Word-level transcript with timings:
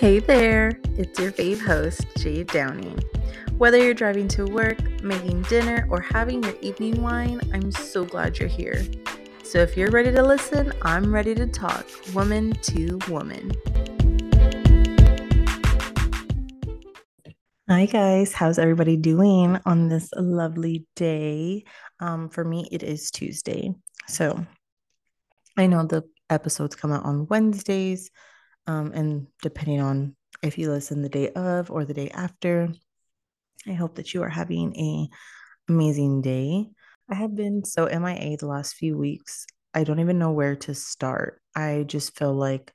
Hey 0.00 0.18
there, 0.18 0.80
it's 0.96 1.20
your 1.20 1.30
fave 1.30 1.60
host, 1.60 2.06
Jade 2.16 2.46
Downey. 2.46 2.96
Whether 3.58 3.76
you're 3.76 3.92
driving 3.92 4.28
to 4.28 4.46
work, 4.46 4.80
making 5.02 5.42
dinner, 5.42 5.86
or 5.90 6.00
having 6.00 6.42
your 6.42 6.56
evening 6.62 7.02
wine, 7.02 7.38
I'm 7.52 7.70
so 7.70 8.06
glad 8.06 8.38
you're 8.38 8.48
here. 8.48 8.82
So 9.42 9.58
if 9.58 9.76
you're 9.76 9.90
ready 9.90 10.10
to 10.12 10.22
listen, 10.22 10.72
I'm 10.80 11.12
ready 11.12 11.34
to 11.34 11.46
talk, 11.46 11.86
woman 12.14 12.52
to 12.52 12.98
woman. 13.10 13.52
Hi, 17.68 17.84
guys. 17.84 18.32
How's 18.32 18.58
everybody 18.58 18.96
doing 18.96 19.60
on 19.66 19.90
this 19.90 20.08
lovely 20.16 20.86
day? 20.96 21.64
Um, 22.00 22.30
for 22.30 22.42
me, 22.42 22.66
it 22.72 22.82
is 22.82 23.10
Tuesday. 23.10 23.74
So 24.08 24.46
I 25.58 25.66
know 25.66 25.84
the 25.84 26.04
episodes 26.30 26.74
come 26.74 26.90
out 26.90 27.04
on 27.04 27.26
Wednesdays. 27.26 28.10
Um, 28.66 28.92
and 28.94 29.26
depending 29.42 29.80
on 29.80 30.16
if 30.42 30.58
you 30.58 30.70
listen 30.70 31.02
the 31.02 31.08
day 31.08 31.30
of 31.30 31.70
or 31.70 31.84
the 31.84 31.94
day 31.94 32.10
after, 32.10 32.68
I 33.66 33.72
hope 33.72 33.96
that 33.96 34.14
you 34.14 34.22
are 34.22 34.28
having 34.28 34.74
a 34.76 35.08
amazing 35.70 36.22
day. 36.22 36.66
I 37.10 37.14
have 37.14 37.34
been 37.34 37.64
so 37.64 37.86
MIA 37.86 38.36
the 38.36 38.46
last 38.46 38.74
few 38.74 38.96
weeks. 38.96 39.46
I 39.74 39.84
don't 39.84 40.00
even 40.00 40.18
know 40.18 40.32
where 40.32 40.56
to 40.56 40.74
start. 40.74 41.40
I 41.54 41.84
just 41.86 42.16
feel 42.16 42.34
like 42.34 42.72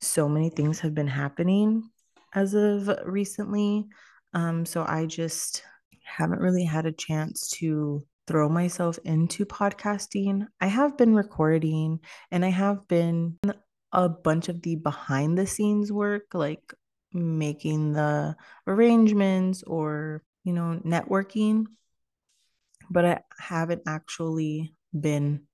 so 0.00 0.28
many 0.28 0.50
things 0.50 0.80
have 0.80 0.94
been 0.94 1.08
happening 1.08 1.90
as 2.34 2.54
of 2.54 2.90
recently. 3.04 3.86
Um, 4.34 4.66
so 4.66 4.84
I 4.86 5.06
just 5.06 5.62
haven't 6.04 6.40
really 6.40 6.64
had 6.64 6.86
a 6.86 6.92
chance 6.92 7.48
to 7.58 8.04
throw 8.26 8.48
myself 8.48 8.98
into 9.04 9.46
podcasting. 9.46 10.46
I 10.60 10.66
have 10.66 10.96
been 10.96 11.14
recording 11.14 12.00
and 12.30 12.44
I 12.44 12.50
have 12.50 12.86
been 12.88 13.38
a 13.96 14.10
bunch 14.10 14.50
of 14.50 14.60
the 14.60 14.76
behind 14.76 15.38
the 15.38 15.46
scenes 15.46 15.90
work, 15.90 16.34
like 16.34 16.74
making 17.14 17.94
the 17.94 18.36
arrangements 18.66 19.62
or, 19.66 20.22
you 20.44 20.52
know, 20.52 20.80
networking. 20.84 21.64
But 22.90 23.04
I 23.06 23.20
haven't 23.40 23.82
actually 23.88 24.74
been 24.98 25.44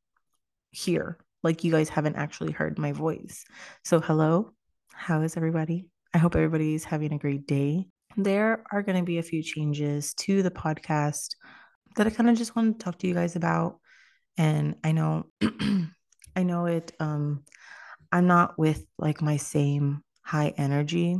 here. 0.73 1.19
Like, 1.45 1.65
you 1.65 1.71
guys 1.71 1.89
haven't 1.89 2.17
actually 2.17 2.53
heard 2.53 2.79
my 2.79 2.93
voice. 2.93 3.45
So, 3.85 4.01
hello, 4.01 4.53
how 4.93 5.23
is 5.23 5.37
everybody? 5.37 5.87
I 6.13 6.19
hope 6.19 6.35
everybody's 6.35 6.85
having 6.85 7.13
a 7.13 7.19
great 7.19 7.47
day. 7.47 7.87
There 8.17 8.65
are 8.73 8.83
going 8.83 8.99
to 8.99 9.05
be 9.05 9.19
a 9.19 9.23
few 9.23 9.43
changes 9.43 10.15
to 10.15 10.43
the 10.43 10.51
podcast 10.51 11.37
that 11.97 12.07
I 12.07 12.11
kind 12.11 12.29
of 12.29 12.37
just 12.37 12.57
want 12.57 12.79
to 12.79 12.85
talk 12.85 12.99
to 12.99 13.07
you 13.07 13.15
guys 13.15 13.37
about. 13.37 13.79
And 14.37 14.77
I 14.83 14.93
know, 14.93 15.27
I 16.37 16.43
know 16.43 16.67
it, 16.67 16.93
um, 16.99 17.45
I'm 18.13 18.27
not 18.27 18.59
with 18.59 18.85
like 18.99 19.23
my 19.23 19.39
same 19.39 20.03
high 20.23 20.53
energy. 20.57 21.19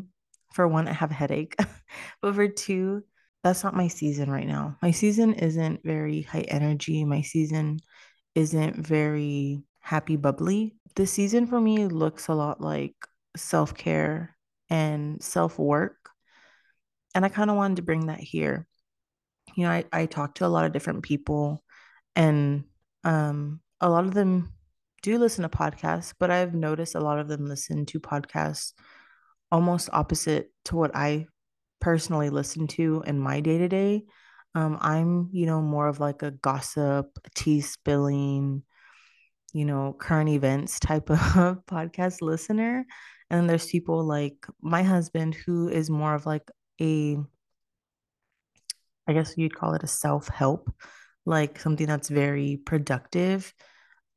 For 0.53 0.69
one, 0.69 0.87
I 0.87 0.93
have 0.93 1.11
a 1.11 1.15
headache. 1.15 1.57
but 2.23 2.35
for 2.35 2.47
two, 2.47 3.03
that's 3.43 3.65
not 3.65 3.75
my 3.75 3.89
season 3.89 4.31
right 4.31 4.47
now. 4.47 4.77
My 4.83 4.91
season 4.91 5.33
isn't 5.35 5.81
very 5.83 6.23
high 6.23 6.43
energy. 6.43 7.05
My 7.05 7.23
season 7.23 7.81
isn't 8.35 8.77
very 8.77 9.65
happy 9.81 10.17
bubbly. 10.17 10.77
The 10.95 11.07
season 11.07 11.47
for 11.47 11.61
me 11.61 11.87
looks 11.87 12.29
a 12.29 12.35
lot 12.35 12.61
like 12.61 12.95
self 13.37 13.75
care 13.75 14.37
and 14.69 15.23
self 15.23 15.59
work. 15.59 16.11
And 17.15 17.25
I 17.25 17.31
kind 17.31 17.51
of 17.51 17.57
wanted 17.57 17.77
to 17.77 17.83
bring 17.83 18.07
that 18.07 18.21
here. 18.21 18.67
You 19.57 19.65
know, 19.65 19.71
I, 19.71 19.85
I 19.93 20.07
talked 20.07 20.39
to 20.39 20.47
a 20.47 20.49
lot 20.49 20.65
of 20.65 20.73
different 20.73 21.03
people, 21.03 21.63
and 22.15 22.65
um, 23.05 23.61
a 23.81 23.91
lot 23.91 24.05
of 24.05 24.15
them 24.15 24.53
do 25.03 25.19
listen 25.19 25.43
to 25.43 25.49
podcasts, 25.49 26.15
but 26.19 26.31
I've 26.31 26.55
noticed 26.55 26.95
a 26.95 27.01
lot 27.01 27.19
of 27.19 27.29
them 27.29 27.47
listen 27.47 27.85
to 27.87 28.01
podcasts 28.01 28.73
almost 29.51 29.91
opposite 29.93 30.51
to 30.67 30.77
what 30.77 30.95
I 30.95 31.27
personally 31.81 32.31
listen 32.31 32.67
to 32.69 33.03
in 33.07 33.19
my 33.19 33.41
day 33.41 33.59
to 33.59 33.69
day. 33.69 34.05
I'm, 34.55 35.29
you 35.33 35.47
know, 35.47 35.61
more 35.61 35.89
of 35.89 36.01
like 36.01 36.23
a 36.23 36.31
gossip, 36.31 37.19
tea 37.35 37.61
spilling, 37.61 38.63
you 39.53 39.65
know, 39.65 39.95
current 39.99 40.29
events 40.29 40.79
type 40.79 41.11
of 41.11 41.19
podcast 41.67 42.21
listener. 42.21 42.87
And 43.31 43.49
there's 43.49 43.67
people 43.67 44.05
like 44.05 44.47
my 44.61 44.83
husband 44.83 45.35
who 45.35 45.69
is 45.69 45.91
more 45.91 46.15
of 46.15 46.27
like 46.27 46.51
a, 46.81 47.17
I 49.09 49.13
guess 49.13 49.35
you'd 49.37 49.57
call 49.57 49.75
it 49.75 49.83
a 49.83 49.89
self 49.89 50.29
help, 50.29 50.71
like 51.25 51.59
something 51.59 51.87
that's 51.87 52.09
very 52.09 52.61
productive 52.65 53.53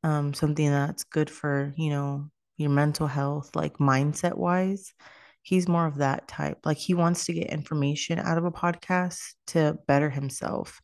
um, 0.06 0.32
something 0.32 0.70
that's 0.70 1.02
good 1.02 1.28
for, 1.28 1.74
you 1.76 1.90
know, 1.90 2.30
your 2.56 2.70
mental 2.70 3.08
health, 3.08 3.56
like 3.56 3.78
mindset 3.78 4.36
wise. 4.38 4.94
He's 5.42 5.68
more 5.68 5.84
of 5.84 5.96
that 5.96 6.28
type. 6.28 6.58
Like 6.64 6.76
he 6.76 6.94
wants 6.94 7.26
to 7.26 7.32
get 7.32 7.48
information 7.48 8.20
out 8.20 8.38
of 8.38 8.44
a 8.44 8.52
podcast 8.52 9.18
to 9.48 9.76
better 9.88 10.08
himself. 10.08 10.80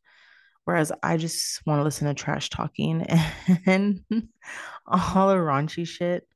Whereas 0.65 0.91
I 1.05 1.19
just 1.19 1.65
want 1.65 1.78
to 1.78 1.84
listen 1.84 2.09
to 2.09 2.15
trash 2.15 2.50
talking 2.50 3.06
and 3.66 4.00
all 4.88 5.28
the 5.28 5.37
raunchy 5.37 5.87
shit. 5.87 6.27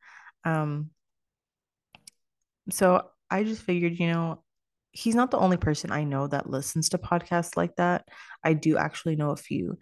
Um, 0.45 0.91
so 2.71 3.03
I 3.29 3.43
just 3.43 3.63
figured, 3.63 3.99
you 3.99 4.13
know, 4.13 4.45
he's 4.93 5.17
not 5.17 5.33
the 5.33 5.39
only 5.39 5.57
person 5.57 5.91
I 5.91 6.05
know 6.05 6.29
that 6.29 6.49
listens 6.49 6.91
to 6.91 6.99
podcasts 6.99 7.57
like 7.57 7.75
that. 7.77 8.07
I 8.45 8.53
do 8.53 8.77
actually 8.77 9.17
know 9.17 9.31
a 9.31 9.37
few. 9.37 9.77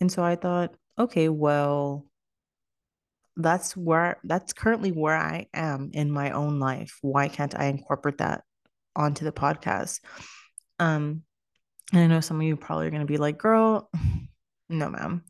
And 0.00 0.12
so 0.12 0.22
I 0.22 0.36
thought, 0.36 0.76
okay, 0.96 1.28
well, 1.28 2.06
that's 3.36 3.76
where 3.76 4.18
that's 4.24 4.52
currently 4.52 4.90
where 4.90 5.16
I 5.16 5.46
am 5.52 5.90
in 5.92 6.10
my 6.10 6.30
own 6.30 6.58
life. 6.58 6.98
Why 7.02 7.28
can't 7.28 7.58
I 7.58 7.66
incorporate 7.66 8.18
that 8.18 8.42
onto 8.94 9.24
the 9.24 9.32
podcast? 9.32 10.00
Um, 10.78 11.22
and 11.92 12.02
I 12.02 12.06
know 12.06 12.20
some 12.20 12.38
of 12.38 12.42
you 12.42 12.56
probably 12.56 12.86
are 12.86 12.90
gonna 12.90 13.04
be 13.04 13.18
like, 13.18 13.38
girl, 13.38 13.90
no, 14.68 14.88
ma'am. 14.88 15.22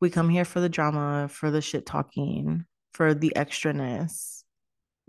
We 0.00 0.10
come 0.10 0.28
here 0.28 0.44
for 0.44 0.60
the 0.60 0.68
drama, 0.68 1.28
for 1.28 1.50
the 1.50 1.62
shit 1.62 1.86
talking, 1.86 2.66
for 2.92 3.14
the 3.14 3.32
extraness. 3.34 4.42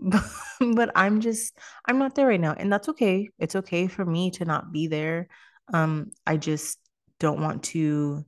but 0.00 0.90
I'm 0.94 1.20
just 1.20 1.58
I'm 1.86 1.98
not 1.98 2.14
there 2.14 2.28
right 2.28 2.40
now. 2.40 2.54
And 2.56 2.72
that's 2.72 2.88
okay. 2.90 3.28
It's 3.38 3.56
okay 3.56 3.88
for 3.88 4.04
me 4.04 4.30
to 4.32 4.44
not 4.44 4.72
be 4.72 4.86
there. 4.86 5.28
Um, 5.72 6.12
I 6.26 6.38
just 6.38 6.78
don't 7.20 7.40
want 7.40 7.64
to 7.64 8.24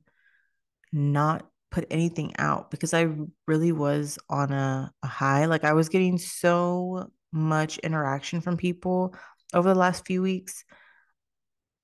not 0.91 1.49
put 1.71 1.87
anything 1.89 2.33
out 2.37 2.69
because 2.69 2.93
I 2.93 3.07
really 3.47 3.71
was 3.71 4.19
on 4.29 4.51
a, 4.51 4.91
a 5.01 5.07
high. 5.07 5.45
Like 5.45 5.63
I 5.63 5.73
was 5.73 5.89
getting 5.89 6.17
so 6.17 7.09
much 7.31 7.77
interaction 7.79 8.41
from 8.41 8.57
people 8.57 9.15
over 9.53 9.69
the 9.69 9.79
last 9.79 10.05
few 10.05 10.21
weeks 10.21 10.63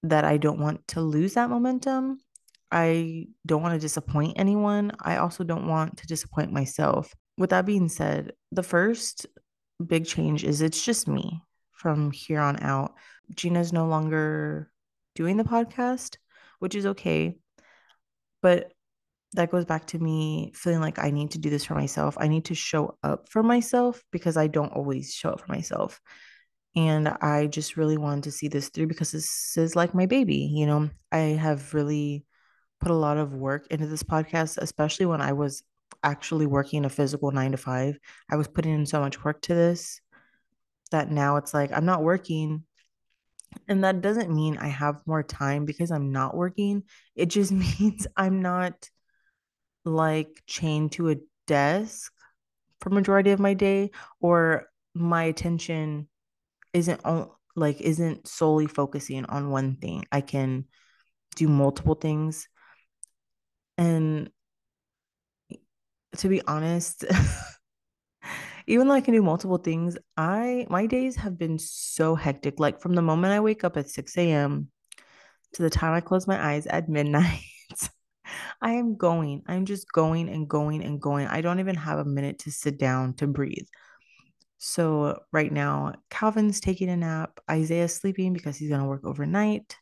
that 0.04 0.26
I 0.26 0.38
don't 0.38 0.60
want 0.60 0.88
to 0.90 1.02
lose 1.02 1.34
that 1.34 1.50
momentum. 1.50 2.20
I 2.72 3.28
don't 3.46 3.62
want 3.62 3.74
to 3.76 3.80
disappoint 3.80 4.34
anyone. 4.38 4.92
I 5.00 5.18
also 5.18 5.44
don't 5.44 5.68
want 5.68 5.98
to 5.98 6.08
disappoint 6.08 6.52
myself. 6.52 7.14
With 7.38 7.52
that 7.52 7.66
being 7.66 7.88
said, 7.88 8.34
the 8.52 8.64
first 8.64 9.26
big 9.86 10.06
change 10.06 10.44
is 10.44 10.62
it's 10.62 10.84
just 10.84 11.08
me 11.08 11.42
from 11.72 12.12
here 12.12 12.42
on 12.42 12.62
out. 12.62 12.94
Gina's 13.34 13.72
no 13.72 13.88
longer 13.88 14.70
doing 15.16 15.38
the 15.38 15.44
podcast, 15.44 16.18
which 16.60 16.76
is 16.76 16.86
okay. 16.88 17.38
But 18.42 18.74
that 19.34 19.52
goes 19.52 19.66
back 19.66 19.86
to 19.88 20.00
me 20.00 20.52
feeling 20.56 20.80
like 20.80 21.00
I 21.00 21.12
need 21.12 21.32
to 21.32 21.40
do 21.40 21.50
this 21.50 21.66
for 21.66 21.76
myself. 21.76 22.18
I 22.20 22.28
need 22.28 22.46
to 22.46 22.56
show 22.56 22.98
up 23.04 23.30
for 23.30 23.44
myself 23.44 24.02
because 24.12 24.38
I 24.38 24.48
don't 24.48 24.74
always 24.74 25.14
show 25.14 25.32
up 25.32 25.42
for 25.42 25.52
myself. 25.52 26.00
And 26.76 27.08
I 27.08 27.48
just 27.48 27.76
really 27.76 27.98
wanted 27.98 28.26
to 28.26 28.32
see 28.32 28.48
this 28.48 28.70
through 28.70 28.88
because 28.88 29.12
this 29.12 29.58
is 29.58 29.76
like 29.76 29.94
my 29.94 30.06
baby. 30.06 30.50
You 30.54 30.68
know, 30.68 30.90
I 31.12 31.18
have 31.18 31.74
really 31.74 32.26
put 32.80 32.92
a 32.92 32.96
lot 32.96 33.18
of 33.18 33.34
work 33.34 33.68
into 33.72 33.88
this 33.88 34.04
podcast, 34.04 34.58
especially 34.60 35.08
when 35.08 35.22
I 35.22 35.34
was 35.34 35.64
actually 36.04 36.46
working 36.46 36.86
a 36.86 36.90
physical 36.90 37.32
nine 37.32 37.52
to 37.52 37.58
five. 37.58 37.98
I 38.30 38.36
was 38.36 38.48
putting 38.48 38.74
in 38.74 38.86
so 38.86 39.00
much 39.00 39.24
work 39.24 39.42
to 39.44 39.56
this 39.56 40.00
that 40.92 41.12
now 41.12 41.38
it's 41.38 41.54
like 41.54 41.72
I'm 41.74 41.86
not 41.86 42.04
working. 42.04 42.64
And 43.68 43.84
that 43.84 44.02
doesn't 44.02 44.34
mean 44.34 44.58
I 44.58 44.68
have 44.68 45.02
more 45.06 45.24
time 45.24 45.66
because 45.66 45.92
I'm 45.92 46.12
not 46.12 46.36
working. 46.36 46.84
It 47.16 47.28
just 47.28 47.52
means 47.80 48.08
I'm 48.16 48.42
not 48.42 48.90
like 49.88 50.44
chained 50.46 50.92
to 50.94 51.10
a 51.10 51.18
desk 51.48 52.12
for 52.80 52.90
majority 52.90 53.32
of 53.32 53.40
my 53.40 53.54
day 53.54 53.92
or 54.20 54.68
my 54.94 55.24
attention 55.24 56.08
isn't 56.74 57.04
on 57.06 57.30
like 57.56 57.82
isn't 57.82 58.28
solely 58.28 58.68
focusing 58.68 59.26
on 59.26 59.50
one 59.50 59.78
thing. 59.78 60.06
I 60.12 60.22
can 60.22 60.66
do 61.36 61.48
multiple 61.48 61.96
things. 61.96 62.48
And 63.78 64.30
to 66.18 66.30
be 66.30 66.42
honest, 66.44 67.06
even 68.68 68.88
though 68.88 68.94
I 68.94 69.02
can 69.02 69.14
do 69.14 69.24
multiple 69.24 69.58
things, 69.58 69.98
I 70.16 70.68
my 70.70 70.86
days 70.86 71.16
have 71.16 71.38
been 71.38 71.58
so 71.58 72.16
hectic. 72.16 72.60
Like 72.60 72.80
from 72.80 72.94
the 72.94 73.02
moment 73.02 73.34
I 73.34 73.40
wake 73.40 73.64
up 73.64 73.78
at 73.78 73.90
6 73.90 74.18
a.m. 74.18 74.70
to 75.54 75.64
the 75.64 75.70
time 75.70 75.94
I 75.94 76.02
close 76.02 76.28
my 76.28 76.54
eyes 76.54 76.68
at 76.68 76.90
midnight. 76.90 77.42
I 78.62 78.74
am 78.74 78.96
going. 78.96 79.44
I'm 79.48 79.66
just 79.66 79.92
going 79.92 80.30
and 80.30 80.48
going 80.48 80.84
and 80.84 81.02
going. 81.02 81.28
I 81.28 81.42
don't 81.42 81.60
even 81.60 81.76
have 81.76 82.00
a 82.00 82.06
minute 82.06 82.40
to 82.40 82.52
sit 82.52 82.78
down 82.78 83.14
to 83.16 83.28
breathe. 83.28 83.68
So 84.58 85.20
right 85.32 85.52
now, 85.52 85.94
Calvin's 86.10 86.60
taking 86.60 86.90
a 86.90 86.98
nap, 86.98 87.40
Isaiah's 87.50 87.96
sleeping 87.96 88.34
because 88.34 88.58
he's 88.58 88.70
going 88.70 88.82
to 88.82 88.88
work 88.88 89.06
overnight. 89.06 89.76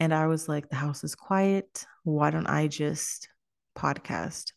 And 0.00 0.12
I 0.12 0.26
was 0.26 0.48
like, 0.48 0.68
the 0.68 0.76
house 0.76 1.04
is 1.04 1.14
quiet. 1.14 1.84
Why 2.02 2.30
don't 2.30 2.46
I 2.46 2.66
just 2.66 3.28
podcast? 3.76 4.52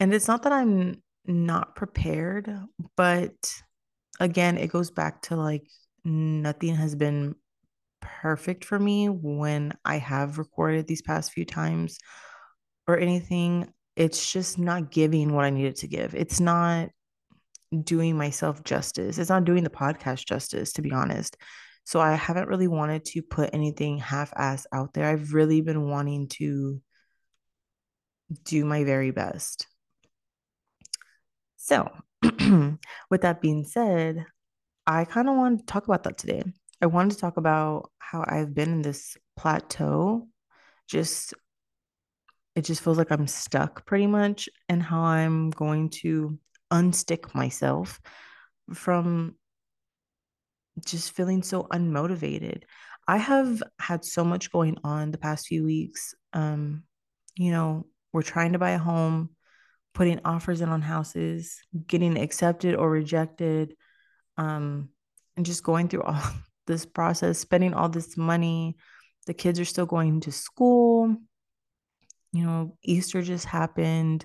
And 0.00 0.12
it's 0.12 0.28
not 0.28 0.42
that 0.42 0.52
I'm 0.52 1.02
not 1.24 1.74
prepared, 1.74 2.52
but 2.96 3.62
again, 4.20 4.58
it 4.58 4.68
goes 4.68 4.90
back 4.90 5.22
to 5.22 5.36
like 5.36 5.66
nothing 6.04 6.74
has 6.74 6.94
been 6.94 7.34
perfect 8.00 8.64
for 8.64 8.78
me 8.78 9.08
when 9.08 9.72
I 9.84 9.98
have 9.98 10.38
recorded 10.38 10.86
these 10.86 11.02
past 11.02 11.32
few 11.32 11.44
times 11.44 11.98
or 12.86 12.98
anything. 12.98 13.72
It's 13.96 14.30
just 14.30 14.58
not 14.58 14.90
giving 14.90 15.32
what 15.32 15.44
I 15.44 15.50
needed 15.50 15.76
to 15.76 15.88
give. 15.88 16.14
It's 16.14 16.40
not 16.40 16.90
doing 17.82 18.16
myself 18.16 18.62
justice. 18.62 19.18
It's 19.18 19.30
not 19.30 19.44
doing 19.44 19.64
the 19.64 19.70
podcast 19.70 20.26
justice, 20.26 20.72
to 20.74 20.82
be 20.82 20.92
honest. 20.92 21.36
So 21.84 22.00
I 22.00 22.14
haven't 22.14 22.48
really 22.48 22.68
wanted 22.68 23.04
to 23.06 23.22
put 23.22 23.50
anything 23.52 23.98
half 23.98 24.32
ass 24.36 24.66
out 24.72 24.92
there. 24.92 25.06
I've 25.06 25.32
really 25.32 25.60
been 25.60 25.88
wanting 25.88 26.28
to 26.30 26.80
do 28.44 28.64
my 28.64 28.84
very 28.84 29.12
best. 29.12 29.66
So, 31.56 31.90
with 33.10 33.20
that 33.22 33.40
being 33.40 33.64
said, 33.64 34.26
I 34.86 35.04
kind 35.04 35.28
of 35.28 35.36
wanted 35.36 35.60
to 35.60 35.66
talk 35.66 35.86
about 35.86 36.04
that 36.04 36.18
today. 36.18 36.42
I 36.80 36.86
wanted 36.86 37.12
to 37.12 37.18
talk 37.18 37.36
about 37.36 37.90
how 37.98 38.24
I've 38.26 38.54
been 38.54 38.70
in 38.70 38.82
this 38.82 39.16
plateau. 39.36 40.28
Just, 40.88 41.34
it 42.54 42.62
just 42.62 42.82
feels 42.82 42.98
like 42.98 43.10
I'm 43.10 43.26
stuck 43.26 43.86
pretty 43.86 44.06
much, 44.06 44.48
and 44.68 44.82
how 44.82 45.00
I'm 45.00 45.50
going 45.50 45.90
to 46.02 46.38
unstick 46.72 47.34
myself 47.34 48.00
from 48.74 49.36
just 50.84 51.12
feeling 51.12 51.42
so 51.42 51.64
unmotivated. 51.64 52.62
I 53.08 53.18
have 53.18 53.62
had 53.78 54.04
so 54.04 54.24
much 54.24 54.50
going 54.50 54.78
on 54.84 55.10
the 55.10 55.18
past 55.18 55.46
few 55.46 55.64
weeks. 55.64 56.14
Um, 56.32 56.82
you 57.36 57.52
know, 57.52 57.86
we're 58.12 58.22
trying 58.22 58.52
to 58.52 58.58
buy 58.58 58.70
a 58.70 58.78
home, 58.78 59.30
putting 59.94 60.20
offers 60.24 60.60
in 60.60 60.68
on 60.68 60.82
houses, 60.82 61.60
getting 61.86 62.18
accepted 62.18 62.74
or 62.74 62.90
rejected, 62.90 63.76
um, 64.36 64.90
and 65.36 65.46
just 65.46 65.62
going 65.62 65.88
through 65.88 66.02
all 66.02 66.20
this 66.66 66.86
process, 66.86 67.38
spending 67.38 67.74
all 67.74 67.88
this 67.88 68.16
money. 68.16 68.76
The 69.26 69.34
kids 69.34 69.58
are 69.58 69.64
still 69.64 69.86
going 69.86 70.20
to 70.20 70.32
school. 70.32 71.16
You 72.32 72.44
know, 72.44 72.76
Easter 72.82 73.22
just 73.22 73.46
happened. 73.46 74.24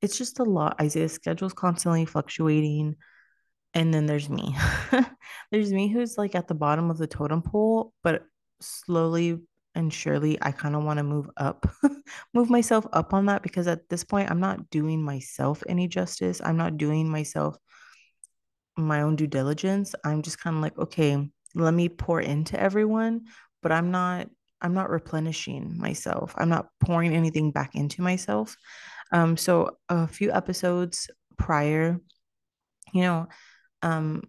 It's 0.00 0.16
just 0.16 0.38
a 0.38 0.44
lot. 0.44 0.80
Isaiah's 0.80 1.12
schedule 1.12 1.46
is 1.48 1.52
constantly 1.52 2.04
fluctuating. 2.04 2.96
And 3.74 3.92
then 3.92 4.06
there's 4.06 4.30
me. 4.30 4.56
there's 5.50 5.72
me 5.72 5.88
who's 5.88 6.16
like 6.16 6.34
at 6.34 6.48
the 6.48 6.54
bottom 6.54 6.90
of 6.90 6.98
the 6.98 7.06
totem 7.06 7.42
pole, 7.42 7.92
but 8.02 8.24
slowly 8.60 9.38
and 9.74 9.92
surely 9.92 10.38
I 10.40 10.50
kind 10.50 10.74
of 10.74 10.84
want 10.84 10.98
to 10.98 11.02
move 11.02 11.28
up, 11.36 11.66
move 12.34 12.50
myself 12.50 12.86
up 12.92 13.12
on 13.12 13.26
that 13.26 13.42
because 13.42 13.66
at 13.66 13.88
this 13.88 14.04
point 14.04 14.30
I'm 14.30 14.40
not 14.40 14.70
doing 14.70 15.02
myself 15.02 15.62
any 15.68 15.86
justice. 15.86 16.40
I'm 16.42 16.56
not 16.56 16.78
doing 16.78 17.08
myself 17.08 17.56
my 18.76 19.02
own 19.02 19.16
due 19.16 19.26
diligence. 19.26 19.94
I'm 20.04 20.22
just 20.22 20.40
kind 20.40 20.56
of 20.56 20.62
like, 20.62 20.78
okay, 20.78 21.28
let 21.58 21.74
me 21.74 21.88
pour 21.88 22.20
into 22.20 22.58
everyone, 22.60 23.26
but 23.62 23.72
I'm 23.72 23.90
not 23.90 24.28
I'm 24.60 24.74
not 24.74 24.90
replenishing 24.90 25.78
myself. 25.78 26.34
I'm 26.36 26.48
not 26.48 26.68
pouring 26.80 27.14
anything 27.14 27.52
back 27.52 27.76
into 27.76 28.02
myself. 28.02 28.56
Um, 29.12 29.36
so 29.36 29.76
a 29.88 30.08
few 30.08 30.32
episodes 30.32 31.08
prior, 31.36 32.00
you 32.92 33.02
know, 33.02 33.28
um, 33.82 34.24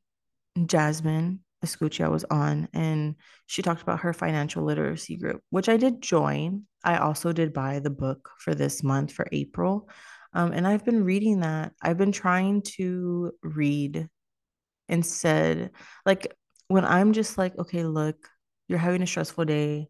Jasmine 0.66 1.40
Escucha 1.66 2.10
was 2.12 2.26
on, 2.26 2.70
and 2.74 3.16
she 3.48 3.62
talked 3.62 3.82
about 3.82 4.02
her 4.02 4.14
financial 4.14 4.64
literacy 4.64 5.18
group, 5.18 5.42
which 5.50 5.68
I 5.68 5.78
did 5.78 6.02
join. 6.02 6.64
I 6.84 6.98
also 6.98 7.34
did 7.34 7.52
buy 7.52 7.80
the 7.80 7.90
book 7.90 8.30
for 8.40 8.54
this 8.54 8.84
month 8.84 9.12
for 9.12 9.28
April. 9.32 9.90
Um, 10.34 10.52
and 10.52 10.68
I've 10.68 10.86
been 10.86 11.04
reading 11.04 11.40
that. 11.40 11.74
I've 11.82 11.98
been 11.98 12.12
trying 12.12 12.62
to 12.78 13.32
read 13.42 14.08
instead, 14.88 15.72
like 16.06 16.36
when 16.70 16.86
I'm 16.86 17.14
just 17.14 17.38
like, 17.38 17.58
okay, 17.60 17.84
look, 17.84 18.30
you're 18.70 18.80
having 18.80 19.02
a 19.02 19.08
stressful 19.08 19.46
day. 19.46 19.90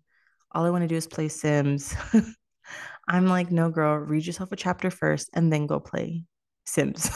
All 0.52 0.66
I 0.66 0.72
want 0.72 0.84
to 0.84 0.88
do 0.88 0.96
is 0.96 1.08
play 1.08 1.28
Sims. 1.28 1.96
I'm 3.08 3.28
like, 3.28 3.52
no, 3.52 3.70
girl, 3.70 3.98
read 3.98 4.26
yourself 4.26 4.52
a 4.52 4.56
chapter 4.56 4.90
first 4.92 5.30
and 5.34 5.52
then 5.52 5.68
go 5.68 5.80
play 5.80 6.26
Sims 6.66 7.10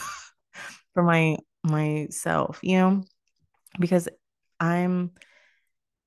for 0.93 1.03
my 1.03 1.37
myself, 1.63 2.59
you 2.61 2.77
know, 2.77 3.03
because 3.79 4.09
I'm, 4.59 5.11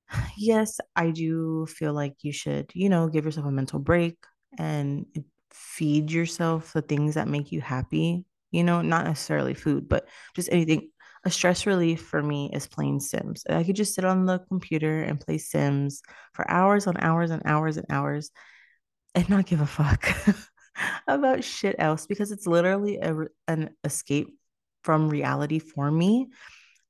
yes, 0.37 0.79
I 0.95 1.11
do 1.11 1.65
feel 1.67 1.93
like 1.93 2.15
you 2.21 2.31
should, 2.31 2.71
you 2.73 2.89
know, 2.89 3.07
give 3.07 3.25
yourself 3.25 3.47
a 3.47 3.51
mental 3.51 3.79
break 3.79 4.17
and 4.57 5.05
feed 5.51 6.11
yourself 6.11 6.73
the 6.73 6.81
things 6.81 7.15
that 7.15 7.27
make 7.27 7.51
you 7.51 7.61
happy, 7.61 8.25
you 8.51 8.63
know, 8.63 8.81
not 8.81 9.05
necessarily 9.05 9.53
food, 9.53 9.89
but 9.89 10.07
just 10.35 10.49
anything. 10.51 10.89
A 11.25 11.31
stress 11.31 11.65
relief 11.65 12.01
for 12.01 12.21
me 12.21 12.49
is 12.53 12.67
playing 12.67 12.99
Sims. 12.99 13.43
I 13.49 13.63
could 13.63 13.75
just 13.75 13.95
sit 13.95 14.05
on 14.05 14.25
the 14.25 14.39
computer 14.39 15.01
and 15.01 15.19
play 15.19 15.37
Sims 15.37 16.01
for 16.33 16.49
hours 16.49 16.87
on 16.87 16.97
hours 16.97 17.31
and 17.31 17.41
hours 17.45 17.77
and 17.77 17.85
hours 17.89 18.31
and 19.15 19.29
not 19.29 19.45
give 19.45 19.61
a 19.61 19.65
fuck 19.65 20.09
about 21.07 21.43
shit 21.43 21.75
else 21.79 22.05
because 22.05 22.31
it's 22.31 22.47
literally 22.47 22.97
a, 22.97 23.15
an 23.47 23.71
escape 23.83 24.29
from 24.83 25.09
reality 25.09 25.59
for 25.59 25.89
me. 25.89 26.27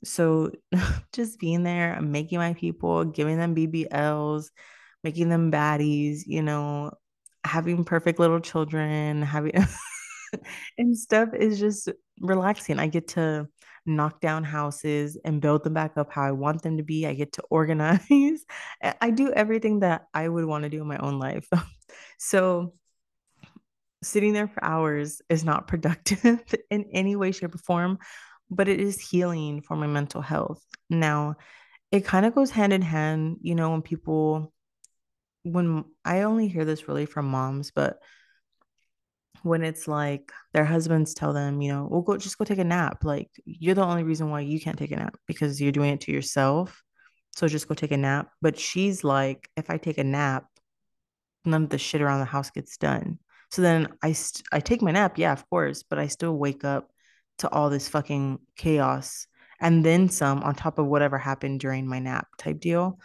So 0.03 0.51
just 1.13 1.39
being 1.39 1.63
there, 1.63 1.99
making 2.01 2.37
my 2.37 2.53
people, 2.53 3.05
giving 3.05 3.37
them 3.37 3.55
BBLs, 3.55 4.49
making 5.03 5.29
them 5.29 5.51
baddies, 5.51 6.21
you 6.25 6.41
know, 6.41 6.91
having 7.43 7.83
perfect 7.83 8.19
little 8.19 8.39
children, 8.39 9.21
having 9.21 9.53
and 10.77 10.97
stuff 10.97 11.29
is 11.33 11.59
just 11.59 11.89
relaxing. 12.19 12.79
I 12.79 12.87
get 12.87 13.09
to 13.09 13.47
knock 13.87 14.21
down 14.21 14.43
houses 14.43 15.17
and 15.23 15.41
build 15.41 15.63
them 15.63 15.73
back 15.73 15.97
up 15.97 16.11
how 16.11 16.23
I 16.23 16.31
want 16.31 16.61
them 16.61 16.77
to 16.77 16.83
be. 16.83 17.07
I 17.07 17.13
get 17.13 17.33
to 17.33 17.43
organize. 17.49 18.45
I 19.01 19.09
do 19.11 19.31
everything 19.31 19.79
that 19.79 20.07
I 20.13 20.27
would 20.27 20.45
want 20.45 20.63
to 20.63 20.69
do 20.69 20.81
in 20.81 20.87
my 20.87 20.97
own 20.97 21.19
life. 21.19 21.47
so 22.19 22.73
sitting 24.03 24.33
there 24.33 24.47
for 24.47 24.63
hours 24.63 25.21
is 25.29 25.43
not 25.43 25.67
productive 25.67 26.43
in 26.69 26.85
any 26.91 27.15
way, 27.15 27.31
shape, 27.31 27.55
or 27.55 27.59
form, 27.59 27.97
but 28.49 28.67
it 28.67 28.79
is 28.79 28.99
healing 28.99 29.61
for 29.61 29.75
my 29.75 29.87
mental 29.87 30.21
health. 30.21 30.63
Now, 30.89 31.35
it 31.91 32.05
kind 32.05 32.25
of 32.25 32.35
goes 32.35 32.51
hand 32.51 32.73
in 32.73 32.81
hand, 32.81 33.37
you 33.41 33.55
know, 33.55 33.71
when 33.71 33.81
people, 33.81 34.53
when 35.43 35.85
I 36.03 36.21
only 36.21 36.47
hear 36.47 36.65
this 36.65 36.87
really 36.87 37.05
from 37.05 37.27
moms, 37.29 37.71
but 37.71 37.99
when 39.47 39.63
it's 39.63 39.87
like 39.87 40.31
their 40.53 40.65
husbands 40.65 41.13
tell 41.13 41.33
them, 41.33 41.61
you 41.61 41.71
know, 41.71 41.87
we'll 41.89 42.01
go 42.01 42.17
just 42.17 42.37
go 42.37 42.45
take 42.45 42.59
a 42.59 42.63
nap. 42.63 43.03
Like 43.03 43.29
you're 43.45 43.75
the 43.75 43.83
only 43.83 44.03
reason 44.03 44.29
why 44.29 44.41
you 44.41 44.59
can't 44.59 44.77
take 44.77 44.91
a 44.91 44.97
nap 44.97 45.17
because 45.27 45.61
you're 45.61 45.71
doing 45.71 45.93
it 45.93 46.01
to 46.01 46.11
yourself. 46.11 46.83
So 47.35 47.47
just 47.47 47.67
go 47.67 47.75
take 47.75 47.91
a 47.91 47.97
nap. 47.97 48.29
But 48.41 48.59
she's 48.59 49.03
like, 49.03 49.49
if 49.55 49.69
I 49.69 49.77
take 49.77 49.97
a 49.97 50.03
nap, 50.03 50.45
none 51.45 51.63
of 51.63 51.69
the 51.69 51.77
shit 51.77 52.01
around 52.01 52.19
the 52.19 52.25
house 52.25 52.49
gets 52.49 52.77
done. 52.77 53.19
So 53.51 53.61
then 53.61 53.87
I 54.01 54.13
st- 54.13 54.47
I 54.51 54.59
take 54.59 54.81
my 54.81 54.91
nap, 54.91 55.17
yeah, 55.17 55.31
of 55.31 55.49
course, 55.49 55.83
but 55.83 55.99
I 55.99 56.07
still 56.07 56.37
wake 56.37 56.65
up 56.65 56.89
to 57.39 57.49
all 57.49 57.69
this 57.69 57.87
fucking 57.87 58.39
chaos 58.57 59.27
and 59.59 59.83
then 59.83 60.09
some 60.09 60.43
on 60.43 60.55
top 60.55 60.79
of 60.79 60.87
whatever 60.87 61.17
happened 61.17 61.59
during 61.59 61.87
my 61.87 61.99
nap 61.99 62.27
type 62.37 62.59
deal. 62.59 62.99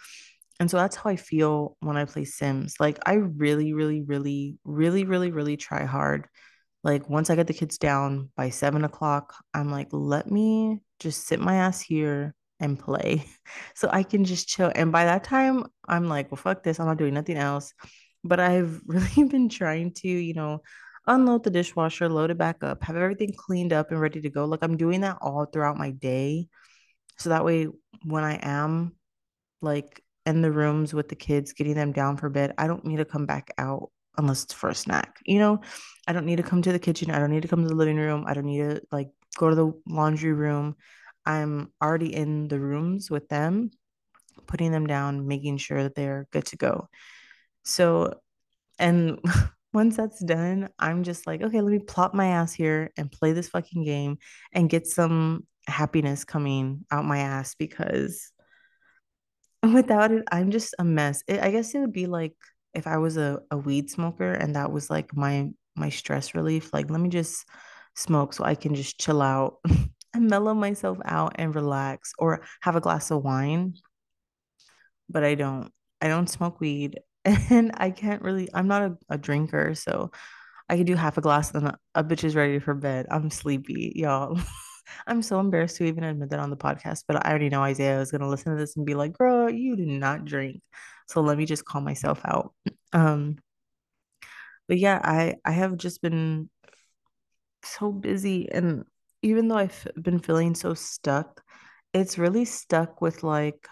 And 0.62 0.70
so 0.70 0.76
that's 0.76 0.94
how 0.94 1.10
I 1.10 1.16
feel 1.16 1.76
when 1.80 1.96
I 1.96 2.04
play 2.04 2.24
Sims. 2.24 2.76
Like 2.78 3.00
I 3.04 3.14
really, 3.14 3.74
really, 3.74 4.00
really, 4.00 4.58
really, 4.62 5.04
really, 5.04 5.32
really 5.32 5.56
try 5.56 5.84
hard. 5.84 6.28
Like 6.84 7.10
once 7.10 7.30
I 7.30 7.34
get 7.34 7.48
the 7.48 7.52
kids 7.52 7.78
down 7.78 8.30
by 8.36 8.50
seven 8.50 8.84
o'clock, 8.84 9.34
I'm 9.52 9.72
like, 9.72 9.88
let 9.90 10.30
me 10.30 10.78
just 11.00 11.26
sit 11.26 11.40
my 11.40 11.56
ass 11.56 11.80
here 11.80 12.36
and 12.60 12.78
play 12.78 13.26
so 13.74 13.88
I 13.90 14.04
can 14.04 14.24
just 14.24 14.46
chill. 14.46 14.70
And 14.72 14.92
by 14.92 15.06
that 15.06 15.24
time, 15.24 15.64
I'm 15.88 16.08
like, 16.08 16.30
well, 16.30 16.40
fuck 16.40 16.62
this. 16.62 16.78
I'm 16.78 16.86
not 16.86 16.96
doing 16.96 17.14
nothing 17.14 17.38
else. 17.38 17.74
But 18.22 18.38
I've 18.38 18.80
really 18.86 19.28
been 19.28 19.48
trying 19.48 19.94
to, 19.94 20.08
you 20.08 20.34
know, 20.34 20.62
unload 21.08 21.42
the 21.42 21.50
dishwasher, 21.50 22.08
load 22.08 22.30
it 22.30 22.38
back 22.38 22.62
up, 22.62 22.84
have 22.84 22.96
everything 22.96 23.34
cleaned 23.36 23.72
up 23.72 23.90
and 23.90 24.00
ready 24.00 24.20
to 24.20 24.30
go. 24.30 24.44
Like 24.44 24.62
I'm 24.62 24.76
doing 24.76 25.00
that 25.00 25.18
all 25.22 25.44
throughout 25.44 25.76
my 25.76 25.90
day. 25.90 26.46
So 27.18 27.30
that 27.30 27.44
way, 27.44 27.66
when 28.04 28.22
I 28.22 28.38
am 28.40 28.94
like 29.60 30.01
in 30.26 30.42
the 30.42 30.52
rooms 30.52 30.94
with 30.94 31.08
the 31.08 31.16
kids, 31.16 31.52
getting 31.52 31.74
them 31.74 31.92
down 31.92 32.16
for 32.16 32.28
bed, 32.28 32.54
I 32.58 32.66
don't 32.66 32.84
need 32.84 32.98
to 32.98 33.04
come 33.04 33.26
back 33.26 33.50
out 33.58 33.90
unless 34.18 34.44
it's 34.44 34.52
for 34.52 34.70
a 34.70 34.74
snack. 34.74 35.18
You 35.24 35.38
know, 35.38 35.60
I 36.06 36.12
don't 36.12 36.26
need 36.26 36.36
to 36.36 36.42
come 36.42 36.62
to 36.62 36.72
the 36.72 36.78
kitchen. 36.78 37.10
I 37.10 37.18
don't 37.18 37.30
need 37.30 37.42
to 37.42 37.48
come 37.48 37.62
to 37.62 37.68
the 37.68 37.74
living 37.74 37.96
room. 37.96 38.24
I 38.26 38.34
don't 38.34 38.46
need 38.46 38.58
to 38.58 38.82
like 38.90 39.10
go 39.36 39.48
to 39.48 39.56
the 39.56 39.72
laundry 39.86 40.32
room. 40.32 40.76
I'm 41.24 41.72
already 41.82 42.14
in 42.14 42.48
the 42.48 42.58
rooms 42.58 43.10
with 43.10 43.28
them, 43.28 43.70
putting 44.46 44.72
them 44.72 44.86
down, 44.86 45.26
making 45.26 45.58
sure 45.58 45.82
that 45.82 45.94
they're 45.94 46.26
good 46.32 46.46
to 46.46 46.56
go. 46.56 46.88
So, 47.64 48.14
and 48.78 49.18
once 49.72 49.96
that's 49.96 50.22
done, 50.22 50.68
I'm 50.78 51.02
just 51.02 51.26
like, 51.26 51.42
okay, 51.42 51.60
let 51.60 51.72
me 51.72 51.78
plop 51.78 52.14
my 52.14 52.28
ass 52.28 52.52
here 52.52 52.90
and 52.96 53.10
play 53.10 53.32
this 53.32 53.48
fucking 53.48 53.84
game 53.84 54.18
and 54.52 54.68
get 54.68 54.86
some 54.86 55.46
happiness 55.68 56.24
coming 56.24 56.84
out 56.90 57.04
my 57.04 57.18
ass 57.18 57.54
because 57.54 58.31
without 59.74 60.12
it, 60.12 60.24
I'm 60.30 60.50
just 60.50 60.74
a 60.78 60.84
mess. 60.84 61.22
It, 61.26 61.40
I 61.40 61.50
guess 61.50 61.74
it 61.74 61.80
would 61.80 61.92
be 61.92 62.06
like 62.06 62.34
if 62.74 62.86
I 62.86 62.98
was 62.98 63.16
a, 63.16 63.40
a 63.50 63.56
weed 63.56 63.90
smoker 63.90 64.32
and 64.32 64.56
that 64.56 64.72
was 64.72 64.90
like 64.90 65.14
my 65.16 65.50
my 65.76 65.88
stress 65.88 66.34
relief. 66.34 66.72
Like, 66.72 66.90
let 66.90 67.00
me 67.00 67.08
just 67.08 67.44
smoke 67.96 68.32
so 68.34 68.44
I 68.44 68.54
can 68.54 68.74
just 68.74 68.98
chill 69.00 69.22
out 69.22 69.58
and 70.14 70.28
mellow 70.28 70.54
myself 70.54 70.98
out 71.04 71.34
and 71.36 71.54
relax 71.54 72.12
or 72.18 72.42
have 72.62 72.76
a 72.76 72.80
glass 72.80 73.10
of 73.10 73.22
wine. 73.22 73.74
But 75.08 75.24
I 75.24 75.34
don't. 75.34 75.70
I 76.00 76.08
don't 76.08 76.28
smoke 76.28 76.60
weed 76.60 76.98
and 77.24 77.70
I 77.76 77.90
can't 77.90 78.22
really, 78.22 78.48
I'm 78.52 78.66
not 78.66 78.82
a, 78.82 78.98
a 79.10 79.18
drinker, 79.18 79.74
so 79.76 80.10
I 80.68 80.76
could 80.78 80.86
do 80.86 80.96
half 80.96 81.18
a 81.18 81.22
glass 81.22 81.54
and 81.54 81.76
a 81.94 82.04
bitch 82.04 82.24
is 82.24 82.36
ready 82.36 82.58
for 82.60 82.74
bed. 82.74 83.06
I'm 83.10 83.30
sleepy, 83.30 83.92
y'all. 83.96 84.38
I'm 85.06 85.22
so 85.22 85.40
embarrassed 85.40 85.76
to 85.76 85.84
even 85.84 86.04
admit 86.04 86.30
that 86.30 86.40
on 86.40 86.50
the 86.50 86.56
podcast, 86.56 87.04
but 87.08 87.24
I 87.24 87.30
already 87.30 87.48
know 87.48 87.62
Isaiah 87.62 88.00
is 88.00 88.10
gonna 88.10 88.28
listen 88.28 88.52
to 88.52 88.58
this 88.58 88.76
and 88.76 88.86
be 88.86 88.94
like, 88.94 89.12
girl, 89.12 89.50
you 89.50 89.76
do 89.76 89.86
not 89.86 90.24
drink. 90.24 90.62
So 91.08 91.20
let 91.20 91.38
me 91.38 91.46
just 91.46 91.64
call 91.64 91.80
myself 91.80 92.20
out. 92.24 92.54
Um, 92.94 93.38
but 94.68 94.78
yeah, 94.78 95.00
I 95.02 95.36
I 95.46 95.52
have 95.52 95.78
just 95.78 96.02
been 96.02 96.50
so 97.64 97.90
busy 97.90 98.50
and 98.52 98.84
even 99.22 99.48
though 99.48 99.56
I've 99.56 99.86
been 100.00 100.18
feeling 100.18 100.54
so 100.54 100.74
stuck, 100.74 101.42
it's 101.94 102.18
really 102.18 102.44
stuck 102.44 103.00
with 103.00 103.22
like 103.22 103.66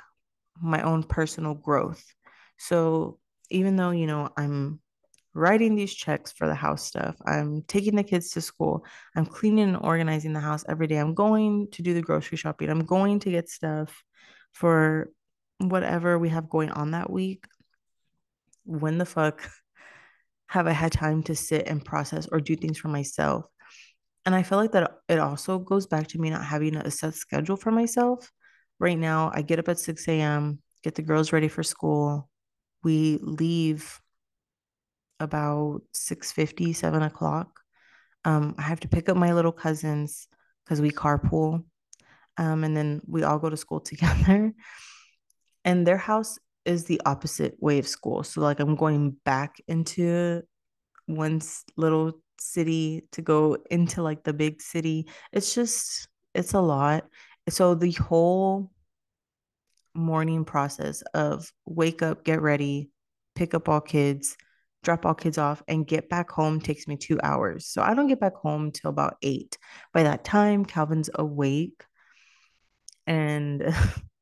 my 0.61 0.83
own 0.83 1.03
personal 1.03 1.55
growth. 1.55 2.05
So 2.59 3.19
even 3.51 3.77
though, 3.77 3.91
you 3.91 4.07
know, 4.07 4.31
I'm 4.37 4.81
writing 5.35 5.77
these 5.77 5.95
checks 5.95 6.33
for 6.33 6.47
the 6.47 6.55
house 6.55 6.85
stuff. 6.85 7.17
I'm 7.25 7.63
taking 7.63 7.95
the 7.95 8.03
kids 8.03 8.31
to 8.31 8.41
school. 8.41 8.85
I'm 9.15 9.27
cleaning 9.27 9.69
and 9.69 9.79
organizing 9.85 10.33
the 10.33 10.41
house 10.41 10.65
every 10.69 10.87
day. 10.87 10.97
I'm 10.97 11.15
going 11.15 11.69
to 11.73 11.83
do 11.83 11.95
the 11.95 12.03
grocery 12.03 12.37
shopping. 12.37 12.69
I'm 12.69 12.85
going 12.85 13.21
to 13.21 13.31
get 13.31 13.49
stuff 13.49 14.03
for 14.53 15.11
whatever 15.59 16.19
we 16.19 16.29
have 16.31 16.51
going 16.51 16.71
on 16.71 16.93
that 16.93 17.11
week. 17.11 17.45
When 18.65 18.99
the 18.99 19.07
fuck 19.07 19.49
have 20.49 20.67
I 20.67 20.73
had 20.73 20.93
time 20.93 21.23
to 21.25 21.37
sit 21.37 21.69
and 21.69 21.85
process 21.85 22.27
or 22.31 22.41
do 22.41 22.57
things 22.57 22.79
for 22.79 22.89
myself? 22.89 23.47
And 24.27 24.35
I 24.35 24.43
feel 24.43 24.59
like 24.59 24.73
that 24.73 24.99
it 25.09 25.19
also 25.19 25.59
goes 25.59 25.87
back 25.87 26.09
to 26.09 26.19
me 26.19 26.31
not 26.31 26.45
having 26.45 26.77
a 26.77 26.91
set 26.91 27.15
schedule 27.15 27.57
for 27.57 27.71
myself. 27.71 28.31
Right 28.79 28.99
now, 28.99 29.31
I 29.35 29.43
get 29.43 29.59
up 29.59 29.69
at 29.69 29.79
6 29.79 30.09
a.m., 30.09 30.61
get 30.83 30.95
the 30.95 31.03
girls 31.03 31.33
ready 31.33 31.49
for 31.49 31.63
school. 31.63 32.29
We 32.83 33.19
leave 33.23 34.01
about 35.21 35.83
6.50, 35.95 36.75
7 36.75 37.03
o'clock. 37.03 37.61
Um, 38.25 38.55
I 38.59 38.63
have 38.63 38.81
to 38.81 38.89
pick 38.89 39.09
up 39.09 39.17
my 39.17 39.33
little 39.33 39.53
cousins 39.53 40.27
because 40.65 40.81
we 40.81 40.91
carpool. 40.91 41.65
Um, 42.37 42.65
and 42.65 42.77
then 42.77 43.01
we 43.07 43.23
all 43.23 43.39
go 43.39 43.51
to 43.51 43.57
school 43.57 43.81
together. 43.93 44.53
And 45.65 45.87
their 45.87 45.99
house 45.99 46.39
is 46.65 46.85
the 46.85 47.01
opposite 47.05 47.55
way 47.61 47.79
of 47.79 47.87
school. 47.87 48.23
So 48.23 48.41
like 48.41 48.61
I'm 48.61 48.77
going 48.77 49.17
back 49.25 49.61
into 49.69 50.43
one 51.07 51.41
little 51.77 52.21
city 52.39 53.03
to 53.13 53.23
go 53.23 53.57
into 53.71 54.03
like 54.03 54.25
the 54.25 54.33
big 54.33 54.63
city. 54.63 55.09
It's 55.33 55.55
just 55.55 56.09
it's 56.35 56.55
a 56.55 56.61
lot. 56.61 57.05
So 57.49 57.75
the 57.75 57.93
whole 57.93 58.71
morning 59.95 60.45
process 60.45 61.03
of 61.15 61.51
wake 61.67 62.03
up, 62.03 62.25
get 62.25 62.41
ready, 62.41 62.91
pick 63.35 63.55
up 63.55 63.69
all 63.69 63.81
kids, 63.81 64.37
drop 64.83 65.05
all 65.05 65.15
kids 65.15 65.39
off, 65.39 65.63
and 65.69 65.87
get 65.87 66.09
back 66.09 66.31
home 66.31 66.61
takes 66.61 66.89
me 66.89 66.97
two 66.97 67.19
hours. 67.23 67.67
So 67.67 67.83
I 67.83 67.95
don't 67.95 68.09
get 68.09 68.21
back 68.21 68.35
home 68.35 68.73
till 68.73 68.91
about 68.91 69.17
eight. 69.23 69.59
By 69.93 70.05
that 70.05 70.25
time, 70.25 70.65
Calvin's 70.65 71.11
awake 71.15 71.85
and 73.07 73.75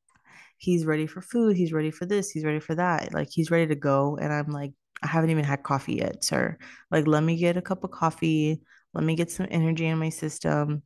he's 0.59 0.85
ready 0.85 1.07
for 1.07 1.21
food. 1.21 1.57
He's 1.57 1.73
ready 1.73 1.91
for 1.91 2.07
this. 2.07 2.31
He's 2.31 2.45
ready 2.45 2.61
for 2.61 2.75
that. 2.75 3.13
Like 3.13 3.29
he's 3.31 3.51
ready 3.51 3.67
to 3.69 3.75
go. 3.75 4.17
And 4.21 4.33
I'm 4.33 4.51
like, 4.51 4.73
I 5.03 5.07
haven't 5.07 5.31
even 5.31 5.45
had 5.45 5.63
coffee 5.63 5.97
yet, 5.97 6.25
sir. 6.25 6.59
Like, 6.91 7.07
let 7.07 7.23
me 7.23 7.37
get 7.37 7.57
a 7.57 7.63
cup 7.63 7.85
of 7.85 7.91
coffee. 7.91 8.61
Let 8.95 9.05
me 9.05 9.15
get 9.15 9.31
some 9.31 9.47
energy 9.51 9.87
in 9.87 9.99
my 9.99 10.09
system. 10.09 10.83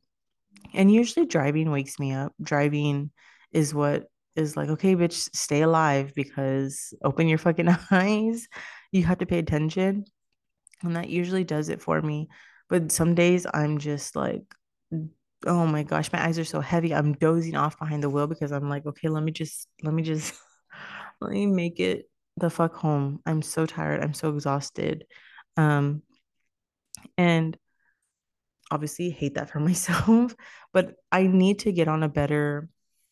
And 0.73 0.93
usually 0.93 1.25
driving 1.25 1.71
wakes 1.71 1.99
me 1.99 2.13
up. 2.13 2.33
Driving 2.41 3.11
is 3.51 3.73
what 3.73 4.05
is 4.35 4.57
like, 4.57 4.69
okay, 4.69 4.95
bitch, 4.95 5.29
stay 5.35 5.61
alive 5.61 6.13
because 6.15 6.93
open 7.03 7.27
your 7.27 7.37
fucking 7.37 7.69
eyes. 7.91 8.47
You 8.93 9.03
have 9.03 9.17
to 9.17 9.25
pay 9.25 9.39
attention. 9.39 10.05
And 10.83 10.95
that 10.95 11.09
usually 11.09 11.43
does 11.43 11.69
it 11.69 11.81
for 11.81 12.01
me. 12.01 12.29
But 12.69 12.91
some 12.91 13.15
days 13.15 13.45
I'm 13.53 13.79
just 13.79 14.15
like, 14.15 14.43
oh 15.45 15.65
my 15.65 15.83
gosh, 15.83 16.11
my 16.13 16.23
eyes 16.23 16.39
are 16.39 16.45
so 16.45 16.61
heavy. 16.61 16.93
I'm 16.93 17.13
dozing 17.13 17.55
off 17.55 17.79
behind 17.79 18.03
the 18.03 18.09
wheel 18.09 18.27
because 18.27 18.51
I'm 18.51 18.69
like, 18.69 18.85
okay, 18.85 19.09
let 19.09 19.23
me 19.23 19.31
just, 19.31 19.67
let 19.81 19.93
me 19.93 20.03
just, 20.03 20.33
let 21.21 21.31
me 21.31 21.45
make 21.47 21.79
it 21.79 22.09
the 22.37 22.49
fuck 22.49 22.75
home. 22.75 23.19
I'm 23.25 23.41
so 23.41 23.65
tired. 23.65 24.03
I'm 24.03 24.13
so 24.13 24.29
exhausted. 24.29 25.05
Um, 25.57 26.03
and 27.17 27.57
obviously 28.71 29.09
hate 29.09 29.35
that 29.35 29.49
for 29.49 29.59
myself, 29.59 30.35
but 30.71 30.95
I 31.11 31.27
need 31.27 31.59
to 31.59 31.71
get 31.71 31.87
on 31.87 32.03
a 32.03 32.09
better 32.09 32.69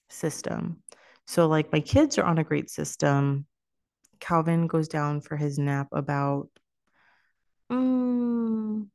system. 0.10 0.84
So, 1.28 1.48
like, 1.48 1.72
my 1.72 1.80
kids 1.80 2.18
are 2.18 2.26
on 2.26 2.40
a 2.40 2.44
great 2.44 2.70
system. 2.70 3.46
Calvin 4.22 4.68
goes 4.68 4.88
down 4.88 5.20
for 5.20 5.36
his 5.36 5.60
nap 5.60 5.90
about 5.92 6.48
um, 7.70 8.90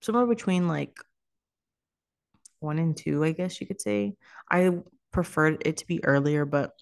somewhere 0.00 0.26
between 0.26 0.68
like 0.68 0.96
one 2.60 2.78
and 2.78 2.96
two, 2.96 3.24
I 3.24 3.32
guess 3.32 3.60
you 3.60 3.66
could 3.66 3.80
say. 3.80 4.14
I 4.50 4.70
preferred 5.12 5.62
it 5.66 5.78
to 5.78 5.86
be 5.86 6.04
earlier, 6.04 6.44
but 6.44 6.72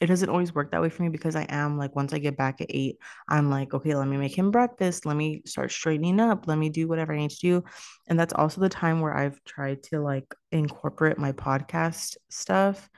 it 0.00 0.06
doesn't 0.06 0.28
always 0.28 0.54
work 0.54 0.70
that 0.70 0.82
way 0.82 0.90
for 0.90 1.02
me 1.02 1.08
because 1.08 1.36
I 1.36 1.46
am 1.48 1.78
like 1.78 1.96
once 1.96 2.12
I 2.12 2.18
get 2.18 2.36
back 2.36 2.60
at 2.60 2.66
eight, 2.70 2.98
I'm 3.28 3.50
like, 3.50 3.72
okay, 3.72 3.94
let 3.94 4.06
me 4.06 4.18
make 4.18 4.36
him 4.36 4.50
breakfast. 4.50 5.06
Let 5.06 5.16
me 5.16 5.42
start 5.46 5.72
straightening 5.72 6.20
up. 6.20 6.46
Let 6.46 6.58
me 6.58 6.68
do 6.68 6.86
whatever 6.86 7.14
I 7.14 7.18
need 7.18 7.30
to 7.30 7.40
do. 7.40 7.64
And 8.06 8.20
that's 8.20 8.34
also 8.34 8.60
the 8.60 8.68
time 8.68 9.00
where 9.00 9.16
I've 9.16 9.42
tried 9.44 9.82
to 9.84 10.00
like 10.00 10.34
incorporate 10.52 11.18
my 11.18 11.32
podcast 11.32 12.16
stuff 12.28 12.88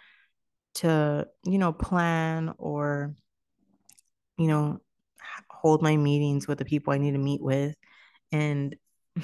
to, 0.76 1.28
you 1.44 1.58
know, 1.58 1.72
plan 1.72 2.52
or, 2.58 3.14
you 4.38 4.46
know, 4.46 4.80
hold 5.50 5.82
my 5.82 5.96
meetings 5.96 6.46
with 6.46 6.58
the 6.58 6.64
people 6.64 6.92
I 6.92 6.98
need 6.98 7.12
to 7.12 7.18
meet 7.18 7.42
with. 7.42 7.74
And 8.32 8.76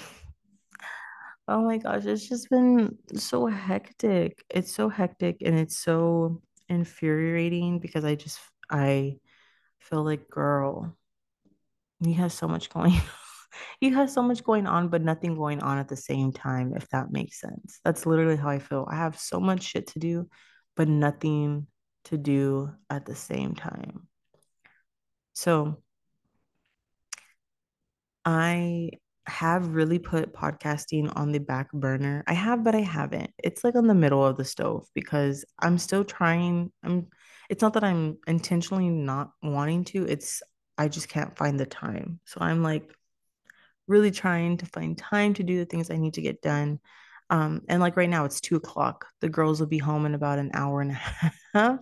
oh 1.49 1.63
my 1.63 1.79
gosh, 1.79 2.05
it's 2.05 2.29
just 2.29 2.51
been 2.51 2.99
so 3.15 3.47
hectic. 3.47 4.45
It's 4.51 4.75
so 4.75 4.89
hectic 4.89 5.39
and 5.45 5.59
it's 5.59 5.79
so 5.79 6.43
infuriating 6.69 7.79
because 7.79 8.05
I 8.05 8.15
just 8.15 8.41
I 8.71 9.19
feel 9.79 10.05
like 10.05 10.29
girl, 10.29 10.97
you 12.01 12.15
have 12.15 12.33
so 12.33 12.49
much 12.49 12.71
going 12.71 12.95
you 13.81 13.95
have 13.95 14.11
so 14.11 14.23
much 14.23 14.43
going 14.43 14.67
on, 14.67 14.89
but 14.89 15.03
nothing 15.03 15.37
going 15.37 15.63
on 15.63 15.79
at 15.79 15.89
the 15.89 15.97
same 15.97 16.33
time, 16.33 16.75
if 16.75 16.89
that 16.89 17.13
makes 17.13 17.41
sense. 17.41 17.81
That's 17.85 18.07
literally 18.07 18.37
how 18.37 18.49
I 18.49 18.59
feel. 18.59 18.87
I 18.91 18.97
have 18.97 19.19
so 19.19 19.41
much 19.41 19.63
shit 19.63 19.89
to 19.89 19.99
do, 19.99 20.29
but 20.77 20.89
nothing 20.89 21.67
to 22.05 22.19
do 22.19 22.71
at 22.91 23.07
the 23.07 23.15
same 23.15 23.55
time. 23.55 24.09
So 25.35 25.83
I 28.25 28.91
have 29.27 29.69
really 29.75 29.99
put 29.99 30.35
podcasting 30.35 31.11
on 31.17 31.33
the 31.33 31.39
back 31.39 31.73
burner. 31.73 32.25
I 32.27 32.35
have, 32.35 32.63
but 32.63 32.75
I 32.75 32.81
haven't. 32.81 33.31
It's 33.39 33.65
like 33.65 33.75
on 33.75 33.87
the 33.87 33.95
middle 33.95 34.25
of 34.25 34.37
the 34.37 34.45
stove 34.45 34.87
because 34.95 35.45
I'm 35.59 35.79
still 35.79 36.05
trying. 36.05 36.73
I'm 36.83 37.09
it's 37.49 37.63
not 37.63 37.75
that 37.75 37.85
I'm 37.85 38.19
intentionally 38.27 38.89
not 38.89 39.33
wanting 39.43 39.85
to, 39.85 40.07
it's 40.07 40.43
I 40.79 40.89
just 40.89 41.09
can't 41.09 41.37
find 41.37 41.59
the 41.59 41.67
time. 41.67 42.21
So 42.25 42.39
I'm 42.41 42.63
like 42.63 42.91
really 43.87 44.11
trying 44.11 44.57
to 44.59 44.67
find 44.67 44.97
time 44.97 45.35
to 45.35 45.43
do 45.43 45.59
the 45.59 45.67
things 45.67 45.91
I 45.91 45.97
need 45.97 46.15
to 46.15 46.23
get 46.23 46.43
done. 46.43 46.81
Um, 47.31 47.63
and 47.69 47.81
like 47.81 47.97
right 47.97 48.09
now 48.09 48.25
it's 48.25 48.41
two 48.41 48.57
o'clock. 48.57 49.07
The 49.21 49.29
girls 49.29 49.61
will 49.61 49.67
be 49.67 49.79
home 49.79 50.07
in 50.07 50.15
about 50.15 50.39
an 50.39 50.51
hour 50.55 50.81
and 50.81 50.93
a 50.93 50.95
half. 51.55 51.79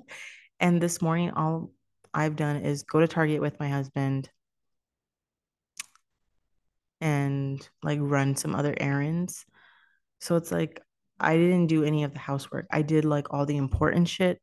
And 0.61 0.80
this 0.80 1.00
morning 1.00 1.30
all 1.30 1.71
I've 2.14 2.37
done 2.37 2.57
is 2.57 2.83
go 2.83 3.00
to 3.00 3.09
Target 3.09 3.40
with 3.40 3.59
my 3.61 3.69
husband, 3.69 4.31
and 7.00 7.69
like 7.83 7.99
run 8.00 8.37
some 8.37 8.54
other 8.54 8.75
errands. 8.78 9.45
So 10.21 10.37
it's 10.37 10.52
like 10.52 10.81
I 11.19 11.37
didn't 11.37 11.66
do 11.66 11.85
any 11.85 12.04
of 12.04 12.12
the 12.12 12.21
housework. 12.21 12.66
I 12.71 12.83
did 12.83 13.04
like 13.04 13.33
all 13.33 13.45
the 13.45 13.57
important 13.57 14.09
shit, 14.09 14.40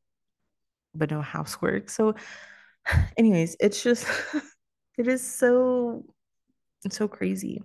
but 0.94 1.10
no 1.10 1.22
housework. 1.22 1.90
So, 1.90 2.16
anyways, 3.18 3.56
it's 3.60 3.82
just 3.82 4.06
it 4.98 5.08
is 5.08 5.26
so 5.26 6.04
it's 6.84 6.98
so 6.98 7.08
crazy. 7.08 7.62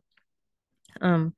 Um, 1.00 1.34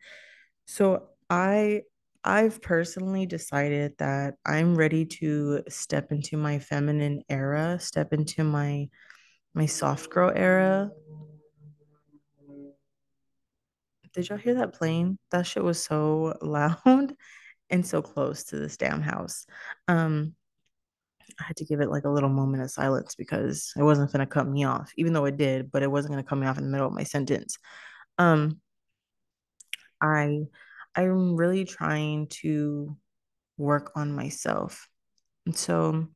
so 0.67 1.09
I 1.31 1.83
I've 2.27 2.61
personally 2.61 3.25
decided 3.25 3.97
that 3.99 4.35
I'm 4.45 4.75
ready 4.75 5.07
to 5.07 5.63
step 5.69 6.13
into 6.13 6.37
my 6.37 6.59
feminine 6.59 7.23
era, 7.29 7.79
step 7.81 8.13
into 8.13 8.45
my 8.45 8.89
my 9.55 9.67
soft 9.67 10.11
girl 10.11 10.31
era 10.35 10.91
did 14.17 14.31
y'all 14.31 14.39
hear 14.39 14.55
that 14.55 14.73
plane? 14.73 15.19
That 15.31 15.47
shit 15.47 15.63
was 15.63 15.81
so 15.81 16.37
loud 16.43 17.15
and 17.71 17.87
so 17.87 18.03
close 18.03 18.45
to 18.45 18.59
this 18.59 18.77
damn 18.77 19.03
house. 19.03 19.47
Um, 19.87 20.35
I 21.39 21.45
had 21.45 21.57
to 21.59 21.67
give 21.67 21.81
it 21.81 21.91
like 21.91 22.05
a 22.05 22.11
little 22.11 22.31
moment 22.31 22.63
of 22.63 22.71
silence 22.71 23.15
because 23.15 23.73
it 23.77 23.83
wasn't 23.83 24.11
gonna 24.11 24.27
cut 24.27 24.49
me 24.49 24.65
off, 24.65 24.91
even 24.97 25.13
though 25.13 25.27
it 25.27 25.37
did, 25.37 25.71
but 25.71 25.83
it 25.83 25.91
wasn't 25.91 26.13
gonna 26.13 26.25
cut 26.25 26.39
me 26.39 26.47
off 26.47 26.57
in 26.57 26.65
the 26.65 26.71
middle 26.71 26.87
of 26.87 26.95
my 26.95 27.03
sentence. 27.03 27.59
Um, 28.17 28.61
I 30.01 30.45
I'm 30.97 31.37
really 31.37 31.65
trying 31.65 32.29
to 32.43 32.97
work 33.59 33.93
on 33.95 34.15
myself. 34.15 34.89
And 35.45 35.57
so 35.57 36.09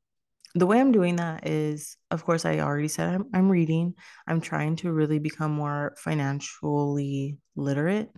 the 0.54 0.66
way 0.66 0.80
I'm 0.80 0.92
doing 0.92 1.16
that 1.16 1.46
is, 1.46 1.96
of 2.10 2.24
course, 2.24 2.44
I 2.44 2.58
already 2.58 2.88
said 2.88 3.14
I'm, 3.14 3.24
I'm 3.32 3.48
reading. 3.48 3.94
I'm 4.26 4.40
trying 4.40 4.76
to 4.76 4.92
really 4.92 5.18
become 5.18 5.52
more 5.52 5.94
financially 5.98 7.38
literate. 7.54 8.10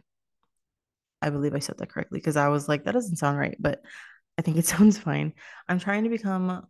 I 1.21 1.31
believe 1.31 1.55
I 1.55 1.61
said 1.61 1.79
that 1.79 1.91
correctly 1.91 2.19
because 2.19 2.37
I 2.37 2.49
was 2.49 2.69
like, 2.69 2.85
that 2.85 2.93
doesn't 2.93 3.17
sound 3.17 3.39
right, 3.39 3.57
but 3.61 3.83
I 4.39 4.43
think 4.43 4.57
it 4.57 4.67
sounds 4.67 4.99
fine. 4.99 5.35
I'm 5.69 5.79
trying 5.79 6.05
to 6.05 6.11
become, 6.11 6.67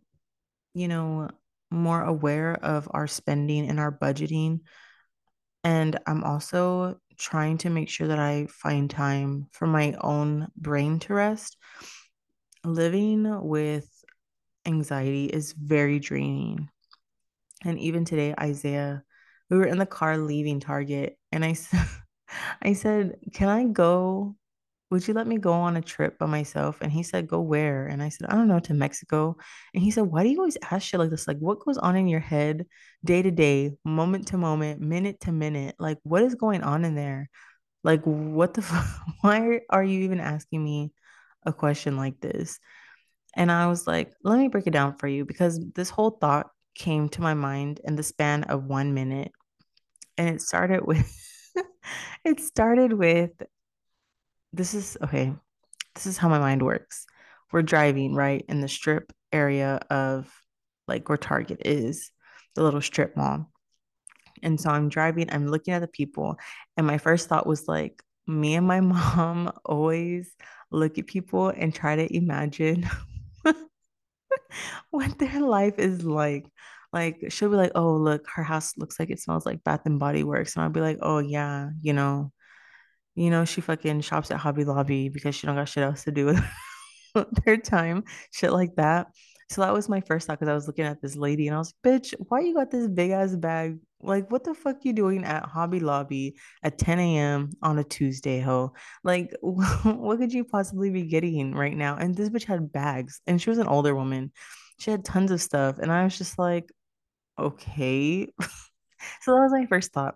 you 0.73 0.87
know, 0.87 1.29
more 1.71 2.03
aware 2.03 2.53
of 2.53 2.87
our 2.91 3.07
spending 3.07 3.67
and 3.69 3.79
our 3.79 3.91
budgeting. 3.91 4.59
And 5.63 5.97
I'm 6.05 6.23
also 6.23 6.99
trying 7.17 7.57
to 7.59 7.69
make 7.69 7.89
sure 7.89 8.07
that 8.07 8.19
I 8.19 8.47
find 8.49 8.89
time 8.89 9.47
for 9.51 9.67
my 9.67 9.95
own 10.01 10.47
brain 10.55 10.99
to 10.99 11.13
rest. 11.13 11.57
Living 12.63 13.41
with 13.41 13.87
anxiety 14.65 15.25
is 15.25 15.53
very 15.53 15.99
draining. 15.99 16.69
And 17.63 17.79
even 17.79 18.05
today, 18.05 18.33
Isaiah, 18.39 19.03
we 19.49 19.57
were 19.57 19.65
in 19.65 19.77
the 19.77 19.85
car 19.85 20.17
leaving 20.17 20.59
Target, 20.59 21.17
and 21.31 21.45
I 21.45 21.53
said, 21.53 21.87
I 22.61 22.73
said, 22.73 23.17
"Can 23.33 23.49
I 23.49 23.65
go? 23.65 24.35
Would 24.93 25.07
you 25.07 25.15
let 25.15 25.25
me 25.27 25.37
go 25.37 25.53
on 25.53 25.75
a 25.77 25.81
trip 25.81 26.19
by 26.19 26.27
myself?" 26.27 26.77
And 26.81 26.91
he 26.91 27.03
said, 27.03 27.27
"Go 27.27 27.41
where?" 27.41 27.87
And 27.87 28.03
I 28.03 28.09
said, 28.09 28.27
"I 28.29 28.35
don't 28.35 28.47
know, 28.47 28.59
to 28.59 28.73
Mexico." 28.75 29.35
And 29.73 29.83
he 29.83 29.91
said, 29.91 30.03
"Why 30.03 30.23
do 30.23 30.29
you 30.29 30.37
always 30.37 30.57
ask 30.71 30.83
shit 30.87 30.99
like 30.99 31.09
this? 31.09 31.27
Like, 31.27 31.39
what 31.39 31.59
goes 31.59 31.79
on 31.79 31.95
in 31.95 32.07
your 32.07 32.19
head 32.21 32.67
day 33.03 33.23
to 33.23 33.31
day, 33.31 33.73
moment 33.83 34.27
to 34.29 34.37
moment, 34.37 34.81
minute 34.81 35.19
to 35.21 35.31
minute? 35.31 35.75
Like, 35.79 35.97
what 36.03 36.21
is 36.23 36.35
going 36.35 36.61
on 36.63 36.85
in 36.85 36.95
there? 36.95 37.29
Like, 37.83 38.03
what 38.03 38.53
the? 38.53 38.61
Why 39.21 39.61
are 39.69 39.83
you 39.83 40.01
even 40.01 40.19
asking 40.19 40.63
me 40.63 40.93
a 41.45 41.53
question 41.53 41.97
like 41.97 42.19
this?" 42.21 42.59
And 43.35 43.51
I 43.51 43.67
was 43.67 43.87
like, 43.87 44.13
let 44.23 44.37
me 44.37 44.47
break 44.47 44.67
it 44.67 44.73
down 44.73 44.97
for 44.97 45.07
you 45.07 45.25
because 45.25 45.59
this 45.73 45.89
whole 45.89 46.11
thought 46.11 46.51
came 46.75 47.09
to 47.09 47.21
my 47.21 47.33
mind 47.33 47.81
in 47.83 47.95
the 47.95 48.03
span 48.03 48.43
of 48.43 48.65
one 48.65 48.93
minute. 48.93 49.31
And 50.17 50.35
it 50.35 50.41
started 50.41 50.85
with, 50.85 51.09
it 52.25 52.39
started 52.39 52.93
with, 52.93 53.31
this 54.53 54.73
is 54.73 54.97
okay, 55.03 55.33
this 55.95 56.05
is 56.05 56.17
how 56.17 56.29
my 56.29 56.39
mind 56.39 56.61
works. 56.61 57.05
We're 57.51 57.63
driving, 57.63 58.15
right, 58.15 58.43
in 58.47 58.61
the 58.61 58.67
strip 58.67 59.11
area 59.31 59.79
of 59.89 60.31
like 60.87 61.09
where 61.09 61.17
Target 61.17 61.61
is, 61.65 62.11
the 62.55 62.63
little 62.63 62.81
strip 62.81 63.15
mall. 63.17 63.49
And 64.41 64.59
so 64.59 64.69
I'm 64.69 64.89
driving, 64.89 65.29
I'm 65.31 65.47
looking 65.47 65.73
at 65.73 65.81
the 65.81 65.87
people, 65.87 66.37
and 66.77 66.85
my 66.87 66.97
first 66.97 67.29
thought 67.29 67.47
was 67.47 67.67
like, 67.67 68.01
me 68.27 68.55
and 68.55 68.67
my 68.67 68.79
mom 68.81 69.51
always 69.65 70.33
look 70.71 70.97
at 70.97 71.07
people 71.07 71.49
and 71.49 71.73
try 71.73 71.95
to 71.95 72.15
imagine 72.15 72.89
what 74.91 75.17
their 75.19 75.41
life 75.41 75.79
is 75.79 76.03
like. 76.03 76.45
Like 76.91 77.25
she'll 77.29 77.49
be 77.49 77.55
like, 77.55 77.71
"Oh, 77.75 77.95
look, 77.95 78.27
her 78.35 78.43
house 78.43 78.77
looks 78.77 78.99
like 78.99 79.09
it 79.09 79.19
smells 79.19 79.45
like 79.47 79.63
Bath 79.63 79.81
and 79.85 79.99
Body 79.99 80.23
Works," 80.23 80.55
and 80.55 80.63
I'll 80.63 80.69
be 80.69 80.81
like, 80.81 80.99
"Oh 81.01 81.17
yeah, 81.19 81.71
you 81.81 81.93
know, 81.93 82.31
you 83.15 83.29
know, 83.29 83.45
she 83.45 83.61
fucking 83.61 84.01
shops 84.01 84.31
at 84.31 84.37
Hobby 84.39 84.65
Lobby 84.65 85.09
because 85.09 85.35
she 85.35 85.47
don't 85.47 85.55
got 85.55 85.69
shit 85.69 85.83
else 85.83 86.03
to 86.05 86.11
do 86.11 86.25
with 87.15 87.45
their 87.45 87.57
time, 87.57 88.03
shit 88.31 88.51
like 88.51 88.75
that." 88.75 89.07
So 89.49 89.61
that 89.61 89.73
was 89.73 89.89
my 89.89 90.01
first 90.01 90.27
thought 90.27 90.39
because 90.39 90.49
I 90.49 90.55
was 90.55 90.67
looking 90.67 90.85
at 90.85 91.01
this 91.01 91.15
lady 91.15 91.47
and 91.47 91.55
I 91.55 91.59
was 91.59 91.73
like, 91.83 92.01
"Bitch, 92.01 92.13
why 92.29 92.41
you 92.41 92.53
got 92.55 92.71
this 92.71 92.87
big 92.87 93.11
ass 93.11 93.35
bag? 93.35 93.79
Like, 94.01 94.31
what 94.31 94.43
the 94.43 94.53
fuck 94.53 94.77
you 94.83 94.93
doing 94.93 95.23
at 95.23 95.45
Hobby 95.45 95.79
Lobby 95.79 96.35
at 96.63 96.77
10 96.77 96.99
a.m. 96.99 97.51
on 97.61 97.79
a 97.79 97.83
Tuesday, 97.83 98.39
ho? 98.39 98.73
Like, 99.03 99.33
what 99.41 100.19
could 100.19 100.33
you 100.33 100.43
possibly 100.45 100.89
be 100.89 101.03
getting 101.03 101.53
right 101.53 101.75
now?" 101.75 101.95
And 101.97 102.15
this 102.15 102.29
bitch 102.29 102.45
had 102.45 102.71
bags, 102.71 103.21
and 103.27 103.41
she 103.41 103.49
was 103.49 103.59
an 103.59 103.67
older 103.67 103.95
woman. 103.95 104.31
She 104.79 104.91
had 104.91 105.05
tons 105.05 105.31
of 105.31 105.41
stuff, 105.41 105.77
and 105.79 105.91
I 105.91 106.03
was 106.03 106.17
just 106.17 106.39
like, 106.39 106.69
okay. 107.37 108.27
So 109.21 109.33
that 109.33 109.41
was 109.41 109.51
my 109.51 109.65
first 109.65 109.91
thought. 109.91 110.15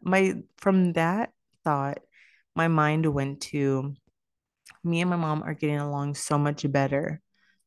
My 0.00 0.34
from 0.58 0.92
that 0.92 1.32
thought, 1.64 1.98
my 2.58 2.66
mind 2.66 3.06
went 3.06 3.40
to 3.40 3.94
me 4.82 5.00
and 5.00 5.08
my 5.08 5.16
mom 5.16 5.44
are 5.44 5.54
getting 5.54 5.78
along 5.78 6.16
so 6.16 6.36
much 6.36 6.70
better 6.72 7.20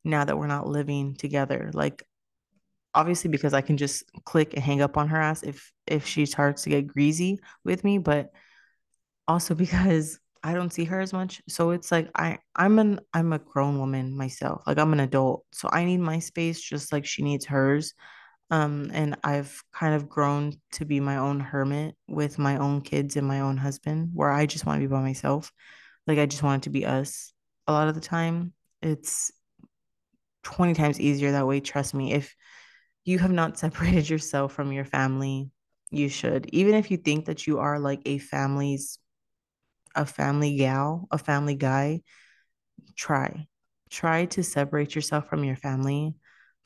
now 0.03 0.25
that 0.25 0.37
we're 0.37 0.47
not 0.47 0.67
living 0.67 1.15
together. 1.15 1.71
Like 1.73 2.05
obviously 2.93 3.29
because 3.29 3.53
I 3.53 3.61
can 3.61 3.77
just 3.77 4.03
click 4.25 4.53
and 4.53 4.61
hang 4.61 4.81
up 4.81 4.97
on 4.97 5.07
her 5.07 5.21
ass 5.21 5.43
if 5.43 5.71
if 5.87 6.05
she 6.05 6.25
starts 6.25 6.63
to 6.63 6.69
get 6.69 6.87
greasy 6.87 7.39
with 7.63 7.85
me, 7.85 7.99
but 7.99 8.31
also 9.29 9.55
because 9.63 10.19
I 10.43 10.53
don't 10.55 10.73
see 10.73 10.83
her 10.83 10.99
as 10.99 11.13
much. 11.13 11.41
So 11.47 11.71
it's 11.71 11.89
like 11.89 12.09
I 12.13 12.39
I'm 12.53 12.77
an 12.77 12.99
I'm 13.13 13.31
a 13.31 13.39
grown 13.39 13.79
woman 13.79 14.17
myself. 14.17 14.61
Like 14.67 14.77
I'm 14.77 14.91
an 14.91 14.99
adult. 14.99 15.45
So 15.53 15.69
I 15.71 15.85
need 15.85 15.99
my 15.99 16.19
space 16.19 16.59
just 16.61 16.91
like 16.91 17.05
she 17.05 17.23
needs 17.23 17.45
hers. 17.45 17.93
Um, 18.51 18.91
and 18.93 19.15
I've 19.23 19.63
kind 19.71 19.95
of 19.95 20.09
grown 20.09 20.53
to 20.73 20.85
be 20.85 20.99
my 20.99 21.17
own 21.17 21.39
hermit 21.39 21.95
with 22.07 22.37
my 22.37 22.57
own 22.57 22.81
kids 22.81 23.15
and 23.15 23.25
my 23.25 23.39
own 23.39 23.55
husband, 23.55 24.11
where 24.13 24.29
I 24.29 24.45
just 24.45 24.65
want 24.65 24.81
to 24.81 24.87
be 24.87 24.91
by 24.93 25.01
myself. 25.01 25.51
Like 26.05 26.19
I 26.19 26.25
just 26.25 26.43
want 26.43 26.61
it 26.61 26.65
to 26.65 26.69
be 26.69 26.85
us 26.85 27.31
a 27.67 27.71
lot 27.71 27.87
of 27.87 27.95
the 27.95 28.01
time. 28.01 28.53
It's 28.81 29.31
20 30.43 30.73
times 30.73 30.99
easier 30.99 31.31
that 31.31 31.47
way. 31.47 31.61
Trust 31.61 31.93
me. 31.93 32.13
If 32.13 32.35
you 33.05 33.19
have 33.19 33.31
not 33.31 33.57
separated 33.57 34.09
yourself 34.09 34.51
from 34.51 34.73
your 34.73 34.85
family, 34.85 35.49
you 35.89 36.09
should. 36.09 36.47
Even 36.51 36.75
if 36.75 36.91
you 36.91 36.97
think 36.97 37.25
that 37.25 37.47
you 37.47 37.59
are 37.59 37.79
like 37.79 38.01
a 38.05 38.17
family's 38.17 38.99
a 39.95 40.05
family 40.05 40.57
gal, 40.57 41.07
a 41.11 41.17
family 41.17 41.55
guy, 41.55 42.01
try. 42.95 43.47
Try 43.89 44.25
to 44.25 44.43
separate 44.43 44.95
yourself 44.95 45.29
from 45.29 45.43
your 45.43 45.57
family 45.57 46.15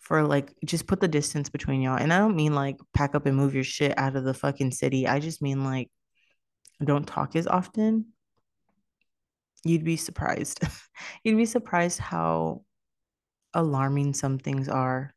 for 0.05 0.21
like 0.25 0.53
just 0.63 0.85
put 0.85 1.01
the 1.01 1.07
distance 1.07 1.49
between 1.49 1.81
y'all. 1.81 1.97
And 1.97 2.13
I 2.13 2.19
don't 2.19 2.35
mean 2.35 2.53
like 2.53 2.77
pack 2.93 3.15
up 3.15 3.25
and 3.25 3.35
move 3.35 3.55
your 3.55 3.63
shit 3.63 3.97
out 3.97 4.15
of 4.15 4.23
the 4.23 4.35
fucking 4.35 4.71
city. 4.71 5.07
I 5.07 5.19
just 5.19 5.41
mean 5.41 5.63
like 5.63 5.89
don't 6.83 7.07
talk 7.07 7.35
as 7.35 7.47
often. 7.47 8.05
You'd 9.63 9.83
be 9.83 9.97
surprised. 9.97 10.59
You'd 11.23 11.37
be 11.37 11.47
surprised 11.47 11.97
how 11.97 12.61
alarming 13.55 14.13
some 14.13 14.37
things 14.37 14.69
are. 14.69 15.15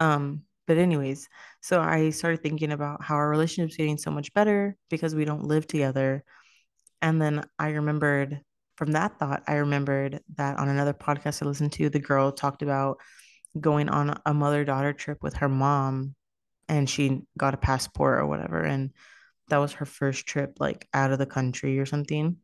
Um, 0.00 0.44
but 0.66 0.78
anyways, 0.78 1.28
so 1.60 1.78
I 1.78 2.08
started 2.08 2.42
thinking 2.42 2.72
about 2.72 3.02
how 3.02 3.16
our 3.16 3.28
relationship's 3.28 3.76
getting 3.76 3.98
so 3.98 4.10
much 4.10 4.32
better 4.32 4.74
because 4.88 5.14
we 5.14 5.26
don't 5.26 5.44
live 5.44 5.66
together. 5.66 6.24
And 7.02 7.20
then 7.20 7.44
I 7.58 7.70
remembered 7.70 8.40
from 8.76 8.92
that 8.92 9.18
thought, 9.18 9.42
I 9.46 9.56
remembered 9.56 10.20
that 10.36 10.58
on 10.58 10.70
another 10.70 10.94
podcast 10.94 11.42
I 11.42 11.46
listened 11.46 11.72
to, 11.72 11.90
the 11.90 11.98
girl 11.98 12.32
talked 12.32 12.62
about 12.62 12.98
going 13.60 13.88
on 13.88 14.20
a 14.24 14.34
mother 14.34 14.64
daughter 14.64 14.92
trip 14.92 15.22
with 15.22 15.34
her 15.34 15.48
mom 15.48 16.14
and 16.68 16.88
she 16.88 17.22
got 17.36 17.54
a 17.54 17.58
passport 17.58 18.18
or 18.18 18.26
whatever. 18.26 18.60
And 18.60 18.90
that 19.48 19.58
was 19.58 19.74
her 19.74 19.86
first 19.86 20.26
trip, 20.26 20.56
like 20.60 20.86
out 20.92 21.12
of 21.12 21.18
the 21.18 21.26
country 21.26 21.78
or 21.78 21.86
something. 21.86 22.36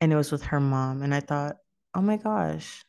And 0.00 0.12
it 0.12 0.16
was 0.16 0.30
with 0.30 0.42
her 0.44 0.60
mom. 0.60 1.02
And 1.02 1.14
I 1.14 1.20
thought, 1.20 1.56
oh 1.94 2.02
my 2.02 2.18
gosh, 2.18 2.84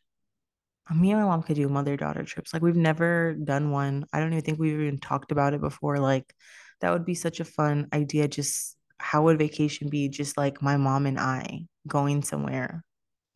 uh, 0.89 0.93
me 0.93 1.11
and 1.11 1.21
my 1.21 1.27
mom 1.27 1.43
could 1.43 1.55
do 1.55 1.69
mother 1.69 1.95
daughter 1.95 2.23
trips. 2.23 2.53
Like 2.53 2.61
we've 2.61 2.75
never 2.75 3.33
done 3.33 3.71
one. 3.71 4.05
I 4.11 4.19
don't 4.19 4.33
even 4.33 4.43
think 4.43 4.59
we've 4.59 4.79
even 4.79 4.99
talked 4.99 5.31
about 5.31 5.53
it 5.53 5.61
before. 5.61 5.99
Like 5.99 6.33
that 6.81 6.91
would 6.91 7.05
be 7.05 7.15
such 7.15 7.39
a 7.39 7.45
fun 7.45 7.87
idea. 7.93 8.27
Just 8.27 8.75
how 8.99 9.23
would 9.23 9.39
vacation 9.39 9.89
be? 9.89 10.09
Just 10.09 10.37
like 10.37 10.61
my 10.61 10.77
mom 10.77 11.05
and 11.05 11.19
I 11.19 11.65
going 11.87 12.23
somewhere, 12.23 12.83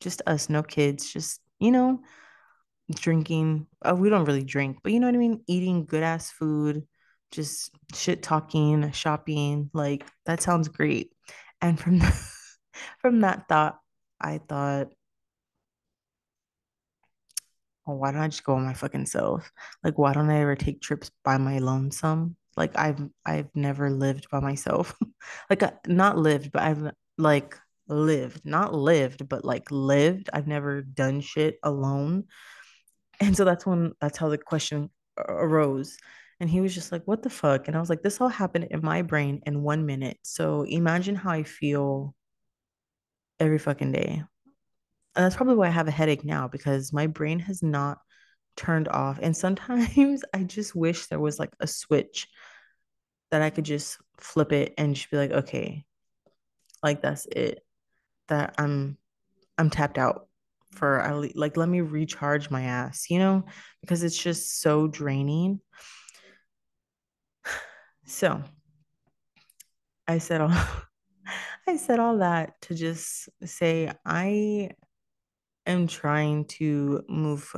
just 0.01 0.21
us, 0.27 0.49
no 0.49 0.63
kids, 0.63 1.11
just, 1.11 1.39
you 1.59 1.71
know, 1.71 2.01
drinking. 2.91 3.67
Uh, 3.81 3.95
we 3.95 4.09
don't 4.09 4.25
really 4.25 4.43
drink, 4.43 4.79
but 4.83 4.91
you 4.91 4.99
know 4.99 5.07
what 5.07 5.15
I 5.15 5.19
mean? 5.19 5.43
Eating 5.47 5.85
good 5.85 6.03
ass 6.03 6.31
food, 6.31 6.83
just 7.31 7.71
shit 7.93 8.23
talking, 8.23 8.91
shopping. 8.91 9.69
Like 9.73 10.05
that 10.25 10.41
sounds 10.41 10.67
great. 10.67 11.11
And 11.61 11.79
from 11.79 11.99
the, 11.99 12.11
from 12.99 13.21
that 13.21 13.47
thought, 13.47 13.79
I 14.19 14.39
thought, 14.39 14.89
oh, 17.87 17.95
why 17.95 18.11
don't 18.11 18.21
I 18.21 18.27
just 18.27 18.43
go 18.43 18.55
on 18.55 18.65
my 18.65 18.73
fucking 18.73 19.05
self? 19.07 19.51
Like, 19.83 19.97
why 19.97 20.13
don't 20.13 20.29
I 20.29 20.41
ever 20.41 20.55
take 20.55 20.81
trips 20.81 21.11
by 21.23 21.37
my 21.37 21.59
lonesome? 21.59 22.35
Like 22.57 22.77
I've 22.77 22.99
I've 23.25 23.49
never 23.55 23.89
lived 23.89 24.29
by 24.29 24.39
myself. 24.39 24.95
like 25.49 25.63
uh, 25.63 25.71
not 25.87 26.17
lived, 26.17 26.51
but 26.51 26.61
I've 26.63 26.91
like 27.17 27.57
lived, 27.87 28.45
not 28.45 28.73
lived, 28.73 29.27
but 29.29 29.45
like 29.45 29.71
lived. 29.71 30.29
I've 30.33 30.47
never 30.47 30.81
done 30.81 31.21
shit 31.21 31.57
alone. 31.63 32.25
And 33.21 33.37
so 33.37 33.45
that's 33.45 33.65
when 33.65 33.93
that's 34.01 34.17
how 34.17 34.29
the 34.29 34.37
question 34.37 34.89
arose. 35.17 35.97
And 36.39 36.49
he 36.49 36.59
was 36.59 36.73
just 36.73 36.91
like, 36.91 37.03
what 37.05 37.21
the 37.21 37.29
fuck? 37.29 37.67
And 37.67 37.77
I 37.77 37.79
was 37.79 37.89
like, 37.89 38.01
this 38.01 38.19
all 38.19 38.27
happened 38.27 38.67
in 38.71 38.83
my 38.83 39.03
brain 39.03 39.41
in 39.45 39.61
one 39.61 39.85
minute. 39.85 40.17
So 40.23 40.63
imagine 40.63 41.15
how 41.15 41.29
I 41.29 41.43
feel 41.43 42.15
every 43.39 43.59
fucking 43.59 43.91
day. 43.91 44.23
And 45.15 45.25
that's 45.25 45.35
probably 45.35 45.55
why 45.55 45.67
I 45.67 45.71
have 45.71 45.87
a 45.87 45.91
headache 45.91 46.25
now 46.25 46.47
because 46.47 46.91
my 46.91 47.05
brain 47.05 47.37
has 47.39 47.61
not 47.61 47.99
turned 48.57 48.87
off. 48.87 49.19
And 49.21 49.37
sometimes 49.37 50.23
I 50.33 50.43
just 50.43 50.75
wish 50.75 51.05
there 51.07 51.19
was 51.19 51.37
like 51.37 51.53
a 51.59 51.67
switch 51.67 52.27
that 53.29 53.43
I 53.43 53.51
could 53.51 53.65
just 53.65 53.99
flip 54.17 54.51
it 54.51 54.73
and 54.79 54.95
just 54.95 55.11
be 55.11 55.17
like, 55.17 55.31
okay, 55.31 55.85
like 56.81 57.01
that's 57.01 57.27
it. 57.27 57.63
That 58.29 58.55
I'm 58.57 58.97
I'm 59.59 59.69
tapped 59.69 59.99
out 59.99 60.27
for 60.71 61.29
like 61.35 61.57
let 61.57 61.69
me 61.69 61.81
recharge 61.81 62.49
my 62.49 62.63
ass, 62.63 63.09
you 63.09 63.19
know, 63.19 63.43
because 63.81 64.03
it's 64.03 64.17
just 64.17 64.61
so 64.61 64.87
draining. 64.87 65.59
So 68.03 68.43
I 70.05 70.17
said 70.17 70.41
all 70.41 70.51
I 71.67 71.77
said 71.77 71.99
all 71.99 72.17
that 72.17 72.59
to 72.63 72.75
just 72.75 73.29
say 73.45 73.91
I 74.05 74.71
am 75.65 75.87
trying 75.87 76.45
to 76.45 77.03
move 77.07 77.55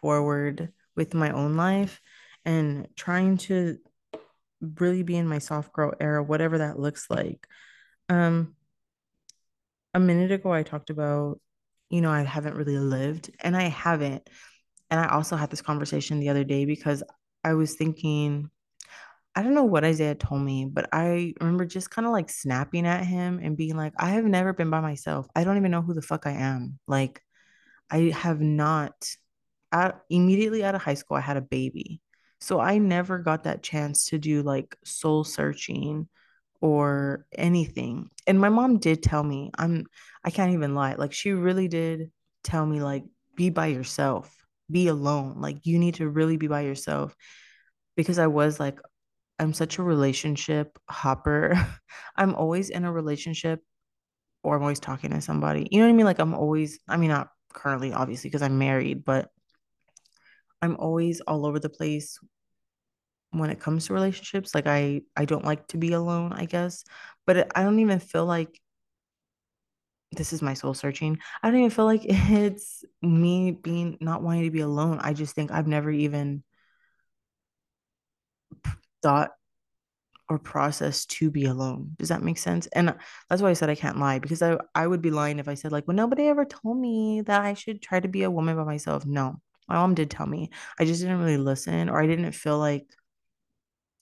forward 0.00 0.72
with 0.94 1.14
my 1.14 1.30
own 1.30 1.56
life 1.56 2.00
and 2.44 2.86
trying 2.94 3.38
to 3.38 3.78
really 4.60 5.02
be 5.02 5.16
in 5.16 5.28
my 5.28 5.38
soft 5.38 5.72
girl 5.72 5.92
era, 6.00 6.22
whatever 6.22 6.58
that 6.58 6.78
looks 6.78 7.10
like. 7.10 7.46
Um, 8.08 8.54
a 9.94 10.00
minute 10.00 10.32
ago, 10.32 10.52
I 10.52 10.62
talked 10.62 10.90
about, 10.90 11.40
you 11.90 12.00
know, 12.00 12.10
I 12.10 12.22
haven't 12.22 12.56
really 12.56 12.78
lived, 12.78 13.30
and 13.40 13.56
I 13.56 13.64
haven't. 13.64 14.28
And 14.90 15.00
I 15.00 15.08
also 15.08 15.36
had 15.36 15.50
this 15.50 15.62
conversation 15.62 16.20
the 16.20 16.28
other 16.28 16.44
day 16.44 16.64
because 16.64 17.02
I 17.44 17.54
was 17.54 17.74
thinking, 17.74 18.50
I 19.34 19.42
don't 19.42 19.54
know 19.54 19.64
what 19.64 19.84
Isaiah 19.84 20.14
told 20.14 20.42
me, 20.42 20.64
but 20.64 20.88
I 20.92 21.34
remember 21.40 21.66
just 21.66 21.90
kind 21.90 22.06
of 22.06 22.12
like 22.12 22.30
snapping 22.30 22.86
at 22.86 23.04
him 23.04 23.38
and 23.42 23.56
being 23.56 23.76
like, 23.76 23.92
I 23.98 24.10
have 24.10 24.24
never 24.24 24.52
been 24.52 24.70
by 24.70 24.80
myself. 24.80 25.26
I 25.34 25.44
don't 25.44 25.58
even 25.58 25.70
know 25.70 25.82
who 25.82 25.94
the 25.94 26.02
fuck 26.02 26.26
I 26.26 26.32
am. 26.32 26.78
Like, 26.88 27.20
I 27.90 28.12
have 28.14 28.40
not. 28.40 28.94
At, 29.72 30.00
immediately 30.08 30.64
out 30.64 30.74
of 30.76 30.82
high 30.82 30.94
school, 30.94 31.16
I 31.16 31.20
had 31.20 31.36
a 31.36 31.42
baby. 31.42 32.00
So 32.40 32.60
I 32.60 32.78
never 32.78 33.18
got 33.18 33.44
that 33.44 33.62
chance 33.62 34.06
to 34.06 34.18
do 34.18 34.42
like 34.42 34.76
soul 34.84 35.24
searching 35.24 36.08
or 36.60 37.26
anything. 37.36 38.10
And 38.26 38.40
my 38.40 38.48
mom 38.48 38.78
did 38.78 39.02
tell 39.02 39.22
me, 39.22 39.50
I'm 39.58 39.86
I 40.24 40.30
can't 40.30 40.52
even 40.52 40.74
lie. 40.74 40.94
Like 40.94 41.12
she 41.12 41.32
really 41.32 41.68
did 41.68 42.10
tell 42.42 42.64
me 42.66 42.80
like 42.82 43.04
be 43.36 43.50
by 43.50 43.66
yourself. 43.66 44.34
Be 44.70 44.88
alone. 44.88 45.40
Like 45.40 45.64
you 45.64 45.78
need 45.78 45.94
to 45.96 46.08
really 46.08 46.36
be 46.36 46.48
by 46.48 46.62
yourself 46.62 47.14
because 47.96 48.18
I 48.18 48.26
was 48.26 48.58
like 48.58 48.78
I'm 49.38 49.52
such 49.52 49.78
a 49.78 49.82
relationship 49.82 50.78
hopper. 50.88 51.54
I'm 52.16 52.34
always 52.34 52.70
in 52.70 52.84
a 52.84 52.92
relationship 52.92 53.60
or 54.42 54.56
I'm 54.56 54.62
always 54.62 54.80
talking 54.80 55.10
to 55.10 55.20
somebody. 55.20 55.68
You 55.70 55.80
know 55.80 55.86
what 55.86 55.92
I 55.92 55.96
mean? 55.96 56.06
Like 56.06 56.18
I'm 56.18 56.34
always 56.34 56.78
I 56.88 56.96
mean 56.96 57.10
not 57.10 57.28
currently 57.52 57.92
obviously 57.92 58.30
because 58.30 58.42
I'm 58.42 58.58
married, 58.58 59.04
but 59.04 59.30
I'm 60.62 60.76
always 60.76 61.20
all 61.20 61.46
over 61.46 61.58
the 61.58 61.68
place 61.68 62.18
when 63.38 63.50
it 63.50 63.60
comes 63.60 63.86
to 63.86 63.94
relationships. 63.94 64.54
Like 64.54 64.66
I 64.66 65.02
I 65.16 65.24
don't 65.24 65.44
like 65.44 65.66
to 65.68 65.78
be 65.78 65.92
alone, 65.92 66.32
I 66.32 66.46
guess. 66.46 66.84
But 67.26 67.36
it, 67.38 67.52
I 67.54 67.62
don't 67.62 67.78
even 67.80 67.98
feel 68.00 68.26
like 68.26 68.60
this 70.12 70.32
is 70.32 70.42
my 70.42 70.54
soul 70.54 70.74
searching. 70.74 71.18
I 71.42 71.50
don't 71.50 71.58
even 71.58 71.70
feel 71.70 71.84
like 71.84 72.02
it's 72.04 72.84
me 73.02 73.50
being 73.52 73.98
not 74.00 74.22
wanting 74.22 74.44
to 74.44 74.50
be 74.50 74.60
alone. 74.60 74.98
I 75.00 75.12
just 75.12 75.34
think 75.34 75.50
I've 75.50 75.66
never 75.66 75.90
even 75.90 76.42
thought 79.02 79.32
or 80.28 80.38
processed 80.38 81.10
to 81.10 81.30
be 81.30 81.44
alone. 81.44 81.92
Does 81.98 82.08
that 82.08 82.22
make 82.22 82.38
sense? 82.38 82.66
And 82.68 82.94
that's 83.28 83.42
why 83.42 83.50
I 83.50 83.52
said 83.52 83.70
I 83.70 83.76
can't 83.76 83.98
lie 83.98 84.18
because 84.18 84.42
I 84.42 84.58
I 84.74 84.86
would 84.86 85.02
be 85.02 85.10
lying 85.10 85.38
if 85.38 85.48
I 85.48 85.54
said 85.54 85.72
like, 85.72 85.86
well, 85.86 85.96
nobody 85.96 86.26
ever 86.26 86.44
told 86.44 86.78
me 86.78 87.22
that 87.22 87.42
I 87.42 87.54
should 87.54 87.80
try 87.82 88.00
to 88.00 88.08
be 88.08 88.24
a 88.24 88.30
woman 88.30 88.56
by 88.56 88.64
myself. 88.64 89.06
No, 89.06 89.40
my 89.68 89.76
mom 89.76 89.94
did 89.94 90.10
tell 90.10 90.26
me. 90.26 90.50
I 90.78 90.84
just 90.84 91.00
didn't 91.00 91.20
really 91.20 91.36
listen 91.38 91.88
or 91.88 92.00
I 92.00 92.06
didn't 92.06 92.32
feel 92.32 92.58
like 92.58 92.86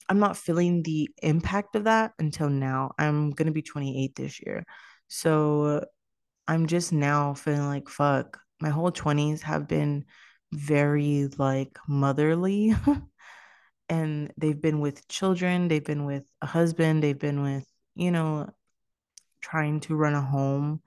I'm 0.08 0.18
not 0.18 0.36
feeling 0.36 0.82
the 0.82 1.08
impact 1.22 1.76
of 1.76 1.84
that 1.84 2.12
until 2.18 2.48
now. 2.48 2.92
I'm 2.98 3.30
going 3.30 3.46
to 3.46 3.52
be 3.52 3.62
28 3.62 4.14
this 4.14 4.40
year. 4.44 4.64
So 5.08 5.84
I'm 6.46 6.66
just 6.66 6.92
now 6.92 7.34
feeling 7.34 7.66
like, 7.66 7.88
fuck, 7.88 8.38
my 8.60 8.68
whole 8.68 8.92
20s 8.92 9.42
have 9.42 9.66
been 9.66 10.04
very 10.52 11.28
like 11.38 11.78
motherly. 11.88 12.74
and 13.88 14.32
they've 14.36 14.60
been 14.60 14.80
with 14.80 15.06
children, 15.08 15.68
they've 15.68 15.84
been 15.84 16.04
with 16.04 16.24
a 16.42 16.46
husband, 16.46 17.02
they've 17.02 17.18
been 17.18 17.42
with, 17.42 17.66
you 17.94 18.10
know, 18.10 18.50
trying 19.40 19.80
to 19.80 19.94
run 19.94 20.14
a 20.14 20.22
home, 20.22 20.82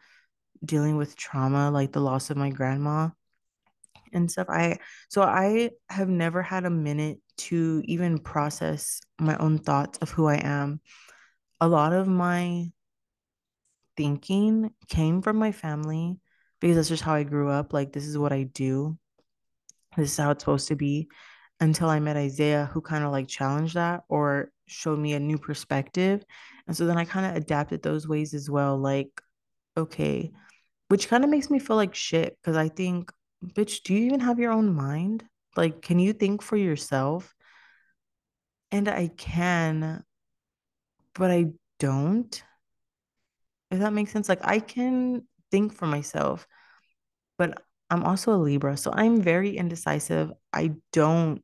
dealing 0.64 0.98
with 0.98 1.16
trauma 1.16 1.72
like 1.72 1.92
the 1.92 2.02
loss 2.02 2.30
of 2.30 2.38
my 2.38 2.50
grandma 2.50 3.10
and 4.14 4.32
stuff. 4.32 4.48
I 4.50 4.80
so 5.10 5.22
I 5.22 5.72
have 5.90 6.10
never 6.10 6.42
had 6.42 6.66
a 6.66 6.70
minute 6.70 7.20
to 7.38 7.82
even 7.86 8.20
process 8.20 9.00
my 9.20 9.38
own 9.38 9.58
thoughts 9.58 9.98
of 10.00 10.10
who 10.10 10.28
I 10.28 10.36
am. 10.36 10.82
A 11.62 11.68
lot 11.68 11.94
of 11.94 12.08
my 12.08 12.72
thinking 13.96 14.72
came 14.90 15.22
from 15.22 15.38
my 15.38 15.52
family 15.52 16.20
because 16.60 16.76
that's 16.76 16.90
just 16.90 17.04
how 17.04 17.14
I 17.14 17.24
grew 17.24 17.50
up. 17.50 17.74
Like, 17.74 17.94
this 17.94 18.06
is 18.06 18.18
what 18.18 18.34
I 18.34 18.44
do, 18.44 18.98
this 19.96 20.12
is 20.12 20.18
how 20.18 20.32
it's 20.32 20.44
supposed 20.44 20.68
to 20.70 20.76
be. 20.76 21.10
Until 21.60 21.90
I 21.90 22.00
met 22.00 22.18
Isaiah, 22.18 22.70
who 22.72 22.82
kind 22.82 23.04
of 23.04 23.12
like 23.12 23.28
challenged 23.28 23.74
that 23.74 24.04
or 24.10 24.52
showed 24.68 25.00
me 25.00 25.14
a 25.14 25.20
new 25.20 25.40
perspective. 25.40 26.24
And 26.68 26.78
so 26.78 26.86
then 26.86 27.00
I 27.00 27.06
kind 27.06 27.26
of 27.26 27.36
adapted 27.36 27.82
those 27.82 28.08
ways 28.08 28.36
as 28.36 28.48
well. 28.48 28.78
Like, 28.78 29.10
okay, 29.76 30.32
which 30.90 31.08
kind 31.08 31.24
of 31.24 31.32
makes 31.32 31.50
me 31.50 31.58
feel 31.58 31.76
like 31.76 31.96
shit 31.96 32.38
because 32.40 32.56
I 32.56 32.70
think 32.70 33.12
bitch, 33.44 33.84
do 33.84 33.94
you 33.94 34.06
even 34.06 34.20
have 34.20 34.40
your 34.40 34.52
own 34.52 34.74
mind? 34.74 35.24
Like, 35.58 35.82
can 35.82 36.00
you 36.00 36.14
think 36.14 36.42
for 36.42 36.56
yourself? 36.56 37.34
And 38.72 38.88
I 38.88 39.08
can, 39.08 40.04
but 41.16 41.32
I 41.32 41.52
don't. 41.80 42.44
If 43.72 43.80
that 43.80 43.94
makes 43.94 44.12
sense. 44.12 44.30
Like, 44.30 44.46
I 44.46 44.60
can 44.60 45.28
think 45.52 45.74
for 45.74 45.88
myself, 45.88 46.48
but 47.38 47.62
I'm 47.90 48.04
also 48.04 48.34
a 48.34 48.38
Libra. 48.38 48.78
So 48.78 48.92
I'm 48.94 49.22
very 49.22 49.58
indecisive. 49.58 50.32
I 50.54 50.76
don't, 50.92 51.44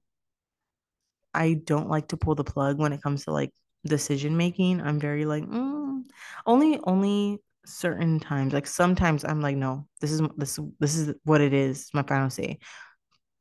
I 1.34 1.54
don't 1.54 1.90
like 1.90 2.10
to 2.10 2.18
pull 2.18 2.36
the 2.36 2.44
plug 2.44 2.78
when 2.80 2.94
it 2.94 3.02
comes 3.02 3.26
to 3.26 3.32
like 3.32 3.52
decision 3.86 4.38
making. 4.38 4.82
I'm 4.82 5.00
very 5.00 5.26
like, 5.26 5.44
mm, 5.44 6.04
only, 6.46 6.80
only 6.84 7.40
certain 7.66 8.20
times. 8.20 8.54
Like 8.54 8.68
sometimes 8.68 9.24
I'm 9.24 9.42
like, 9.42 9.56
no, 9.56 9.88
this 10.02 10.12
is 10.12 10.22
this 10.38 10.60
this 10.80 10.96
is 10.96 11.16
what 11.24 11.42
it 11.42 11.54
is. 11.54 11.90
My 11.94 12.04
final 12.04 12.30
say. 12.30 12.60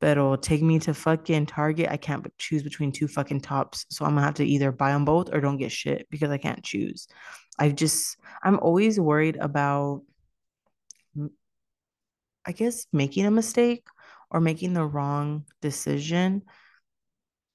But 0.03 0.41
take 0.41 0.61
me 0.61 0.79
to 0.79 0.93
fucking 0.93 1.45
Target. 1.45 1.87
I 1.89 1.95
can't 1.95 2.27
choose 2.37 2.61
between 2.61 2.91
two 2.91 3.07
fucking 3.07 3.39
tops. 3.39 3.85
So 3.89 4.03
I'm 4.03 4.15
gonna 4.15 4.25
have 4.25 4.33
to 4.33 4.45
either 4.45 4.69
buy 4.73 4.91
them 4.91 5.05
both 5.05 5.33
or 5.33 5.39
don't 5.39 5.55
get 5.55 5.71
shit 5.71 6.07
because 6.09 6.29
I 6.29 6.37
can't 6.37 6.61
choose. 6.61 7.07
I 7.57 7.69
just 7.69 8.17
I'm 8.43 8.59
always 8.59 8.99
worried 8.99 9.37
about 9.37 10.01
I 12.45 12.51
guess 12.51 12.85
making 12.91 13.25
a 13.25 13.31
mistake 13.31 13.87
or 14.29 14.41
making 14.41 14.73
the 14.73 14.85
wrong 14.85 15.45
decision 15.61 16.41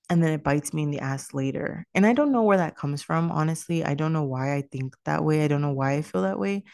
and 0.08 0.22
then 0.22 0.32
it 0.32 0.42
bites 0.42 0.72
me 0.72 0.84
in 0.84 0.90
the 0.90 1.00
ass 1.00 1.34
later. 1.34 1.84
And 1.94 2.06
I 2.06 2.14
don't 2.14 2.32
know 2.32 2.44
where 2.44 2.56
that 2.56 2.78
comes 2.78 3.02
from, 3.02 3.30
honestly. 3.30 3.84
I 3.84 3.92
don't 3.92 4.14
know 4.14 4.24
why 4.24 4.54
I 4.54 4.62
think 4.62 4.94
that 5.04 5.22
way. 5.22 5.44
I 5.44 5.48
don't 5.48 5.61
know 5.61 5.74
why 5.74 5.96
I 5.96 6.00
feel 6.00 6.22
that 6.22 6.38
way. 6.38 6.64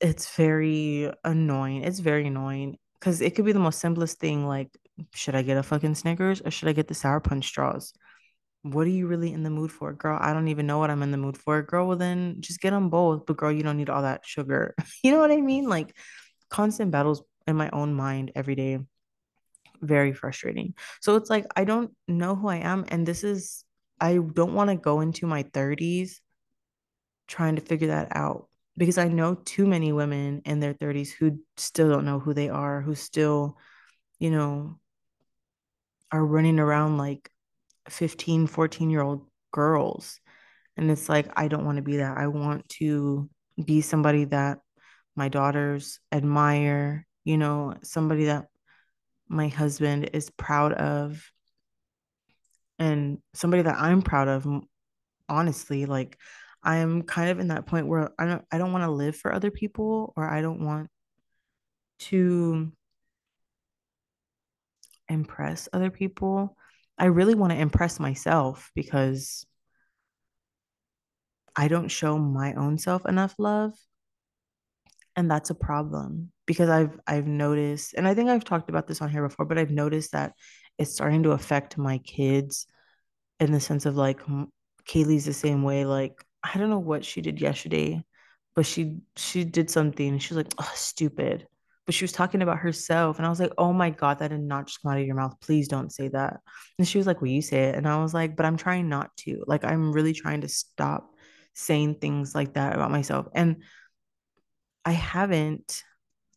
It's 0.00 0.34
very 0.34 1.12
annoying. 1.22 1.84
It's 1.84 2.00
very 2.00 2.26
annoying 2.26 2.78
because 3.04 3.20
it 3.20 3.34
could 3.34 3.44
be 3.44 3.52
the 3.52 3.58
most 3.58 3.80
simplest 3.80 4.18
thing 4.18 4.46
like, 4.46 4.70
should 5.12 5.34
I 5.34 5.42
get 5.42 5.58
a 5.58 5.62
fucking 5.62 5.94
Snickers 5.94 6.40
or 6.40 6.50
should 6.50 6.70
I 6.70 6.72
get 6.72 6.88
the 6.88 6.94
Sour 6.94 7.20
Punch 7.20 7.44
straws? 7.44 7.92
What 8.62 8.86
are 8.86 8.90
you 8.90 9.06
really 9.06 9.30
in 9.30 9.42
the 9.42 9.50
mood 9.50 9.70
for, 9.70 9.92
girl? 9.92 10.18
I 10.18 10.32
don't 10.32 10.48
even 10.48 10.66
know 10.66 10.78
what 10.78 10.88
I'm 10.88 11.02
in 11.02 11.10
the 11.10 11.18
mood 11.18 11.36
for. 11.36 11.60
Girl, 11.60 11.86
well, 11.86 11.98
then 11.98 12.36
just 12.40 12.62
get 12.62 12.70
them 12.70 12.88
both. 12.88 13.26
But, 13.26 13.36
girl, 13.36 13.52
you 13.52 13.62
don't 13.62 13.76
need 13.76 13.90
all 13.90 14.00
that 14.00 14.24
sugar. 14.24 14.74
you 15.02 15.10
know 15.10 15.18
what 15.18 15.30
I 15.30 15.42
mean? 15.42 15.68
Like, 15.68 15.94
constant 16.48 16.92
battles 16.92 17.22
in 17.46 17.56
my 17.56 17.68
own 17.74 17.92
mind 17.92 18.32
every 18.34 18.54
day 18.54 18.78
very 19.82 20.14
frustrating. 20.14 20.72
So 21.02 21.16
it's 21.16 21.28
like 21.28 21.44
I 21.54 21.64
don't 21.64 21.90
know 22.08 22.34
who 22.34 22.48
I 22.48 22.56
am 22.56 22.86
and 22.88 23.04
this 23.04 23.22
is 23.22 23.64
I 24.00 24.14
don't 24.14 24.54
want 24.54 24.70
to 24.70 24.76
go 24.76 25.00
into 25.00 25.26
my 25.26 25.42
30s 25.42 26.20
trying 27.28 27.56
to 27.56 27.62
figure 27.62 27.88
that 27.88 28.16
out 28.16 28.48
because 28.76 28.98
I 28.98 29.08
know 29.08 29.34
too 29.34 29.66
many 29.66 29.92
women 29.92 30.42
in 30.44 30.60
their 30.60 30.74
30s 30.74 31.10
who 31.12 31.38
still 31.56 31.88
don't 31.88 32.04
know 32.04 32.18
who 32.18 32.34
they 32.34 32.48
are, 32.48 32.80
who 32.80 32.94
still, 32.94 33.56
you 34.18 34.30
know, 34.30 34.78
are 36.10 36.24
running 36.24 36.58
around 36.58 36.98
like 36.98 37.30
15, 37.88 38.46
14 38.46 38.90
year 38.90 39.02
old 39.02 39.26
girls. 39.52 40.20
And 40.76 40.90
it's 40.90 41.08
like, 41.08 41.28
I 41.36 41.48
don't 41.48 41.64
want 41.64 41.76
to 41.76 41.82
be 41.82 41.98
that. 41.98 42.16
I 42.18 42.26
want 42.26 42.68
to 42.80 43.28
be 43.64 43.80
somebody 43.80 44.24
that 44.26 44.58
my 45.14 45.28
daughters 45.28 46.00
admire, 46.10 47.06
you 47.24 47.38
know, 47.38 47.74
somebody 47.82 48.24
that 48.24 48.46
my 49.28 49.48
husband 49.48 50.10
is 50.12 50.30
proud 50.30 50.72
of 50.72 51.22
and 52.78 53.18
somebody 53.34 53.62
that 53.62 53.76
I'm 53.76 54.02
proud 54.02 54.28
of, 54.28 54.46
honestly. 55.28 55.86
Like 55.86 56.18
I'm 56.64 57.02
kind 57.02 57.30
of 57.30 57.38
in 57.40 57.48
that 57.48 57.66
point 57.66 57.86
where 57.86 58.10
I 58.18 58.26
don't 58.26 58.44
I 58.50 58.58
don't 58.58 58.72
want 58.72 58.84
to 58.84 58.90
live 58.90 59.16
for 59.16 59.32
other 59.32 59.50
people 59.50 60.12
or 60.16 60.28
I 60.28 60.40
don't 60.40 60.64
want 60.64 60.88
to 62.00 62.72
impress 65.08 65.68
other 65.72 65.90
people. 65.90 66.56
I 66.98 67.06
really 67.06 67.34
want 67.34 67.52
to 67.52 67.58
impress 67.58 68.00
myself 68.00 68.70
because 68.74 69.44
I 71.56 71.68
don't 71.68 71.88
show 71.88 72.18
my 72.18 72.54
own 72.54 72.78
self 72.78 73.06
enough 73.06 73.34
love. 73.38 73.74
And 75.16 75.30
that's 75.30 75.50
a 75.50 75.54
problem 75.54 76.32
because 76.46 76.68
I've 76.68 76.98
I've 77.06 77.26
noticed, 77.26 77.94
and 77.94 78.08
I 78.08 78.14
think 78.14 78.30
I've 78.30 78.44
talked 78.44 78.68
about 78.68 78.88
this 78.88 79.00
on 79.00 79.10
here 79.10 79.26
before, 79.26 79.46
but 79.46 79.58
I've 79.58 79.70
noticed 79.70 80.12
that 80.12 80.32
it's 80.78 80.92
starting 80.92 81.22
to 81.24 81.32
affect 81.32 81.78
my 81.78 81.98
kids 81.98 82.66
in 83.38 83.52
the 83.52 83.60
sense 83.60 83.86
of 83.86 83.96
like 83.96 84.20
Kaylee's 84.88 85.24
the 85.24 85.32
same 85.32 85.62
way. 85.62 85.84
Like 85.84 86.24
I 86.44 86.58
don't 86.58 86.70
know 86.70 86.78
what 86.78 87.04
she 87.04 87.22
did 87.22 87.40
yesterday, 87.40 88.04
but 88.54 88.66
she 88.66 88.98
she 89.16 89.44
did 89.44 89.70
something. 89.70 90.18
She 90.18 90.34
was 90.34 90.44
like, 90.44 90.54
"Oh, 90.58 90.72
stupid." 90.74 91.48
But 91.86 91.94
she 91.94 92.04
was 92.04 92.12
talking 92.12 92.42
about 92.42 92.58
herself, 92.58 93.18
and 93.18 93.26
I 93.26 93.30
was 93.30 93.40
like, 93.40 93.52
"Oh 93.58 93.72
my 93.72 93.90
God, 93.90 94.18
that 94.20 94.28
did 94.28 94.40
not 94.40 94.66
just 94.68 94.82
come 94.82 94.92
out 94.92 95.00
of 95.00 95.06
your 95.06 95.16
mouth. 95.16 95.34
Please 95.40 95.68
don't 95.68 95.92
say 95.92 96.08
that." 96.08 96.40
And 96.78 96.86
she 96.88 96.98
was 96.98 97.06
like, 97.06 97.20
well, 97.22 97.30
you 97.30 97.42
say 97.42 97.64
it?" 97.70 97.76
And 97.76 97.88
I 97.88 98.00
was 98.02 98.14
like, 98.14 98.36
"But 98.36 98.46
I'm 98.46 98.56
trying 98.56 98.88
not 98.88 99.16
to. 99.18 99.44
Like 99.46 99.64
I'm 99.64 99.92
really 99.92 100.12
trying 100.14 100.42
to 100.42 100.48
stop 100.48 101.14
saying 101.54 101.96
things 102.00 102.34
like 102.34 102.54
that 102.54 102.74
about 102.74 102.90
myself." 102.90 103.26
And 103.34 103.62
I 104.84 104.92
haven't 104.92 105.82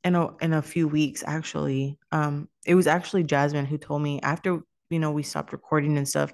in 0.03 0.15
a 0.15 0.35
in 0.37 0.53
a 0.53 0.61
few 0.61 0.87
weeks 0.87 1.23
actually. 1.25 1.97
Um, 2.11 2.49
it 2.65 2.75
was 2.75 2.87
actually 2.87 3.23
Jasmine 3.23 3.65
who 3.65 3.77
told 3.77 4.01
me 4.01 4.21
after 4.21 4.61
you 4.89 4.99
know 4.99 5.11
we 5.11 5.23
stopped 5.23 5.51
recording 5.53 5.97
and 5.97 6.07
stuff. 6.07 6.33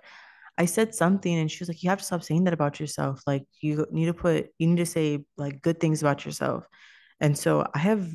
I 0.57 0.65
said 0.65 0.93
something 0.93 1.33
and 1.33 1.49
she 1.49 1.59
was 1.61 1.69
like, 1.69 1.81
You 1.83 1.89
have 1.89 1.99
to 1.99 2.05
stop 2.05 2.23
saying 2.23 2.43
that 2.45 2.53
about 2.53 2.79
yourself. 2.79 3.21
Like 3.25 3.45
you 3.61 3.85
need 3.91 4.05
to 4.05 4.13
put 4.13 4.49
you 4.57 4.67
need 4.67 4.77
to 4.77 4.85
say 4.85 5.25
like 5.37 5.61
good 5.61 5.79
things 5.79 6.01
about 6.01 6.25
yourself. 6.25 6.67
And 7.19 7.37
so 7.37 7.65
I 7.73 7.79
have 7.79 8.07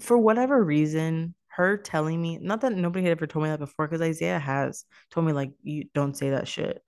for 0.00 0.16
whatever 0.18 0.62
reason, 0.62 1.34
her 1.48 1.76
telling 1.76 2.20
me, 2.20 2.38
not 2.38 2.62
that 2.62 2.72
nobody 2.72 3.04
had 3.04 3.12
ever 3.12 3.26
told 3.26 3.44
me 3.44 3.50
that 3.50 3.58
before, 3.58 3.86
because 3.86 4.00
Isaiah 4.00 4.38
has 4.38 4.84
told 5.10 5.26
me 5.26 5.32
like 5.32 5.52
you 5.62 5.84
don't 5.94 6.16
say 6.16 6.30
that 6.30 6.48
shit. 6.48 6.82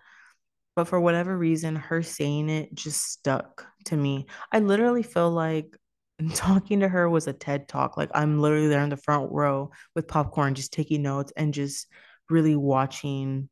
But 0.75 0.89
for 0.89 1.01
whatever 1.01 1.37
reason, 1.37 1.77
her 1.77 2.03
saying 2.03 2.49
it 2.49 2.75
just 2.75 3.03
stuck 3.03 3.67
to 3.87 3.97
me. 3.97 4.27
I 4.51 4.61
literally 4.61 5.03
feel 5.03 5.31
like 5.31 5.77
talking 6.35 6.81
to 6.81 6.89
her 6.89 7.09
was 7.11 7.27
a 7.27 7.33
TED 7.33 7.69
talk. 7.69 7.97
Like 7.97 8.11
I'm 8.15 8.41
literally 8.41 8.69
there 8.69 8.83
in 8.83 8.91
the 8.91 8.97
front 8.97 9.31
row 9.33 9.71
with 9.95 10.09
popcorn, 10.09 10.55
just 10.55 10.73
taking 10.73 11.03
notes 11.03 11.33
and 11.37 11.53
just 11.53 11.89
really 12.31 12.57
watching 12.57 13.51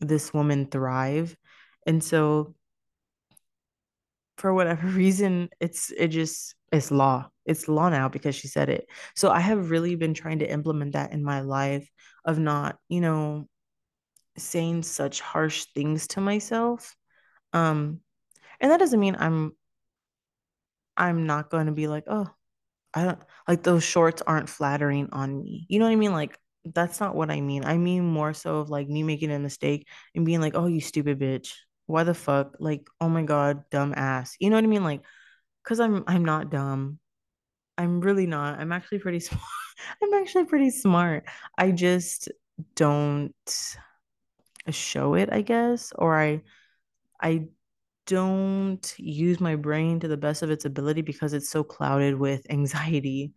this 0.00 0.32
woman 0.34 0.66
thrive. 0.66 1.36
And 1.86 2.02
so 2.02 2.54
for 4.36 4.52
whatever 4.52 4.86
reason, 4.88 5.48
it's 5.60 5.90
it 5.90 6.08
just 6.08 6.54
it's 6.72 6.90
law. 6.90 7.28
It's 7.46 7.68
law 7.68 7.88
now 7.88 8.08
because 8.08 8.34
she 8.34 8.48
said 8.48 8.68
it. 8.68 8.86
So 9.14 9.30
I 9.30 9.40
have 9.40 9.70
really 9.70 9.96
been 9.96 10.14
trying 10.14 10.38
to 10.40 10.50
implement 10.50 10.92
that 10.94 11.12
in 11.12 11.22
my 11.22 11.40
life 11.40 11.88
of 12.24 12.38
not, 12.38 12.78
you 12.88 13.00
know, 13.00 13.46
saying 14.36 14.82
such 14.82 15.20
harsh 15.20 15.66
things 15.74 16.08
to 16.08 16.20
myself. 16.20 16.96
Um, 17.52 18.00
and 18.60 18.70
that 18.70 18.80
doesn't 18.80 19.00
mean 19.00 19.16
I'm 19.18 19.52
I'm 20.96 21.26
not 21.26 21.50
going 21.50 21.66
to 21.66 21.72
be 21.72 21.86
like, 21.88 22.04
oh, 22.06 22.28
I 22.94 23.04
don't 23.04 23.18
like 23.48 23.62
those 23.62 23.84
shorts 23.84 24.22
aren't 24.26 24.48
flattering 24.48 25.08
on 25.12 25.42
me. 25.42 25.66
You 25.68 25.78
know 25.78 25.86
what 25.86 25.92
I 25.92 25.96
mean? 25.96 26.12
Like 26.12 26.38
that's 26.64 27.00
not 27.00 27.14
what 27.14 27.30
I 27.30 27.40
mean. 27.40 27.64
I 27.64 27.76
mean 27.78 28.04
more 28.04 28.32
so 28.34 28.58
of 28.58 28.70
like 28.70 28.88
me 28.88 29.02
making 29.02 29.30
a 29.32 29.38
mistake 29.38 29.86
and 30.14 30.24
being 30.26 30.40
like, 30.40 30.54
"Oh, 30.54 30.66
you 30.66 30.80
stupid 30.80 31.18
bitch. 31.18 31.54
Why 31.86 32.04
the 32.04 32.14
fuck? 32.14 32.56
Like, 32.60 32.88
oh 33.00 33.08
my 33.08 33.22
god, 33.22 33.64
dumb 33.70 33.94
ass." 33.96 34.36
You 34.40 34.50
know 34.50 34.56
what 34.56 34.64
I 34.64 34.68
mean? 34.68 34.84
Like 34.84 35.02
cuz 35.64 35.80
I'm 35.80 36.04
I'm 36.06 36.24
not 36.24 36.50
dumb. 36.50 36.98
I'm 37.78 38.00
really 38.00 38.26
not. 38.26 38.60
I'm 38.60 38.72
actually 38.72 39.00
pretty 39.00 39.20
smart. 39.28 39.42
I'm 40.02 40.14
actually 40.14 40.44
pretty 40.46 40.70
smart. 40.70 41.24
I 41.58 41.72
just 41.72 42.30
don't 42.76 43.34
show 44.70 45.14
it, 45.14 45.28
I 45.32 45.42
guess, 45.42 45.92
or 45.96 46.18
I 46.18 46.42
I 47.20 47.48
don't 48.06 48.94
use 48.98 49.40
my 49.40 49.56
brain 49.56 50.00
to 50.00 50.08
the 50.08 50.16
best 50.16 50.42
of 50.42 50.50
its 50.50 50.64
ability 50.64 51.02
because 51.02 51.32
it's 51.32 51.50
so 51.50 51.64
clouded 51.64 52.16
with 52.18 52.46
anxiety. 52.50 53.32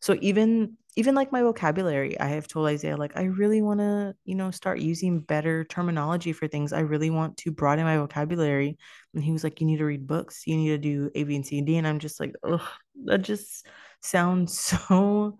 So 0.00 0.16
even 0.20 0.76
even 0.96 1.14
like 1.14 1.32
my 1.32 1.42
vocabulary, 1.42 2.18
I 2.20 2.26
have 2.28 2.46
told 2.48 2.68
Isaiah 2.68 2.96
like 2.96 3.16
I 3.16 3.24
really 3.24 3.62
want 3.62 3.80
to, 3.80 4.14
you 4.24 4.34
know, 4.34 4.50
start 4.50 4.78
using 4.80 5.20
better 5.20 5.64
terminology 5.64 6.32
for 6.32 6.46
things. 6.48 6.72
I 6.72 6.80
really 6.80 7.10
want 7.10 7.36
to 7.38 7.50
broaden 7.50 7.84
my 7.84 7.96
vocabulary. 7.96 8.76
And 9.14 9.24
he 9.24 9.32
was 9.32 9.42
like, 9.42 9.60
you 9.60 9.66
need 9.66 9.78
to 9.78 9.84
read 9.86 10.06
books. 10.06 10.46
You 10.46 10.56
need 10.56 10.68
to 10.68 10.78
do 10.78 11.10
A, 11.14 11.24
B, 11.24 11.36
and 11.36 11.46
C 11.46 11.58
and 11.58 11.66
D. 11.66 11.76
And 11.76 11.86
I'm 11.86 11.98
just 11.98 12.20
like, 12.20 12.34
ugh, 12.44 12.60
that 13.04 13.22
just 13.22 13.66
sounds 14.00 14.58
so 14.58 15.38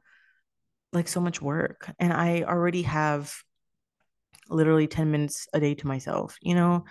like 0.92 1.08
so 1.08 1.20
much 1.20 1.42
work. 1.42 1.92
And 1.98 2.12
I 2.12 2.42
already 2.42 2.82
have 2.82 3.34
literally 4.48 4.86
10 4.86 5.10
minutes 5.10 5.48
a 5.52 5.60
day 5.60 5.74
to 5.74 5.86
myself, 5.86 6.36
you 6.40 6.54
know? 6.54 6.84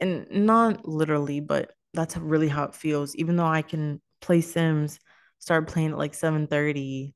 and 0.00 0.26
not 0.30 0.86
literally, 0.86 1.40
but 1.40 1.72
that's 1.94 2.16
really 2.16 2.48
how 2.48 2.64
it 2.64 2.74
feels. 2.74 3.14
Even 3.16 3.36
though 3.36 3.46
I 3.46 3.62
can 3.62 4.00
play 4.20 4.40
Sims, 4.40 4.98
start 5.38 5.68
playing 5.68 5.92
at 5.92 5.98
like 5.98 6.14
7:30 6.14 7.14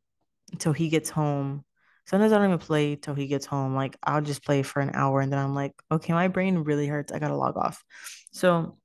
until 0.53 0.73
he 0.73 0.89
gets 0.89 1.11
home. 1.11 1.65
Sometimes 2.07 2.33
I 2.33 2.39
don't 2.39 2.47
even 2.47 2.59
play 2.59 2.97
till 2.97 3.15
he 3.15 3.27
gets 3.27 3.47
home. 3.47 3.75
Like 3.75 3.97
I'll 4.03 4.23
just 4.23 4.45
play 4.45 4.63
for 4.63 4.81
an 4.81 4.91
hour 4.95 5.21
and 5.21 5.33
then 5.33 5.39
I'm 5.39 5.55
like, 5.55 5.73
okay, 5.91 6.13
my 6.13 6.29
brain 6.29 6.59
really 6.59 6.87
hurts. 6.87 7.13
I 7.13 7.19
gotta 7.19 7.37
log 7.37 7.57
off. 7.57 7.85
So 8.33 8.79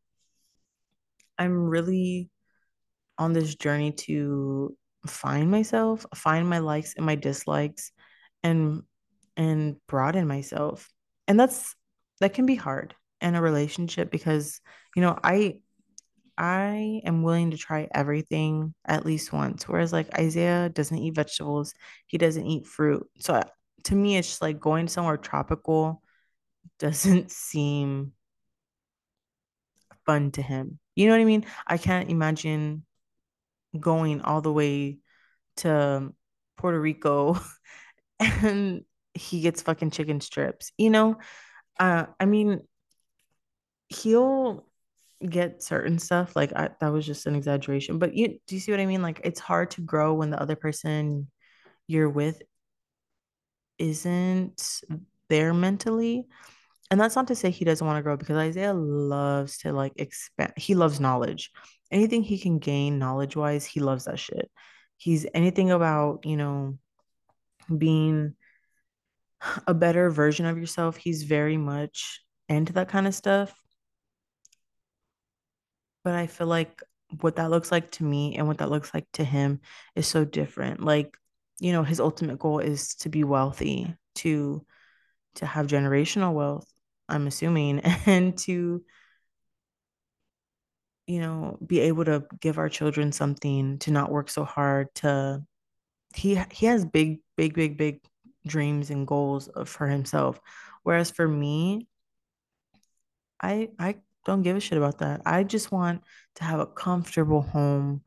I'm 1.37 1.67
really 1.69 2.29
on 3.17 3.33
this 3.33 3.55
journey 3.55 3.91
to 3.91 4.75
find 5.07 5.49
myself, 5.51 6.05
find 6.15 6.47
my 6.49 6.59
likes 6.59 6.93
and 6.95 7.05
my 7.05 7.15
dislikes, 7.15 7.91
and 8.43 8.83
and 9.37 9.77
broaden 9.87 10.27
myself. 10.27 10.91
And 11.27 11.39
that's 11.39 11.75
that 12.21 12.33
can 12.33 12.45
be 12.45 12.55
hard 12.55 12.95
in 13.21 13.35
a 13.35 13.41
relationship 13.41 14.11
because 14.11 14.61
you 14.95 15.01
know 15.01 15.17
I 15.23 15.59
I 16.37 17.01
am 17.05 17.23
willing 17.23 17.51
to 17.51 17.57
try 17.57 17.87
everything 17.93 18.73
at 18.85 19.05
least 19.05 19.31
once. 19.33 19.67
Whereas 19.67 19.93
like 19.93 20.17
Isaiah 20.17 20.69
doesn't 20.69 20.97
eat 20.97 21.15
vegetables, 21.15 21.73
he 22.07 22.17
doesn't 22.17 22.45
eat 22.45 22.67
fruit. 22.67 23.07
So 23.19 23.41
to 23.85 23.95
me, 23.95 24.17
it's 24.17 24.27
just 24.27 24.41
like 24.41 24.59
going 24.59 24.87
somewhere 24.87 25.17
tropical 25.17 26.01
doesn't 26.79 27.31
seem 27.31 28.13
fun 30.05 30.31
to 30.31 30.41
him. 30.41 30.79
You 30.95 31.07
know 31.07 31.13
what 31.13 31.21
I 31.21 31.25
mean? 31.25 31.45
I 31.67 31.77
can't 31.77 32.09
imagine 32.09 32.85
going 33.79 34.21
all 34.21 34.41
the 34.41 34.51
way 34.51 34.99
to 35.57 36.13
Puerto 36.57 36.79
Rico 36.79 37.39
and 38.19 38.83
he 39.13 39.41
gets 39.41 39.61
fucking 39.61 39.91
chicken 39.91 40.21
strips. 40.21 40.71
You 40.77 40.89
know, 40.89 41.17
uh, 41.79 42.05
I 42.19 42.25
mean, 42.25 42.61
he'll 43.89 44.65
get 45.27 45.63
certain 45.63 45.97
stuff 45.97 46.35
like 46.35 46.51
I, 46.55 46.69
that 46.81 46.91
was 46.91 47.05
just 47.05 47.25
an 47.25 47.35
exaggeration 47.35 47.99
but 47.99 48.13
you 48.13 48.39
do 48.47 48.55
you 48.55 48.59
see 48.59 48.71
what 48.71 48.81
i 48.81 48.85
mean? 48.85 49.01
Like 49.01 49.21
it's 49.23 49.39
hard 49.39 49.71
to 49.71 49.81
grow 49.81 50.13
when 50.13 50.29
the 50.29 50.41
other 50.41 50.55
person 50.55 51.29
you're 51.87 52.09
with 52.09 52.41
isn't 53.77 54.81
there 55.29 55.53
mentally 55.53 56.27
and 56.91 56.99
that's 56.99 57.15
not 57.15 57.27
to 57.27 57.35
say 57.35 57.49
he 57.49 57.65
doesn't 57.65 57.85
want 57.85 57.97
to 57.97 58.03
grow 58.03 58.17
because 58.17 58.37
isaiah 58.37 58.73
loves 58.73 59.57
to 59.59 59.73
like 59.73 59.93
expand 59.95 60.53
he 60.55 60.75
loves 60.75 60.99
knowledge. 60.99 61.51
Anything 61.91 62.21
he 62.23 62.37
can 62.37 62.59
gain 62.59 62.99
knowledge 62.99 63.35
wise 63.35 63.65
he 63.65 63.79
loves 63.79 64.05
that 64.05 64.19
shit. 64.19 64.49
He's 64.97 65.25
anything 65.33 65.71
about 65.71 66.25
you 66.25 66.37
know 66.37 66.77
being 67.75 68.35
a 69.67 69.73
better 69.73 70.09
version 70.09 70.45
of 70.45 70.57
yourself 70.57 70.97
he's 70.97 71.23
very 71.23 71.57
much 71.57 72.21
into 72.49 72.73
that 72.73 72.89
kind 72.89 73.07
of 73.07 73.15
stuff 73.15 73.53
but 76.05 76.13
I 76.13 76.27
feel 76.27 76.47
like 76.47 76.83
what 77.19 77.37
that 77.37 77.49
looks 77.49 77.71
like 77.71 77.91
to 77.91 78.03
me 78.03 78.35
and 78.37 78.47
what 78.47 78.59
that 78.59 78.69
looks 78.69 78.93
like 78.93 79.07
to 79.13 79.23
him 79.25 79.59
is 79.95 80.07
so 80.07 80.23
different. 80.23 80.81
Like, 80.81 81.17
you 81.59 81.73
know, 81.73 81.83
his 81.83 81.99
ultimate 81.99 82.39
goal 82.39 82.59
is 82.59 82.95
to 82.97 83.09
be 83.09 83.23
wealthy, 83.25 83.95
to 84.17 84.65
to 85.35 85.45
have 85.45 85.67
generational 85.67 86.33
wealth, 86.33 86.71
I'm 87.09 87.27
assuming, 87.27 87.79
and 88.05 88.37
to 88.39 88.83
you 91.07 91.19
know, 91.19 91.57
be 91.65 91.81
able 91.81 92.05
to 92.05 92.25
give 92.39 92.57
our 92.57 92.69
children 92.69 93.11
something, 93.11 93.77
to 93.79 93.91
not 93.91 94.11
work 94.11 94.29
so 94.29 94.43
hard, 94.43 94.93
to 94.95 95.43
he 96.15 96.39
he 96.51 96.67
has 96.67 96.85
big 96.85 97.19
big 97.35 97.53
big 97.55 97.77
big 97.77 98.01
dreams 98.47 98.89
and 98.91 99.07
goals 99.07 99.49
for 99.65 99.87
himself. 99.87 100.39
Whereas 100.83 101.11
for 101.11 101.27
me, 101.27 101.87
I 103.41 103.69
I 103.79 103.97
don't 104.25 104.41
give 104.41 104.57
a 104.57 104.59
shit 104.59 104.77
about 104.77 104.99
that. 104.99 105.21
I 105.25 105.43
just 105.43 105.71
want 105.71 106.01
to 106.35 106.43
have 106.43 106.59
a 106.59 106.65
comfortable 106.65 107.41
home, 107.41 108.01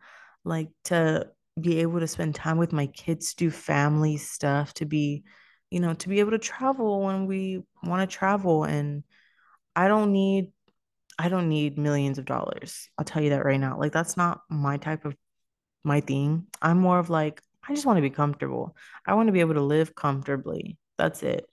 like 0.44 0.68
to 0.84 1.28
be 1.60 1.80
able 1.80 2.00
to 2.00 2.08
spend 2.08 2.34
time 2.34 2.58
with 2.58 2.72
my 2.72 2.86
kids, 2.86 3.34
do 3.34 3.50
family 3.50 4.16
stuff, 4.16 4.74
to 4.74 4.84
be 4.84 5.24
you 5.70 5.80
know, 5.80 5.94
to 5.94 6.08
be 6.08 6.20
able 6.20 6.30
to 6.30 6.38
travel 6.38 7.02
when 7.02 7.26
we 7.26 7.62
want 7.82 8.08
to 8.08 8.16
travel. 8.16 8.64
And 8.64 9.04
I 9.76 9.88
don't 9.88 10.12
need 10.12 10.52
I 11.18 11.28
don't 11.28 11.48
need 11.48 11.78
millions 11.78 12.18
of 12.18 12.26
dollars. 12.26 12.88
I'll 12.96 13.04
tell 13.04 13.22
you 13.22 13.30
that 13.30 13.44
right 13.44 13.58
now. 13.58 13.78
Like 13.78 13.92
that's 13.92 14.16
not 14.16 14.40
my 14.48 14.76
type 14.76 15.04
of 15.04 15.16
my 15.84 16.00
thing. 16.00 16.46
I'm 16.62 16.78
more 16.78 16.98
of 16.98 17.10
like 17.10 17.42
I 17.68 17.74
just 17.74 17.86
want 17.86 17.98
to 17.98 18.02
be 18.02 18.10
comfortable. 18.10 18.76
I 19.06 19.14
want 19.14 19.28
to 19.28 19.32
be 19.32 19.40
able 19.40 19.54
to 19.54 19.62
live 19.62 19.94
comfortably. 19.94 20.78
That's 20.96 21.22
it. 21.22 21.44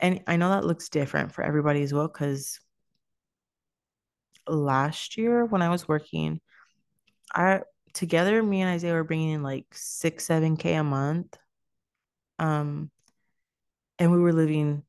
And 0.00 0.22
I 0.26 0.36
know 0.36 0.50
that 0.50 0.64
looks 0.64 0.88
different 0.88 1.32
for 1.32 1.42
everybody 1.42 1.82
as 1.82 1.92
well 1.92 2.08
because 2.08 2.60
last 4.48 5.16
year 5.16 5.44
when 5.44 5.62
I 5.62 5.68
was 5.68 5.88
working, 5.88 6.40
I 7.34 7.62
together 7.92 8.42
me 8.42 8.62
and 8.62 8.70
Isaiah 8.70 8.94
were 8.94 9.04
bringing 9.04 9.30
in 9.30 9.42
like 9.42 9.66
six, 9.72 10.24
seven 10.24 10.56
K 10.56 10.74
a 10.74 10.84
month. 10.84 11.36
Um, 12.38 12.90
and 13.98 14.12
we 14.12 14.18
were 14.18 14.32
living 14.32 14.84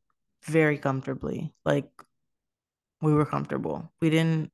very 0.45 0.77
comfortably. 0.77 1.53
Like 1.65 1.89
we 3.01 3.13
were 3.13 3.25
comfortable. 3.25 3.91
We 4.01 4.09
didn't, 4.09 4.51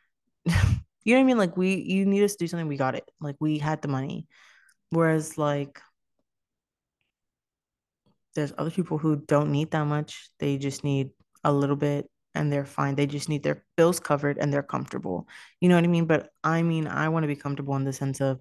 you 0.44 0.52
know 0.54 1.14
what 1.14 1.18
I 1.18 1.22
mean? 1.24 1.38
Like 1.38 1.56
we, 1.56 1.74
you 1.74 2.06
need 2.06 2.22
us 2.22 2.32
to 2.32 2.44
do 2.44 2.48
something, 2.48 2.68
we 2.68 2.76
got 2.76 2.94
it. 2.94 3.10
Like 3.20 3.36
we 3.40 3.58
had 3.58 3.82
the 3.82 3.88
money. 3.88 4.28
Whereas 4.90 5.36
like 5.36 5.80
there's 8.34 8.52
other 8.56 8.70
people 8.70 8.98
who 8.98 9.16
don't 9.16 9.50
need 9.50 9.72
that 9.72 9.84
much. 9.84 10.30
They 10.38 10.58
just 10.58 10.84
need 10.84 11.10
a 11.42 11.52
little 11.52 11.76
bit 11.76 12.08
and 12.34 12.52
they're 12.52 12.64
fine. 12.66 12.94
They 12.94 13.06
just 13.06 13.28
need 13.28 13.42
their 13.42 13.64
bills 13.76 14.00
covered 14.00 14.38
and 14.38 14.52
they're 14.52 14.62
comfortable. 14.62 15.28
You 15.60 15.68
know 15.68 15.74
what 15.76 15.84
I 15.84 15.88
mean? 15.88 16.06
But 16.06 16.30
I 16.44 16.62
mean, 16.62 16.86
I 16.86 17.08
want 17.08 17.24
to 17.24 17.28
be 17.28 17.36
comfortable 17.36 17.76
in 17.76 17.84
the 17.84 17.92
sense 17.92 18.20
of 18.20 18.40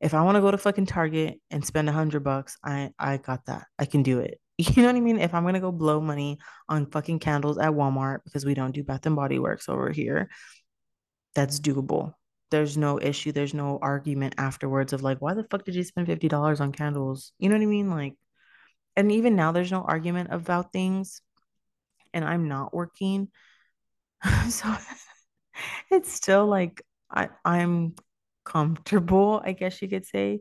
if 0.00 0.14
I 0.14 0.22
want 0.22 0.36
to 0.36 0.40
go 0.40 0.50
to 0.50 0.58
fucking 0.58 0.86
Target 0.86 1.40
and 1.50 1.64
spend 1.64 1.88
a 1.88 1.92
hundred 1.92 2.24
bucks, 2.24 2.56
I 2.64 2.90
I 2.98 3.16
got 3.18 3.46
that. 3.46 3.66
I 3.78 3.86
can 3.86 4.02
do 4.02 4.20
it. 4.20 4.40
You 4.58 4.82
know 4.82 4.88
what 4.88 4.96
I 4.96 5.00
mean? 5.00 5.18
If 5.18 5.34
I'm 5.34 5.44
gonna 5.44 5.58
go 5.60 5.72
blow 5.72 6.00
money 6.00 6.38
on 6.68 6.86
fucking 6.90 7.18
candles 7.18 7.58
at 7.58 7.72
Walmart 7.72 8.20
because 8.24 8.44
we 8.46 8.54
don't 8.54 8.70
do 8.72 8.84
Bath 8.84 9.04
and 9.06 9.16
Body 9.16 9.38
Works 9.40 9.68
over 9.68 9.90
here, 9.90 10.30
that's 11.34 11.60
doable. 11.60 12.14
There's 12.50 12.76
no 12.76 13.00
issue. 13.00 13.32
There's 13.32 13.54
no 13.54 13.78
argument 13.82 14.34
afterwards 14.38 14.92
of 14.92 15.02
like, 15.02 15.20
why 15.20 15.34
the 15.34 15.44
fuck 15.44 15.64
did 15.64 15.74
you 15.74 15.82
spend 15.84 16.06
fifty 16.06 16.28
dollars 16.28 16.60
on 16.60 16.72
candles? 16.72 17.32
You 17.38 17.48
know 17.48 17.56
what 17.56 17.62
I 17.62 17.66
mean? 17.66 17.90
Like, 17.90 18.14
and 18.96 19.10
even 19.12 19.36
now, 19.36 19.52
there's 19.52 19.72
no 19.72 19.82
argument 19.82 20.28
about 20.32 20.72
things. 20.72 21.20
And 22.14 22.24
I'm 22.24 22.48
not 22.48 22.74
working, 22.74 23.28
so 24.50 24.74
it's 25.90 26.12
still 26.12 26.46
like 26.46 26.82
I 27.10 27.28
I'm 27.44 27.94
comfortable, 28.44 29.42
I 29.44 29.52
guess 29.52 29.80
you 29.82 29.88
could 29.88 30.06
say. 30.06 30.40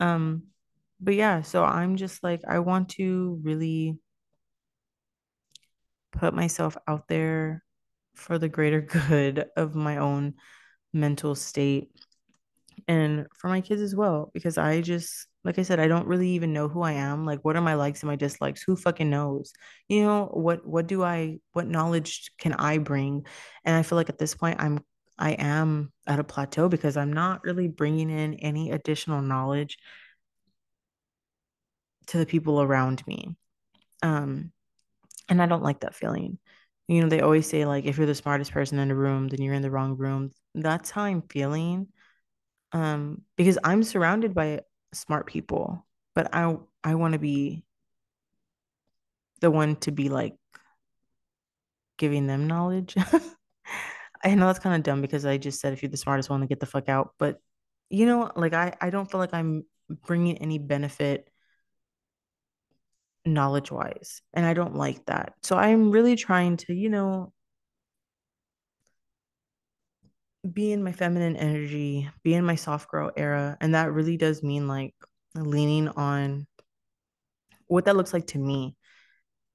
Um, 0.00 0.44
but 1.00 1.14
yeah, 1.14 1.42
so 1.42 1.64
I'm 1.64 1.96
just 1.96 2.22
like, 2.22 2.42
I 2.48 2.60
want 2.60 2.90
to 2.90 3.40
really 3.42 3.98
put 6.12 6.34
myself 6.34 6.76
out 6.86 7.08
there 7.08 7.64
for 8.14 8.38
the 8.38 8.48
greater 8.48 8.80
good 9.08 9.46
of 9.56 9.74
my 9.74 9.98
own 9.98 10.34
mental 10.92 11.34
state 11.34 11.90
and 12.88 13.26
for 13.38 13.48
my 13.48 13.60
kids 13.60 13.80
as 13.80 13.94
well, 13.94 14.30
because 14.34 14.58
I 14.58 14.80
just, 14.80 15.26
like 15.44 15.58
I 15.58 15.62
said, 15.62 15.80
I 15.80 15.88
don't 15.88 16.06
really 16.06 16.30
even 16.30 16.52
know 16.52 16.68
who 16.68 16.82
I 16.82 16.92
am. 16.92 17.26
Like, 17.26 17.40
what 17.42 17.56
are 17.56 17.62
my 17.62 17.74
likes 17.74 18.02
and 18.02 18.08
my 18.08 18.16
dislikes? 18.16 18.62
Who 18.62 18.76
fucking 18.76 19.10
knows? 19.10 19.52
You 19.88 20.04
know, 20.04 20.26
what, 20.32 20.66
what 20.66 20.86
do 20.86 21.02
I, 21.02 21.38
what 21.52 21.66
knowledge 21.66 22.30
can 22.38 22.52
I 22.54 22.78
bring? 22.78 23.26
And 23.64 23.76
I 23.76 23.82
feel 23.82 23.96
like 23.96 24.08
at 24.08 24.18
this 24.18 24.34
point, 24.34 24.60
I'm, 24.60 24.80
I 25.18 25.32
am 25.32 25.92
at 26.06 26.18
a 26.18 26.24
plateau 26.24 26.68
because 26.68 26.96
I'm 26.96 27.12
not 27.12 27.44
really 27.44 27.68
bringing 27.68 28.10
in 28.10 28.34
any 28.34 28.70
additional 28.70 29.22
knowledge 29.22 29.78
to 32.08 32.18
the 32.18 32.26
people 32.26 32.60
around 32.60 33.06
me. 33.06 33.36
Um, 34.02 34.52
and 35.28 35.40
I 35.40 35.46
don't 35.46 35.62
like 35.62 35.80
that 35.80 35.94
feeling. 35.94 36.38
You 36.88 37.02
know, 37.02 37.08
they 37.08 37.20
always 37.20 37.48
say 37.48 37.64
like 37.64 37.84
if 37.84 37.96
you're 37.96 38.06
the 38.06 38.14
smartest 38.14 38.52
person 38.52 38.78
in 38.78 38.88
the 38.88 38.94
room, 38.94 39.28
then 39.28 39.40
you're 39.40 39.54
in 39.54 39.62
the 39.62 39.70
wrong 39.70 39.96
room. 39.96 40.30
That's 40.54 40.90
how 40.90 41.04
I'm 41.04 41.22
feeling. 41.22 41.88
Um, 42.72 43.22
because 43.36 43.58
I'm 43.62 43.82
surrounded 43.82 44.34
by 44.34 44.60
smart 44.92 45.26
people, 45.26 45.86
but 46.14 46.34
I 46.34 46.56
I 46.82 46.94
want 46.94 47.12
to 47.12 47.18
be 47.18 47.64
the 49.40 49.50
one 49.50 49.76
to 49.76 49.92
be 49.92 50.08
like 50.08 50.34
giving 51.98 52.26
them 52.26 52.46
knowledge. 52.46 52.94
I 54.24 54.34
know 54.34 54.46
that's 54.46 54.58
kind 54.60 54.76
of 54.76 54.82
dumb 54.82 55.02
because 55.02 55.26
I 55.26 55.36
just 55.36 55.60
said 55.60 55.72
if 55.72 55.82
you're 55.82 55.90
the 55.90 55.96
smartest 55.96 56.30
one 56.30 56.40
to 56.40 56.46
get 56.46 56.60
the 56.60 56.66
fuck 56.66 56.88
out, 56.88 57.14
but 57.18 57.38
you 57.90 58.06
know, 58.06 58.30
like 58.36 58.54
I 58.54 58.74
I 58.80 58.90
don't 58.90 59.10
feel 59.10 59.20
like 59.20 59.34
I'm 59.34 59.64
bringing 60.06 60.38
any 60.38 60.58
benefit 60.58 61.28
knowledge 63.24 63.70
wise. 63.70 64.22
And 64.34 64.44
I 64.46 64.54
don't 64.54 64.76
like 64.76 65.04
that. 65.06 65.34
So 65.42 65.56
I'm 65.56 65.90
really 65.90 66.16
trying 66.16 66.56
to, 66.58 66.74
you 66.74 66.88
know, 66.88 67.32
be 70.50 70.72
in 70.72 70.82
my 70.82 70.92
feminine 70.92 71.36
energy, 71.36 72.10
be 72.22 72.34
in 72.34 72.44
my 72.44 72.54
soft 72.54 72.88
girl 72.90 73.10
era. 73.16 73.56
And 73.60 73.74
that 73.74 73.92
really 73.92 74.16
does 74.16 74.42
mean 74.42 74.66
like 74.66 74.94
leaning 75.34 75.88
on 75.88 76.46
what 77.66 77.84
that 77.86 77.96
looks 77.96 78.12
like 78.12 78.26
to 78.28 78.38
me 78.38 78.76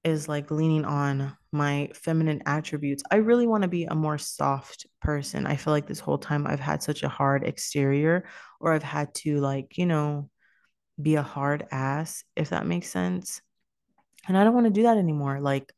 is 0.04 0.28
like 0.28 0.50
leaning 0.50 0.84
on 0.84 1.36
my 1.52 1.90
feminine 1.94 2.42
attributes. 2.46 3.02
I 3.10 3.16
really 3.16 3.46
want 3.46 3.62
to 3.62 3.68
be 3.68 3.84
a 3.84 3.94
more 3.94 4.18
soft 4.18 4.86
person. 5.00 5.46
I 5.46 5.56
feel 5.56 5.72
like 5.72 5.86
this 5.86 6.00
whole 6.00 6.18
time 6.18 6.46
I've 6.46 6.60
had 6.60 6.82
such 6.82 7.02
a 7.02 7.08
hard 7.08 7.44
exterior, 7.44 8.28
or 8.60 8.72
I've 8.72 8.82
had 8.82 9.14
to, 9.16 9.38
like, 9.40 9.76
you 9.76 9.86
know, 9.86 10.30
be 11.00 11.16
a 11.16 11.22
hard 11.22 11.66
ass, 11.70 12.24
if 12.36 12.50
that 12.50 12.66
makes 12.66 12.88
sense. 12.88 13.40
And 14.26 14.36
I 14.36 14.44
don't 14.44 14.54
want 14.54 14.66
to 14.66 14.72
do 14.72 14.82
that 14.82 14.98
anymore. 14.98 15.40
Like 15.40 15.72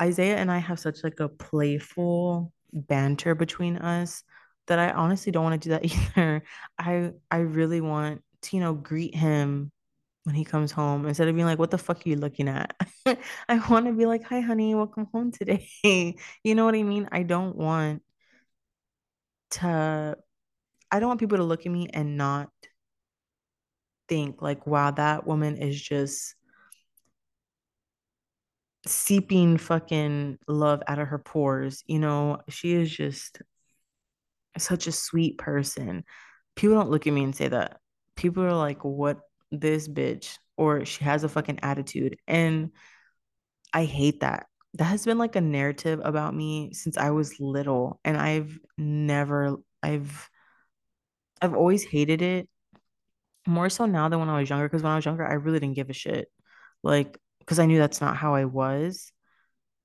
Isaiah 0.00 0.36
and 0.36 0.50
I 0.50 0.58
have 0.58 0.78
such 0.78 1.02
like 1.02 1.20
a 1.20 1.28
playful 1.28 2.52
banter 2.72 3.34
between 3.34 3.76
us 3.76 4.22
that 4.70 4.78
I 4.78 4.92
honestly 4.92 5.32
don't 5.32 5.44
want 5.44 5.62
to 5.62 5.68
do 5.68 5.72
that 5.74 5.84
either. 6.16 6.42
I 6.78 7.12
I 7.30 7.38
really 7.38 7.80
want 7.80 8.22
to, 8.42 8.56
you 8.56 8.62
know, 8.62 8.74
greet 8.74 9.14
him 9.14 9.72
when 10.24 10.34
he 10.34 10.44
comes 10.44 10.72
home 10.72 11.06
instead 11.06 11.28
of 11.28 11.34
being 11.34 11.46
like, 11.46 11.58
what 11.58 11.70
the 11.70 11.78
fuck 11.78 11.98
are 11.98 12.08
you 12.08 12.16
looking 12.16 12.48
at? 12.48 12.74
I 13.48 13.58
want 13.68 13.86
to 13.86 13.92
be 13.92 14.06
like, 14.06 14.22
hi, 14.24 14.40
honey, 14.40 14.74
welcome 14.74 15.08
home 15.12 15.32
today. 15.32 15.68
you 16.44 16.54
know 16.54 16.64
what 16.64 16.74
I 16.74 16.82
mean? 16.82 17.08
I 17.12 17.22
don't 17.24 17.56
want 17.56 18.02
to, 19.52 20.16
I 20.90 21.00
don't 21.00 21.08
want 21.08 21.20
people 21.20 21.38
to 21.38 21.44
look 21.44 21.66
at 21.66 21.72
me 21.72 21.88
and 21.92 22.16
not 22.16 22.50
think 24.08 24.42
like, 24.42 24.66
wow, 24.66 24.90
that 24.92 25.26
woman 25.26 25.56
is 25.56 25.80
just 25.80 26.34
seeping 28.86 29.58
fucking 29.58 30.38
love 30.48 30.82
out 30.86 30.98
of 30.98 31.08
her 31.08 31.18
pores. 31.18 31.82
You 31.86 31.98
know, 31.98 32.38
she 32.48 32.74
is 32.74 32.90
just 32.90 33.40
such 34.58 34.86
a 34.86 34.92
sweet 34.92 35.38
person. 35.38 36.04
People 36.56 36.76
don't 36.76 36.90
look 36.90 37.06
at 37.06 37.12
me 37.12 37.24
and 37.24 37.34
say 37.34 37.48
that. 37.48 37.80
People 38.16 38.42
are 38.42 38.54
like, 38.54 38.84
what 38.84 39.20
this 39.50 39.88
bitch? 39.88 40.36
Or 40.56 40.84
she 40.84 41.04
has 41.04 41.24
a 41.24 41.28
fucking 41.28 41.60
attitude. 41.62 42.18
And 42.26 42.70
I 43.72 43.84
hate 43.84 44.20
that. 44.20 44.46
That 44.74 44.84
has 44.84 45.04
been 45.04 45.18
like 45.18 45.36
a 45.36 45.40
narrative 45.40 46.00
about 46.04 46.34
me 46.34 46.72
since 46.72 46.96
I 46.96 47.10
was 47.10 47.40
little. 47.40 48.00
And 48.04 48.16
I've 48.16 48.58
never, 48.76 49.56
I've, 49.82 50.28
I've 51.40 51.54
always 51.54 51.82
hated 51.84 52.22
it 52.22 52.48
more 53.46 53.70
so 53.70 53.86
now 53.86 54.08
than 54.08 54.20
when 54.20 54.28
I 54.28 54.38
was 54.38 54.50
younger. 54.50 54.68
Cause 54.68 54.82
when 54.82 54.92
I 54.92 54.96
was 54.96 55.04
younger, 55.04 55.26
I 55.26 55.34
really 55.34 55.60
didn't 55.60 55.76
give 55.76 55.90
a 55.90 55.94
shit. 55.94 56.28
Like, 56.82 57.18
because 57.38 57.58
I 57.58 57.66
knew 57.66 57.78
that's 57.78 58.00
not 58.00 58.16
how 58.16 58.34
I 58.34 58.44
was. 58.44 59.12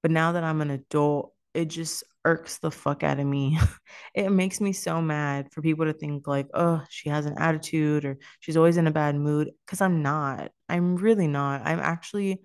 But 0.01 0.12
now 0.12 0.34
that 0.34 0.43
I'm 0.43 0.62
an 0.62 0.69
adult, 0.71 1.34
it 1.54 1.65
just 1.65 2.04
irks 2.25 2.57
the 2.57 2.71
fuck 2.71 3.03
out 3.03 3.19
of 3.19 3.25
me. 3.25 3.57
it 4.13 4.31
makes 4.31 4.59
me 4.59 4.73
so 4.73 5.01
mad 5.01 5.47
for 5.51 5.61
people 5.61 5.85
to 5.85 5.93
think 5.93 6.27
like, 6.27 6.47
oh, 6.53 6.83
she 6.89 7.09
has 7.09 7.25
an 7.25 7.38
attitude 7.38 8.03
or 8.03 8.17
she's 8.39 8.57
always 8.57 8.77
in 8.77 8.88
a 8.88 8.91
bad 8.91 9.15
mood. 9.15 9.51
Cause 9.67 9.79
I'm 9.79 10.01
not. 10.01 10.51
I'm 10.67 10.95
really 10.97 11.27
not. 11.27 11.61
I'm 11.63 11.79
actually 11.79 12.41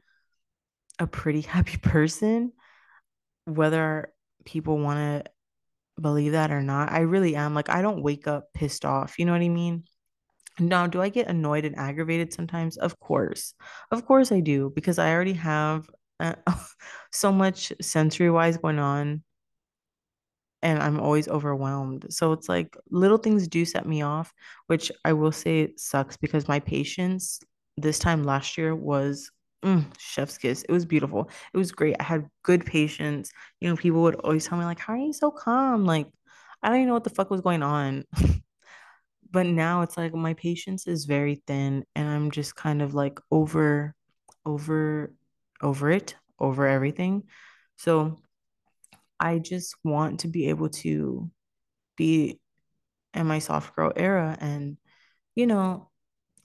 a 0.99 1.07
pretty 1.07 1.41
happy 1.55 1.79
person, 1.79 2.53
whether 3.47 4.13
people 4.45 4.79
want 4.79 5.25
to 5.25 5.31
believe 6.01 6.33
that 6.33 6.51
or 6.51 6.63
not. 6.63 6.93
I 6.93 7.01
really 7.01 7.35
am. 7.35 7.55
Like, 7.55 7.71
I 7.71 7.83
don't 7.83 8.03
wake 8.03 8.29
up 8.29 8.53
pissed 8.55 8.85
off. 8.85 9.19
You 9.19 9.25
know 9.25 9.33
what 9.33 9.43
I 9.43 9.49
mean? 9.49 9.85
Now, 10.59 10.87
do 10.87 11.01
I 11.01 11.09
get 11.09 11.29
annoyed 11.29 11.65
and 11.65 11.79
aggravated 11.79 12.33
sometimes? 12.35 12.77
Of 12.77 13.01
course. 13.01 13.55
Of 13.91 14.05
course 14.05 14.31
I 14.31 14.41
do, 14.41 14.71
because 14.75 14.99
I 14.99 15.13
already 15.13 15.33
have 15.35 15.89
uh, 16.21 16.35
so 17.13 17.33
much 17.33 17.73
sensory 17.81 18.31
wise 18.31 18.59
going 18.59 18.79
on 18.79 19.23
and 20.63 20.83
I'm 20.83 21.01
always 21.01 21.29
overwhelmed. 21.29 22.07
So 22.11 22.33
it's 22.33 22.49
like 22.49 22.77
little 22.91 23.19
things 23.19 23.49
do 23.49 23.65
set 23.65 23.87
me 23.87 24.03
off, 24.03 24.33
which 24.67 24.93
I 25.05 25.13
will 25.13 25.33
say 25.33 25.75
sucks 25.77 26.17
because 26.17 26.49
my 26.49 26.61
patience 26.61 27.41
this 27.77 27.99
time 27.99 28.25
last 28.25 28.59
year 28.59 28.75
was 28.75 29.31
mm, 29.65 29.85
chef's 29.99 30.39
kiss. 30.39 30.63
It 30.69 30.73
was 30.73 30.85
beautiful. 30.85 31.31
It 31.55 31.59
was 31.59 31.73
great. 31.73 31.97
I 32.01 32.05
had 32.05 32.29
good 32.43 32.67
patience. 32.67 33.31
You 33.61 33.69
know, 33.71 33.77
people 33.77 34.03
would 34.03 34.17
always 34.17 34.47
tell 34.47 34.59
me 34.59 34.65
like, 34.65 34.79
"How 34.81 34.95
are 34.95 34.97
you 34.99 35.13
so 35.13 35.31
calm?" 35.31 35.87
Like, 35.87 36.09
I 36.63 36.69
don't 36.69 36.79
even 36.79 36.89
know 36.89 36.95
what 36.95 37.05
the 37.05 37.11
fuck 37.11 37.31
was 37.31 37.41
going 37.41 37.63
on. 37.63 38.05
but 39.31 39.47
now 39.47 39.83
it's 39.83 39.97
like 39.97 40.15
my 40.15 40.35
patience 40.35 40.87
is 40.87 41.05
very 41.05 41.43
thin 41.47 41.85
and 41.95 42.09
I'm 42.09 42.31
just 42.31 42.57
kind 42.57 42.83
of 42.83 42.95
like 42.95 43.21
over 43.31 43.95
over 44.45 45.13
over 45.63 45.91
it, 45.91 46.17
over 46.39 46.67
everything. 46.67 47.25
So 47.77 48.19
I 49.21 49.39
just 49.39 49.77
want 49.85 50.21
to 50.21 50.29
be 50.29 50.49
able 50.49 50.71
to 50.71 51.31
be 51.97 52.41
in 53.15 53.27
my 53.27 53.39
soft 53.39 53.77
girl 53.77 53.93
era 53.97 54.37
and 54.41 54.77
you 55.35 55.47
know 55.47 55.91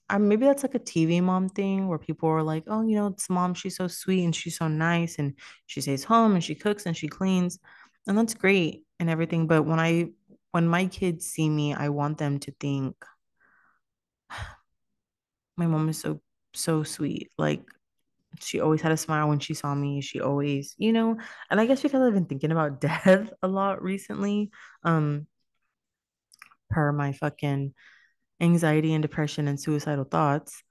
I, 0.09 0.17
maybe 0.19 0.45
that's 0.45 0.63
like 0.63 0.75
a 0.75 0.79
TV 0.79 1.21
mom 1.21 1.49
thing 1.49 1.87
where 1.87 1.97
people 1.97 2.29
are 2.29 2.43
like, 2.43 2.65
oh, 2.67 2.81
you 2.85 2.95
know, 2.95 3.07
it's 3.07 3.29
mom, 3.29 3.53
she's 3.55 3.75
so 3.75 3.87
sweet 3.87 4.23
and 4.23 4.35
she's 4.35 4.57
so 4.57 4.67
nice 4.67 5.17
and 5.17 5.33
she 5.65 5.81
stays 5.81 6.03
home 6.03 6.35
and 6.35 6.43
she 6.43 6.53
cooks 6.53 6.85
and 6.85 6.95
she 6.95 7.07
cleans. 7.07 7.59
And 8.07 8.17
that's 8.17 8.35
great 8.35 8.83
and 8.99 9.09
everything. 9.09 9.47
But 9.47 9.63
when 9.63 9.79
I, 9.79 10.09
when 10.51 10.67
my 10.67 10.85
kids 10.85 11.25
see 11.25 11.49
me, 11.49 11.73
I 11.73 11.89
want 11.89 12.19
them 12.19 12.39
to 12.39 12.51
think 12.59 12.95
my 15.57 15.65
mom 15.65 15.89
is 15.89 15.99
so, 15.99 16.21
so 16.53 16.83
sweet. 16.83 17.31
Like 17.37 17.63
she 18.39 18.59
always 18.59 18.81
had 18.81 18.91
a 18.91 18.97
smile 18.97 19.29
when 19.29 19.39
she 19.39 19.53
saw 19.53 19.73
me. 19.75 20.01
She 20.01 20.21
always, 20.21 20.75
you 20.77 20.93
know, 20.93 21.17
and 21.49 21.59
I 21.59 21.65
guess 21.65 21.81
because 21.81 22.01
I've 22.01 22.13
been 22.13 22.25
thinking 22.25 22.51
about 22.51 22.81
death 22.81 23.31
a 23.41 23.47
lot 23.47 23.81
recently, 23.81 24.51
um, 24.83 25.27
per 26.69 26.91
my 26.91 27.13
fucking 27.13 27.73
anxiety 28.41 28.93
and 28.93 29.01
depression 29.01 29.47
and 29.47 29.59
suicidal 29.59 30.05
thoughts 30.05 30.63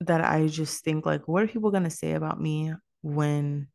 that 0.00 0.24
I 0.24 0.46
just 0.46 0.84
think 0.84 1.06
like, 1.06 1.26
what 1.26 1.42
are 1.42 1.48
people 1.48 1.70
gonna 1.70 1.90
say 1.90 2.12
about 2.12 2.40
me 2.40 2.72
when 3.02 3.68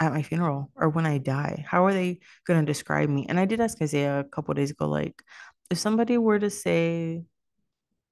at 0.00 0.12
my 0.12 0.22
funeral 0.22 0.70
or 0.76 0.88
when 0.88 1.06
I 1.06 1.18
die? 1.18 1.64
How 1.68 1.84
are 1.86 1.92
they 1.92 2.20
gonna 2.46 2.64
describe 2.64 3.08
me? 3.08 3.26
And 3.28 3.38
I 3.38 3.44
did 3.44 3.60
ask 3.60 3.80
Isaiah 3.82 4.20
a 4.20 4.24
couple 4.24 4.54
days 4.54 4.70
ago, 4.70 4.88
like, 4.88 5.22
if 5.70 5.78
somebody 5.78 6.18
were 6.18 6.38
to 6.38 6.50
say, 6.50 7.24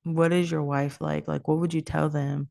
What 0.04 0.32
is 0.32 0.50
your 0.50 0.62
wife 0.64 1.00
like? 1.00 1.28
Like, 1.28 1.48
what 1.48 1.58
would 1.58 1.74
you 1.74 1.82
tell 1.82 2.08
them? 2.10 2.50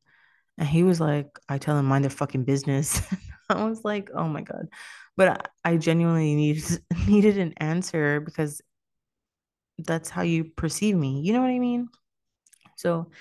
And 0.58 0.68
he 0.68 0.84
was 0.84 1.00
like, 1.00 1.28
I 1.50 1.58
tell 1.58 1.76
them 1.76 1.86
mind 1.86 2.04
their 2.04 2.12
fucking 2.12 2.46
business. 2.46 3.02
I 3.50 3.66
was 3.66 3.84
like, 3.84 4.10
oh 4.16 4.28
my 4.28 4.42
God. 4.42 4.68
But 5.18 5.50
I 5.64 5.78
genuinely 5.78 6.36
needed 6.36 6.82
needed 7.08 7.38
an 7.38 7.54
answer 7.58 8.20
because 8.20 8.62
that's 9.78 10.10
how 10.10 10.22
you 10.22 10.46
perceive 10.46 10.96
me. 10.96 11.22
You 11.22 11.34
know 11.34 11.42
what 11.42 11.50
I 11.50 11.60
mean? 11.60 11.90
So 12.78 13.12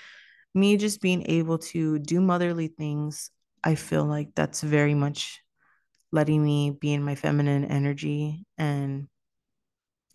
me 0.53 0.77
just 0.77 1.01
being 1.01 1.29
able 1.29 1.57
to 1.57 1.99
do 1.99 2.21
motherly 2.21 2.67
things, 2.69 3.29
I 3.63 3.75
feel 3.75 4.05
like 4.05 4.29
that's 4.35 4.61
very 4.61 4.93
much 4.93 5.41
letting 6.11 6.43
me 6.43 6.71
be 6.71 6.93
in 6.93 7.03
my 7.03 7.15
feminine 7.15 7.65
energy 7.65 8.45
and 8.57 9.07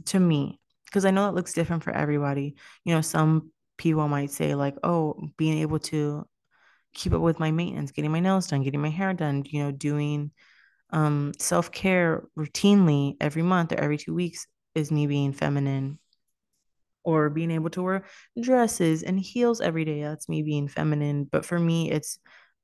to 0.06 0.18
me, 0.18 0.58
because 0.86 1.04
I 1.04 1.10
know 1.10 1.28
it 1.28 1.34
looks 1.34 1.52
different 1.52 1.84
for 1.84 1.92
everybody. 1.92 2.56
You 2.84 2.94
know, 2.94 3.02
some 3.02 3.52
people 3.76 4.08
might 4.08 4.30
say, 4.30 4.54
like, 4.54 4.76
oh, 4.82 5.28
being 5.36 5.58
able 5.58 5.78
to 5.78 6.26
keep 6.94 7.12
up 7.12 7.20
with 7.20 7.38
my 7.38 7.50
maintenance, 7.50 7.92
getting 7.92 8.12
my 8.12 8.20
nails 8.20 8.46
done, 8.46 8.62
getting 8.62 8.82
my 8.82 8.90
hair 8.90 9.12
done, 9.12 9.44
you 9.46 9.62
know, 9.62 9.70
doing 9.70 10.30
um, 10.90 11.32
self 11.38 11.70
care 11.70 12.24
routinely 12.38 13.16
every 13.20 13.42
month 13.42 13.72
or 13.72 13.76
every 13.76 13.98
two 13.98 14.14
weeks 14.14 14.46
is 14.74 14.90
me 14.90 15.06
being 15.06 15.32
feminine 15.32 15.98
or 17.02 17.30
being 17.30 17.50
able 17.50 17.70
to 17.70 17.82
wear 17.82 18.04
dresses 18.40 19.02
and 19.02 19.18
heels 19.18 19.60
every 19.60 19.84
day. 19.84 20.02
That's 20.02 20.28
me 20.28 20.42
being 20.42 20.68
feminine. 20.68 21.24
But 21.30 21.44
for 21.44 21.58
me, 21.58 21.90
it's 21.90 22.18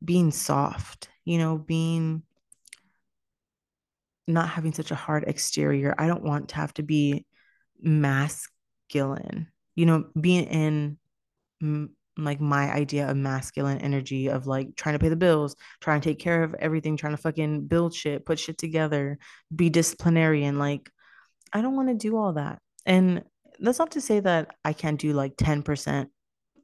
being 0.04 0.30
soft, 0.30 1.08
you 1.24 1.38
know, 1.38 1.56
being 1.56 2.22
not 4.26 4.48
having 4.48 4.72
such 4.72 4.90
a 4.90 4.96
hard 4.96 5.24
exterior. 5.24 5.94
I 5.98 6.06
don't 6.06 6.24
want 6.24 6.50
to 6.50 6.56
have 6.56 6.74
to 6.74 6.82
be 6.82 7.24
masculine, 7.80 9.48
you 9.74 9.86
know, 9.86 10.04
being 10.20 10.44
in 10.44 10.98
like 12.18 12.40
my 12.40 12.72
idea 12.72 13.08
of 13.08 13.16
masculine 13.16 13.78
energy 13.78 14.28
of 14.28 14.46
like 14.46 14.74
trying 14.76 14.94
to 14.94 14.98
pay 14.98 15.08
the 15.08 15.16
bills, 15.16 15.54
trying 15.80 16.00
to 16.00 16.08
take 16.08 16.18
care 16.18 16.42
of 16.42 16.54
everything, 16.54 16.96
trying 16.96 17.14
to 17.14 17.22
fucking 17.22 17.66
build 17.66 17.94
shit, 17.94 18.24
put 18.24 18.38
shit 18.38 18.58
together, 18.58 19.18
be 19.54 19.68
disciplinarian. 19.68 20.58
Like, 20.58 20.90
I 21.52 21.60
don't 21.60 21.76
want 21.76 21.88
to 21.88 21.94
do 21.94 22.16
all 22.16 22.34
that. 22.34 22.58
And 22.86 23.22
that's 23.58 23.78
not 23.78 23.92
to 23.92 24.00
say 24.00 24.20
that 24.20 24.54
I 24.64 24.72
can't 24.72 25.00
do 25.00 25.12
like 25.12 25.36
10% 25.36 26.06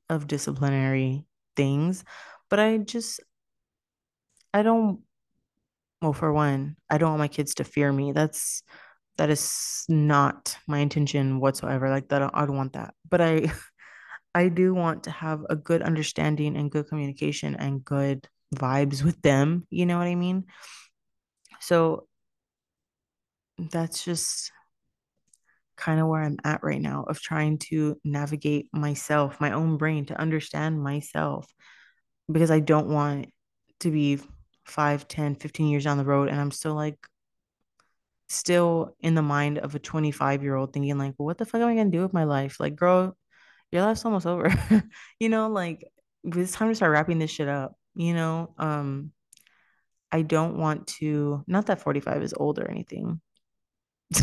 of 0.09 0.27
disciplinary 0.27 1.27
things, 1.57 2.05
but 2.49 2.59
I 2.59 2.79
just, 2.79 3.21
I 4.55 4.63
don't, 4.63 5.01
well, 6.01 6.13
for 6.13 6.33
one, 6.33 6.77
I 6.91 6.99
don't 6.99 7.11
want 7.11 7.21
my 7.21 7.29
kids 7.29 7.55
to 7.55 7.65
fear 7.65 7.93
me. 7.93 8.13
That's, 8.13 8.63
that 9.19 9.31
is 9.31 9.85
not 9.89 10.57
my 10.67 10.79
intention 10.79 11.41
whatsoever. 11.41 11.91
Like 11.91 12.09
that, 12.09 12.23
I 12.35 12.47
don't 12.47 12.57
want 12.57 12.73
that. 12.73 12.95
But 13.09 13.21
I, 13.21 13.53
I 14.35 14.49
do 14.49 14.75
want 14.75 15.05
to 15.05 15.11
have 15.11 15.45
a 15.51 15.57
good 15.57 15.83
understanding 15.83 16.57
and 16.57 16.71
good 16.71 16.89
communication 16.89 17.55
and 17.57 17.85
good 17.85 18.29
vibes 18.55 19.03
with 19.03 19.21
them. 19.23 19.67
You 19.71 19.87
know 19.87 19.99
what 19.99 20.07
I 20.07 20.15
mean? 20.15 20.45
So 21.61 22.07
that's 23.59 24.05
just 24.05 24.53
kind 25.77 26.01
of 26.01 26.07
where 26.07 26.23
I'm 26.23 26.39
at 26.45 26.63
right 26.63 26.81
now 26.81 27.05
of 27.09 27.21
trying 27.21 27.59
to 27.59 27.99
navigate 28.05 28.69
myself, 28.73 29.41
my 29.41 29.53
own 29.53 29.77
brain 29.77 30.07
to 30.07 30.21
understand 30.21 30.83
myself 30.83 31.47
because 32.31 32.51
I 32.51 32.61
don't 32.61 32.89
want 32.89 33.27
to 33.81 33.91
be 33.91 34.21
5, 34.65 35.09
10, 35.09 35.35
15 35.35 35.69
years 35.69 35.85
down 35.85 35.99
the 35.99 36.05
road 36.05 36.29
and 36.29 36.41
I'm 36.41 36.51
still 36.51 36.75
like 36.75 36.99
still 38.29 38.95
in 39.01 39.15
the 39.15 39.23
mind 39.23 39.59
of 39.59 39.75
a 39.75 39.79
25 39.79 40.43
year 40.43 40.55
old 40.55 40.73
thinking 40.73 40.99
like, 40.99 41.15
what 41.17 41.39
the 41.39 41.45
fuck 41.45 41.61
am 41.61 41.69
I 41.69 41.75
gonna 41.75 41.91
do 41.91 42.03
with 42.03 42.13
my 42.13 42.25
life? 42.25 42.61
Like, 42.61 42.77
girl, 42.77 43.17
your 43.73 43.83
life's 43.83 44.05
almost 44.05 44.27
over. 44.27 44.53
you 45.19 45.29
know, 45.29 45.49
like 45.49 45.85
it's 46.25 46.53
time 46.53 46.69
to 46.69 46.75
start 46.75 46.93
wrapping 46.93 47.19
this 47.19 47.31
shit 47.31 47.49
up. 47.49 47.75
You 47.95 48.15
know, 48.15 48.55
um, 48.59 49.13
I 50.13 50.23
don't 50.23 50.59
want 50.59 50.87
to. 50.99 51.43
Not 51.47 51.67
that 51.67 51.81
45 51.81 52.23
is 52.23 52.35
old 52.35 52.59
or 52.59 52.71
anything. 52.71 53.21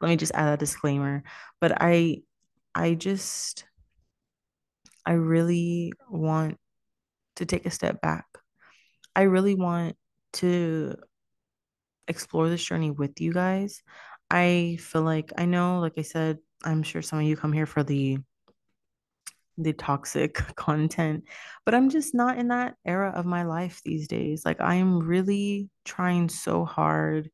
Let 0.00 0.08
me 0.08 0.16
just 0.16 0.32
add 0.34 0.54
a 0.54 0.56
disclaimer. 0.56 1.24
But 1.60 1.82
I, 1.82 2.22
I 2.74 2.94
just, 2.94 3.64
I 5.04 5.12
really 5.12 5.92
want 6.08 6.58
to 7.36 7.44
take 7.44 7.66
a 7.66 7.70
step 7.70 8.00
back. 8.00 8.26
I 9.14 9.22
really 9.22 9.54
want 9.54 9.96
to 10.34 10.96
explore 12.08 12.48
this 12.48 12.64
journey 12.64 12.90
with 12.90 13.20
you 13.20 13.32
guys. 13.32 13.82
I 14.30 14.78
feel 14.80 15.02
like 15.02 15.32
I 15.36 15.46
know, 15.46 15.80
like 15.80 15.94
I 15.96 16.02
said, 16.02 16.38
I'm 16.64 16.82
sure 16.82 17.02
some 17.02 17.18
of 17.18 17.24
you 17.24 17.36
come 17.36 17.52
here 17.52 17.66
for 17.66 17.82
the 17.82 18.18
the 19.58 19.72
toxic 19.72 20.34
content, 20.56 21.24
but 21.64 21.74
I'm 21.74 21.90
just 21.90 22.14
not 22.14 22.38
in 22.38 22.48
that 22.48 22.76
era 22.84 23.10
of 23.14 23.26
my 23.26 23.44
life 23.44 23.80
these 23.84 24.08
days. 24.08 24.44
Like 24.44 24.60
I'm 24.60 25.00
really 25.00 25.70
trying 25.84 26.28
so 26.28 26.64
hard 26.64 27.30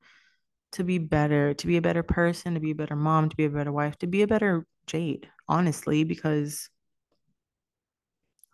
to 0.72 0.84
be 0.84 0.98
better, 0.98 1.54
to 1.54 1.66
be 1.66 1.76
a 1.76 1.82
better 1.82 2.02
person, 2.02 2.54
to 2.54 2.60
be 2.60 2.70
a 2.72 2.74
better 2.74 2.96
mom, 2.96 3.28
to 3.28 3.36
be 3.36 3.44
a 3.44 3.50
better 3.50 3.72
wife, 3.72 3.98
to 3.98 4.06
be 4.06 4.22
a 4.22 4.26
better 4.26 4.66
Jade, 4.86 5.28
honestly, 5.48 6.04
because 6.04 6.68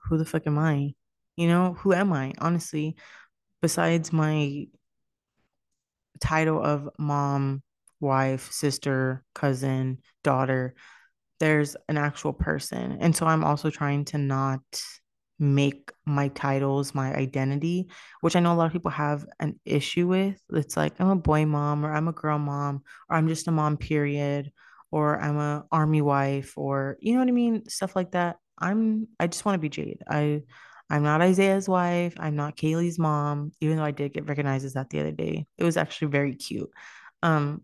who 0.05 0.19
the 0.19 0.25
fuck 0.25 0.47
am 0.47 0.59
I? 0.59 0.95
You 1.37 1.49
know, 1.49 1.75
who 1.75 1.93
am 1.93 2.13
I, 2.13 2.33
honestly, 2.39 2.97
besides 3.63 4.13
my 4.13 4.67
title 6.21 6.63
of 6.63 6.89
mom, 6.99 7.63
wife, 8.01 8.51
sister, 8.53 9.25
cousin, 9.35 9.99
daughter? 10.25 10.75
There's 11.41 11.77
an 11.89 11.97
actual 11.99 12.33
person. 12.33 12.99
And 13.01 13.15
so 13.15 13.27
I'm 13.27 13.45
also 13.45 13.71
trying 13.71 14.05
to 14.07 14.19
not 14.19 14.61
make 15.39 15.93
my 16.05 16.29
titles 16.29 16.95
my 16.95 17.15
identity, 17.15 17.89
which 18.21 18.35
I 18.35 18.41
know 18.41 18.53
a 18.53 18.57
lot 18.57 18.67
of 18.67 18.73
people 18.73 18.91
have 18.91 19.25
an 19.39 19.61
issue 19.65 20.09
with. 20.09 20.41
It's 20.53 20.77
like 20.77 20.95
I'm 20.99 21.11
a 21.11 21.17
boy 21.17 21.47
mom 21.47 21.87
or 21.87 21.95
I'm 21.95 22.09
a 22.09 22.13
girl 22.13 22.39
mom 22.39 22.83
or 23.09 23.17
I'm 23.17 23.29
just 23.29 23.47
a 23.47 23.53
mom 23.53 23.77
period 23.77 24.51
or 24.91 25.21
I'm 25.21 25.39
a 25.39 25.65
army 25.71 26.03
wife 26.03 26.55
or 26.57 26.97
you 27.01 27.13
know 27.13 27.21
what 27.21 27.29
I 27.29 27.33
mean, 27.33 27.69
stuff 27.69 27.95
like 27.95 28.13
that. 28.13 28.37
I'm 28.59 29.07
I 29.21 29.29
just 29.29 29.45
want 29.45 29.55
to 29.55 29.61
be 29.61 29.69
Jade. 29.69 30.03
I 30.09 30.43
I'm 30.91 31.03
not 31.03 31.21
Isaiah's 31.21 31.69
wife. 31.69 32.15
I'm 32.19 32.35
not 32.35 32.57
Kaylee's 32.57 32.99
mom, 32.99 33.53
even 33.61 33.77
though 33.77 33.85
I 33.85 33.91
did 33.91 34.15
get 34.15 34.27
recognized 34.27 34.65
as 34.65 34.73
that 34.73 34.91
the 34.91 35.01
other 35.01 35.13
day. 35.13 35.47
It 35.59 35.65
was 35.65 35.77
actually 35.77 36.09
very 36.09 36.35
cute. 36.35 36.71
Um, 37.23 37.63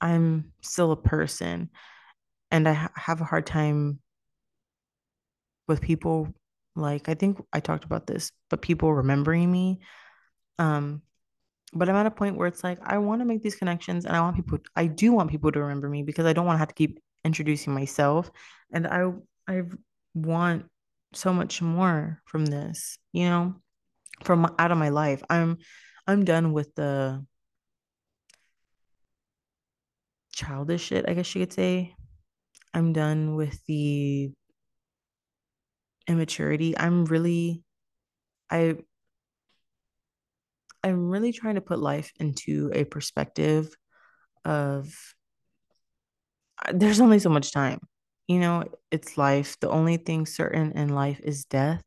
I'm 0.00 0.52
still 0.62 0.90
a 0.90 0.96
person 0.96 1.70
and 2.52 2.68
I 2.68 2.74
ha- 2.74 2.92
have 2.94 3.20
a 3.20 3.24
hard 3.24 3.46
time 3.46 3.98
with 5.66 5.80
people 5.80 6.28
like 6.76 7.08
I 7.08 7.14
think 7.14 7.42
I 7.52 7.60
talked 7.60 7.84
about 7.84 8.06
this, 8.06 8.30
but 8.50 8.62
people 8.62 8.94
remembering 8.94 9.50
me. 9.50 9.80
Um, 10.58 11.02
but 11.74 11.88
I'm 11.88 11.96
at 11.96 12.06
a 12.06 12.10
point 12.10 12.36
where 12.36 12.46
it's 12.46 12.62
like 12.62 12.78
I 12.84 12.98
want 12.98 13.22
to 13.22 13.24
make 13.24 13.42
these 13.42 13.56
connections 13.56 14.04
and 14.04 14.14
I 14.14 14.20
want 14.20 14.36
people 14.36 14.58
I 14.76 14.86
do 14.86 15.12
want 15.12 15.30
people 15.30 15.50
to 15.50 15.60
remember 15.60 15.88
me 15.88 16.02
because 16.02 16.26
I 16.26 16.34
don't 16.34 16.46
want 16.46 16.56
to 16.56 16.60
have 16.60 16.68
to 16.68 16.74
keep 16.74 17.00
introducing 17.24 17.74
myself. 17.74 18.30
And 18.72 18.86
I 18.86 19.10
I 19.48 19.62
want 20.14 20.66
so 21.14 21.32
much 21.32 21.62
more 21.62 22.22
from 22.26 22.46
this, 22.46 22.98
you 23.12 23.28
know, 23.28 23.54
from 24.24 24.54
out 24.58 24.72
of 24.72 24.78
my 24.78 24.90
life. 24.90 25.22
I'm 25.30 25.58
I'm 26.06 26.24
done 26.24 26.52
with 26.52 26.74
the 26.74 27.24
childish 30.34 30.84
shit, 30.84 31.06
I 31.08 31.14
guess 31.14 31.34
you 31.34 31.42
could 31.42 31.52
say. 31.52 31.94
I'm 32.74 32.92
done 32.92 33.36
with 33.36 33.58
the 33.66 34.32
immaturity. 36.08 36.76
I'm 36.78 37.04
really, 37.04 37.62
I, 38.50 38.76
I'm 40.82 41.10
really 41.10 41.32
trying 41.32 41.54
to 41.56 41.60
put 41.60 41.78
life 41.78 42.12
into 42.18 42.70
a 42.74 42.84
perspective 42.84 43.74
of 44.44 44.92
uh, 46.66 46.72
there's 46.74 47.00
only 47.00 47.18
so 47.18 47.28
much 47.30 47.52
time. 47.52 47.78
You 48.28 48.40
know, 48.40 48.64
it's 48.90 49.18
life. 49.18 49.58
The 49.60 49.68
only 49.68 49.96
thing 49.96 50.26
certain 50.26 50.72
in 50.72 50.88
life 50.90 51.20
is 51.22 51.44
death. 51.44 51.82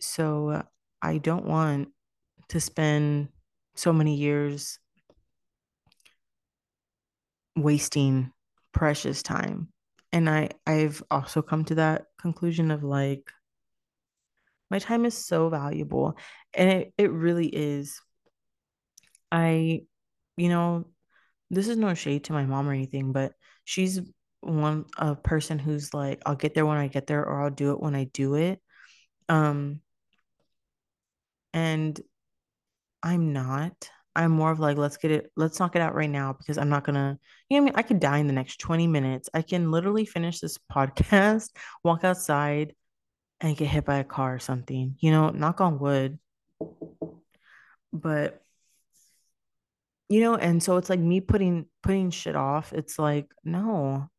So 0.00 0.50
uh, 0.50 0.62
I 1.02 1.18
don't 1.18 1.46
want 1.46 1.88
to 2.48 2.60
spend 2.60 3.28
so 3.74 3.92
many 3.92 4.16
years 4.16 4.78
wasting 7.56 8.32
precious 8.80 9.22
time. 9.22 9.68
And 10.10 10.28
I 10.30 10.48
I've 10.66 11.02
also 11.10 11.42
come 11.42 11.66
to 11.66 11.74
that 11.74 12.06
conclusion 12.18 12.70
of 12.70 12.82
like 12.82 13.30
my 14.70 14.78
time 14.78 15.04
is 15.04 15.12
so 15.14 15.50
valuable 15.50 16.16
and 16.54 16.70
it 16.70 16.94
it 16.96 17.10
really 17.10 17.46
is. 17.48 18.00
I 19.30 19.82
you 20.38 20.48
know, 20.48 20.86
this 21.50 21.68
is 21.68 21.76
no 21.76 21.92
shade 21.92 22.24
to 22.24 22.32
my 22.32 22.46
mom 22.46 22.70
or 22.70 22.72
anything, 22.72 23.12
but 23.12 23.34
she's 23.64 24.00
one 24.40 24.86
a 24.96 25.14
person 25.14 25.58
who's 25.58 25.92
like 25.92 26.22
I'll 26.24 26.34
get 26.34 26.54
there 26.54 26.64
when 26.64 26.78
I 26.78 26.88
get 26.88 27.06
there 27.06 27.22
or 27.26 27.42
I'll 27.42 27.50
do 27.50 27.72
it 27.72 27.80
when 27.80 27.94
I 27.94 28.04
do 28.04 28.34
it. 28.36 28.62
Um 29.28 29.82
and 31.52 32.00
I'm 33.02 33.34
not. 33.34 33.90
I'm 34.16 34.32
more 34.32 34.50
of 34.50 34.60
like, 34.60 34.76
let's 34.76 34.96
get 34.96 35.10
it, 35.10 35.30
let's 35.36 35.58
knock 35.60 35.76
it 35.76 35.82
out 35.82 35.94
right 35.94 36.10
now 36.10 36.32
because 36.32 36.58
I'm 36.58 36.68
not 36.68 36.84
gonna, 36.84 37.18
you 37.48 37.56
know, 37.56 37.62
I 37.62 37.64
mean, 37.64 37.74
I 37.76 37.82
could 37.82 38.00
die 38.00 38.18
in 38.18 38.26
the 38.26 38.32
next 38.32 38.58
20 38.58 38.86
minutes. 38.86 39.28
I 39.32 39.42
can 39.42 39.70
literally 39.70 40.04
finish 40.04 40.40
this 40.40 40.58
podcast, 40.72 41.50
walk 41.84 42.04
outside, 42.04 42.74
and 43.40 43.56
get 43.56 43.68
hit 43.68 43.84
by 43.84 43.96
a 43.96 44.04
car 44.04 44.34
or 44.34 44.38
something, 44.38 44.96
you 45.00 45.10
know, 45.10 45.30
knock 45.30 45.60
on 45.60 45.78
wood. 45.78 46.18
But 47.92 48.42
you 50.08 50.20
know, 50.20 50.34
and 50.34 50.62
so 50.62 50.76
it's 50.76 50.90
like 50.90 50.98
me 50.98 51.20
putting 51.20 51.66
putting 51.82 52.10
shit 52.10 52.34
off. 52.36 52.72
It's 52.72 52.98
like, 52.98 53.30
no, 53.44 54.10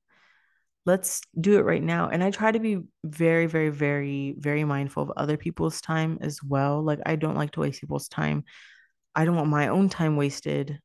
let's 0.86 1.22
do 1.40 1.58
it 1.60 1.66
right 1.66 1.84
now. 1.84 2.10
And 2.10 2.24
I 2.24 2.32
try 2.32 2.52
to 2.52 2.60
be 2.60 2.80
very, 3.04 3.46
very, 3.46 3.70
very, 3.70 4.36
very 4.38 4.64
mindful 4.64 5.04
of 5.04 5.12
other 5.18 5.38
people's 5.38 5.82
time 5.82 6.18
as 6.22 6.42
well. 6.42 6.82
Like 6.82 7.00
I 7.06 7.16
don't 7.16 7.36
like 7.36 7.52
to 7.52 7.60
waste 7.60 7.82
people's 7.82 8.08
time. 8.08 8.46
I 9.16 9.26
don't 9.26 9.36
want 9.36 9.50
my 9.50 9.68
own 9.68 9.90
time 9.90 10.16
wasted. 10.16 10.80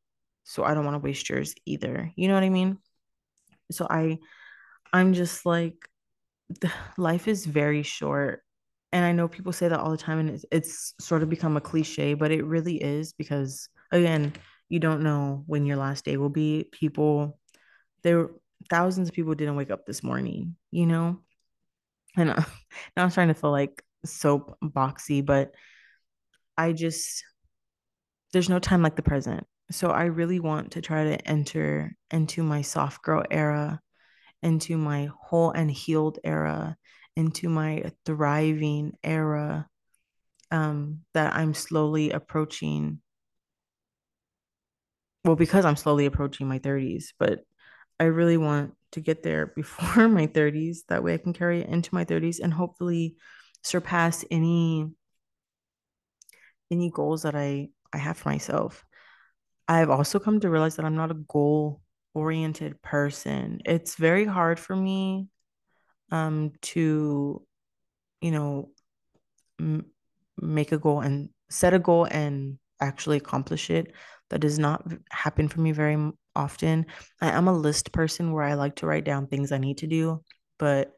So 0.44 0.64
I 0.64 0.74
don't 0.74 0.84
want 0.84 0.94
to 0.94 1.04
waste 1.04 1.28
yours 1.28 1.54
either. 1.64 2.12
You 2.16 2.28
know 2.28 2.34
what 2.34 2.44
I 2.44 2.50
mean? 2.50 2.78
So 3.70 3.86
I 3.88 4.18
I'm 4.92 5.12
just 5.12 5.44
like 5.44 5.76
life 6.98 7.28
is 7.28 7.46
very 7.46 7.82
short. 7.82 8.42
And 8.92 9.04
I 9.04 9.12
know 9.12 9.28
people 9.28 9.52
say 9.52 9.68
that 9.68 9.80
all 9.80 9.90
the 9.90 9.96
time 9.96 10.20
and 10.20 10.30
it's, 10.30 10.44
it's 10.50 10.94
sort 11.00 11.22
of 11.22 11.28
become 11.28 11.56
a 11.56 11.60
cliche, 11.60 12.14
but 12.14 12.30
it 12.30 12.44
really 12.44 12.76
is 12.82 13.12
because 13.12 13.68
again, 13.92 14.32
you 14.68 14.78
don't 14.78 15.02
know 15.02 15.42
when 15.46 15.66
your 15.66 15.76
last 15.76 16.04
day 16.04 16.16
will 16.16 16.30
be. 16.30 16.68
People 16.72 17.38
there 18.02 18.30
thousands 18.70 19.08
of 19.08 19.14
people 19.14 19.34
didn't 19.34 19.56
wake 19.56 19.70
up 19.70 19.86
this 19.86 20.02
morning, 20.02 20.56
you 20.70 20.86
know? 20.86 21.20
And 22.16 22.30
uh, 22.30 22.42
now 22.96 23.04
I'm 23.04 23.10
trying 23.10 23.28
to 23.28 23.34
feel 23.34 23.50
like 23.50 23.82
soap 24.04 24.56
boxy, 24.62 25.24
but 25.24 25.54
I 26.56 26.72
just 26.72 27.24
there's 28.32 28.48
no 28.48 28.58
time 28.58 28.82
like 28.82 28.96
the 28.96 29.02
present. 29.02 29.46
So 29.70 29.90
I 29.90 30.04
really 30.04 30.40
want 30.40 30.72
to 30.72 30.80
try 30.80 31.04
to 31.04 31.28
enter 31.28 31.96
into 32.10 32.42
my 32.42 32.62
soft 32.62 33.02
girl 33.02 33.24
era, 33.30 33.80
into 34.42 34.76
my 34.76 35.10
whole 35.20 35.50
and 35.50 35.70
healed 35.70 36.18
era, 36.22 36.76
into 37.16 37.48
my 37.48 37.90
thriving 38.04 38.92
era 39.02 39.66
um, 40.50 41.00
that 41.14 41.34
I'm 41.34 41.54
slowly 41.54 42.10
approaching. 42.10 43.00
Well, 45.24 45.36
because 45.36 45.64
I'm 45.64 45.76
slowly 45.76 46.06
approaching 46.06 46.46
my 46.46 46.60
30s, 46.60 47.06
but 47.18 47.40
I 47.98 48.04
really 48.04 48.36
want 48.36 48.74
to 48.92 49.00
get 49.00 49.22
there 49.22 49.46
before 49.56 50.08
my 50.08 50.26
30s. 50.26 50.84
That 50.88 51.02
way 51.02 51.14
I 51.14 51.18
can 51.18 51.32
carry 51.32 51.62
it 51.62 51.68
into 51.68 51.94
my 51.94 52.04
30s 52.04 52.38
and 52.40 52.52
hopefully 52.52 53.16
surpass 53.62 54.24
any 54.30 54.88
any 56.70 56.90
goals 56.90 57.22
that 57.22 57.36
I 57.36 57.68
I 57.92 57.98
have 57.98 58.16
for 58.18 58.28
myself. 58.28 58.84
I've 59.68 59.90
also 59.90 60.18
come 60.18 60.40
to 60.40 60.50
realize 60.50 60.76
that 60.76 60.84
I'm 60.84 60.96
not 60.96 61.10
a 61.10 61.14
goal 61.14 61.80
oriented 62.14 62.80
person. 62.82 63.60
It's 63.64 63.96
very 63.96 64.24
hard 64.24 64.58
for 64.58 64.74
me 64.76 65.28
um 66.12 66.52
to, 66.62 67.42
you 68.20 68.30
know, 68.30 68.70
m- 69.60 69.86
make 70.38 70.72
a 70.72 70.78
goal 70.78 71.00
and 71.00 71.30
set 71.50 71.74
a 71.74 71.78
goal 71.78 72.06
and 72.10 72.58
actually 72.80 73.16
accomplish 73.16 73.70
it. 73.70 73.92
That 74.30 74.40
does 74.40 74.58
not 74.58 74.84
happen 75.10 75.48
for 75.48 75.60
me 75.60 75.72
very 75.72 75.96
often. 76.34 76.86
I 77.20 77.30
am 77.30 77.48
a 77.48 77.52
list 77.52 77.92
person 77.92 78.32
where 78.32 78.42
I 78.44 78.54
like 78.54 78.76
to 78.76 78.86
write 78.86 79.04
down 79.04 79.28
things 79.28 79.52
I 79.52 79.58
need 79.58 79.78
to 79.78 79.86
do, 79.86 80.22
but 80.58 80.92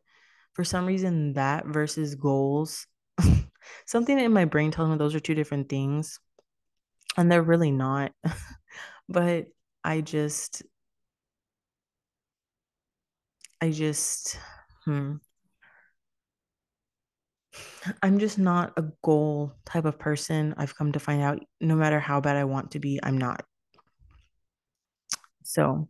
for 0.55 0.65
some 0.65 0.87
reason 0.87 1.35
that 1.35 1.67
versus 1.67 2.15
goals, 2.15 2.87
something 3.87 4.19
in 4.19 4.33
my 4.33 4.47
brain 4.47 4.71
tells 4.71 4.89
me 4.91 4.97
those 4.97 5.15
are 5.15 5.21
two 5.21 5.35
different 5.35 5.69
things, 5.69 6.19
and 7.17 7.31
they're 7.31 7.43
really 7.43 7.71
not. 7.71 8.13
but 9.09 9.47
I 9.85 10.01
just 10.01 10.63
I 13.61 13.71
just 13.71 14.39
hmm, 14.85 15.17
I'm 18.03 18.19
just 18.19 18.39
not 18.39 18.73
a 18.77 18.85
goal 19.03 19.55
type 19.65 19.85
of 19.85 19.99
person. 19.99 20.55
I've 20.57 20.77
come 20.77 20.93
to 20.93 21.01
find 21.01 21.23
out 21.23 21.45
no 21.61 21.75
matter 21.75 22.01
how 22.01 22.21
bad 22.21 22.37
I 22.37 22.45
want 22.45 22.73
to 22.73 22.79
be, 22.79 23.01
I'm 23.03 23.19
not. 23.19 23.45
So, 25.45 25.89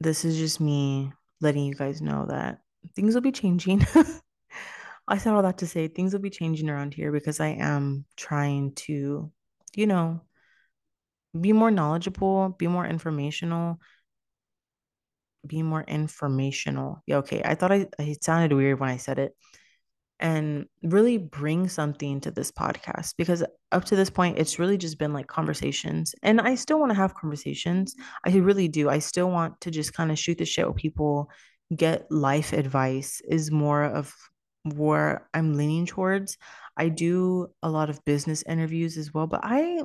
this 0.00 0.24
is 0.24 0.36
just 0.36 0.60
me 0.60 1.12
letting 1.40 1.64
you 1.64 1.74
guys 1.74 2.02
know 2.02 2.26
that 2.28 2.60
things 2.94 3.14
will 3.14 3.22
be 3.22 3.32
changing. 3.32 3.86
I 5.08 5.18
said 5.18 5.32
all 5.34 5.42
that 5.42 5.58
to 5.58 5.66
say 5.66 5.88
things 5.88 6.12
will 6.12 6.20
be 6.20 6.30
changing 6.30 6.68
around 6.70 6.94
here 6.94 7.10
because 7.12 7.40
I 7.40 7.48
am 7.48 8.04
trying 8.16 8.74
to, 8.86 9.32
you 9.74 9.86
know, 9.86 10.20
be 11.38 11.52
more 11.52 11.70
knowledgeable, 11.70 12.50
be 12.58 12.66
more 12.66 12.86
informational, 12.86 13.78
be 15.46 15.62
more 15.62 15.82
informational. 15.82 17.02
Yeah, 17.06 17.18
okay. 17.18 17.42
I 17.44 17.54
thought 17.54 17.72
I 17.72 17.86
it 17.98 18.24
sounded 18.24 18.52
weird 18.52 18.80
when 18.80 18.90
I 18.90 18.96
said 18.96 19.18
it. 19.18 19.32
And 20.22 20.66
really 20.82 21.16
bring 21.16 21.66
something 21.70 22.20
to 22.20 22.30
this 22.30 22.52
podcast 22.52 23.14
because 23.16 23.42
up 23.72 23.86
to 23.86 23.96
this 23.96 24.10
point, 24.10 24.36
it's 24.36 24.58
really 24.58 24.76
just 24.76 24.98
been 24.98 25.14
like 25.14 25.28
conversations. 25.28 26.14
And 26.22 26.42
I 26.42 26.56
still 26.56 26.78
want 26.78 26.90
to 26.90 26.96
have 26.96 27.14
conversations. 27.14 27.94
I 28.26 28.36
really 28.36 28.68
do. 28.68 28.90
I 28.90 28.98
still 28.98 29.30
want 29.30 29.58
to 29.62 29.70
just 29.70 29.94
kind 29.94 30.10
of 30.10 30.18
shoot 30.18 30.36
the 30.36 30.44
shit 30.44 30.66
with 30.66 30.76
people, 30.76 31.30
get 31.74 32.06
life 32.12 32.52
advice, 32.52 33.22
is 33.30 33.50
more 33.50 33.82
of 33.82 34.14
where 34.64 35.26
I'm 35.32 35.54
leaning 35.54 35.86
towards. 35.86 36.36
I 36.80 36.88
do 36.88 37.48
a 37.62 37.68
lot 37.68 37.90
of 37.90 38.02
business 38.06 38.42
interviews 38.48 38.96
as 38.96 39.12
well, 39.12 39.26
but 39.26 39.40
I 39.42 39.80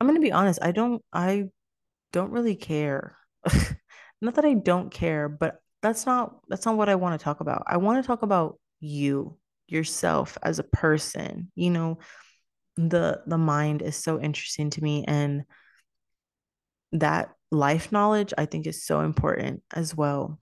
I'm 0.00 0.06
gonna 0.06 0.20
be 0.20 0.32
honest, 0.32 0.58
I 0.62 0.72
don't 0.72 1.04
I 1.12 1.50
don't 2.12 2.32
really 2.32 2.56
care. 2.56 3.16
Not 4.22 4.36
that 4.36 4.46
I 4.46 4.54
don't 4.54 4.90
care, 4.90 5.28
but 5.28 5.56
that's 5.82 6.06
not 6.06 6.36
that's 6.48 6.64
not 6.64 6.76
what 6.76 6.88
I 6.88 6.94
want 6.94 7.20
to 7.20 7.22
talk 7.22 7.40
about. 7.40 7.64
I 7.66 7.76
want 7.76 8.02
to 8.02 8.06
talk 8.06 8.22
about 8.22 8.58
you, 8.80 9.36
yourself 9.68 10.38
as 10.42 10.58
a 10.58 10.64
person. 10.64 11.52
You 11.56 11.70
know, 11.70 11.98
the 12.76 13.20
the 13.26 13.38
mind 13.38 13.82
is 13.82 13.96
so 13.96 14.18
interesting 14.18 14.70
to 14.70 14.82
me 14.82 15.04
and 15.06 15.42
that 16.92 17.34
life 17.50 17.92
knowledge 17.92 18.32
I 18.38 18.46
think 18.46 18.66
is 18.66 18.84
so 18.84 19.00
important 19.00 19.62
as 19.74 19.94
well. 19.94 20.38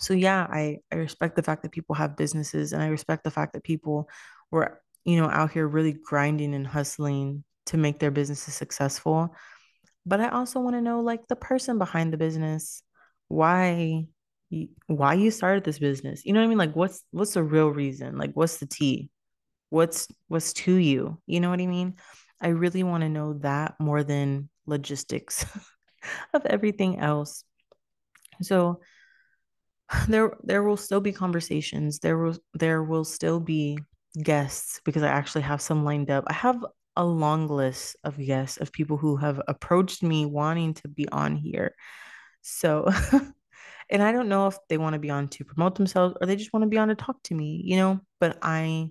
So 0.00 0.14
yeah, 0.14 0.46
I 0.50 0.78
I 0.90 0.96
respect 0.96 1.36
the 1.36 1.42
fact 1.42 1.62
that 1.62 1.72
people 1.72 1.94
have 1.94 2.16
businesses 2.16 2.72
and 2.72 2.82
I 2.82 2.88
respect 2.88 3.22
the 3.22 3.30
fact 3.30 3.52
that 3.52 3.62
people 3.62 4.08
were, 4.54 4.80
you 5.04 5.20
know, 5.20 5.28
out 5.28 5.50
here 5.50 5.66
really 5.66 5.92
grinding 5.92 6.54
and 6.54 6.66
hustling 6.66 7.44
to 7.66 7.76
make 7.76 7.98
their 7.98 8.10
businesses 8.10 8.54
successful. 8.54 9.34
But 10.06 10.20
I 10.20 10.28
also 10.28 10.60
want 10.60 10.76
to 10.76 10.80
know 10.80 11.00
like 11.00 11.26
the 11.28 11.36
person 11.36 11.78
behind 11.78 12.12
the 12.12 12.16
business, 12.16 12.82
why 13.28 14.06
why 14.86 15.14
you 15.14 15.30
started 15.32 15.64
this 15.64 15.80
business. 15.80 16.24
You 16.24 16.32
know 16.32 16.40
what 16.40 16.44
I 16.44 16.48
mean? 16.48 16.58
Like 16.58 16.76
what's 16.76 17.02
what's 17.10 17.34
the 17.34 17.42
real 17.42 17.68
reason? 17.68 18.16
Like 18.16 18.32
what's 18.34 18.58
the 18.58 18.66
tea? 18.66 19.10
What's 19.70 20.08
what's 20.28 20.52
to 20.64 20.74
you? 20.74 21.20
You 21.26 21.40
know 21.40 21.50
what 21.50 21.60
I 21.60 21.66
mean? 21.66 21.94
I 22.40 22.48
really 22.48 22.82
want 22.82 23.02
to 23.02 23.08
know 23.08 23.34
that 23.40 23.74
more 23.80 24.04
than 24.04 24.48
logistics 24.66 25.44
of 26.34 26.46
everything 26.46 27.00
else. 27.00 27.44
So 28.42 28.80
there 30.08 30.36
there 30.44 30.62
will 30.62 30.76
still 30.76 31.00
be 31.00 31.12
conversations. 31.12 31.98
There 31.98 32.18
will 32.18 32.36
there 32.52 32.82
will 32.82 33.04
still 33.04 33.40
be 33.40 33.78
guests 34.22 34.80
because 34.84 35.02
I 35.02 35.08
actually 35.08 35.42
have 35.42 35.60
some 35.60 35.84
lined 35.84 36.10
up. 36.10 36.24
I 36.26 36.34
have 36.34 36.64
a 36.96 37.04
long 37.04 37.48
list 37.48 37.96
of 38.04 38.18
guests 38.18 38.58
of 38.58 38.72
people 38.72 38.96
who 38.96 39.16
have 39.16 39.40
approached 39.48 40.02
me 40.02 40.26
wanting 40.26 40.74
to 40.74 40.88
be 40.88 41.08
on 41.08 41.36
here. 41.36 41.74
So 42.42 42.88
and 43.90 44.02
I 44.02 44.12
don't 44.12 44.28
know 44.28 44.46
if 44.46 44.56
they 44.68 44.78
want 44.78 44.94
to 44.94 44.98
be 44.98 45.10
on 45.10 45.28
to 45.28 45.44
promote 45.44 45.74
themselves 45.74 46.16
or 46.20 46.26
they 46.26 46.36
just 46.36 46.52
want 46.52 46.62
to 46.62 46.68
be 46.68 46.78
on 46.78 46.88
to 46.88 46.94
talk 46.94 47.22
to 47.24 47.34
me, 47.34 47.60
you 47.64 47.76
know, 47.76 48.00
but 48.20 48.38
I 48.42 48.90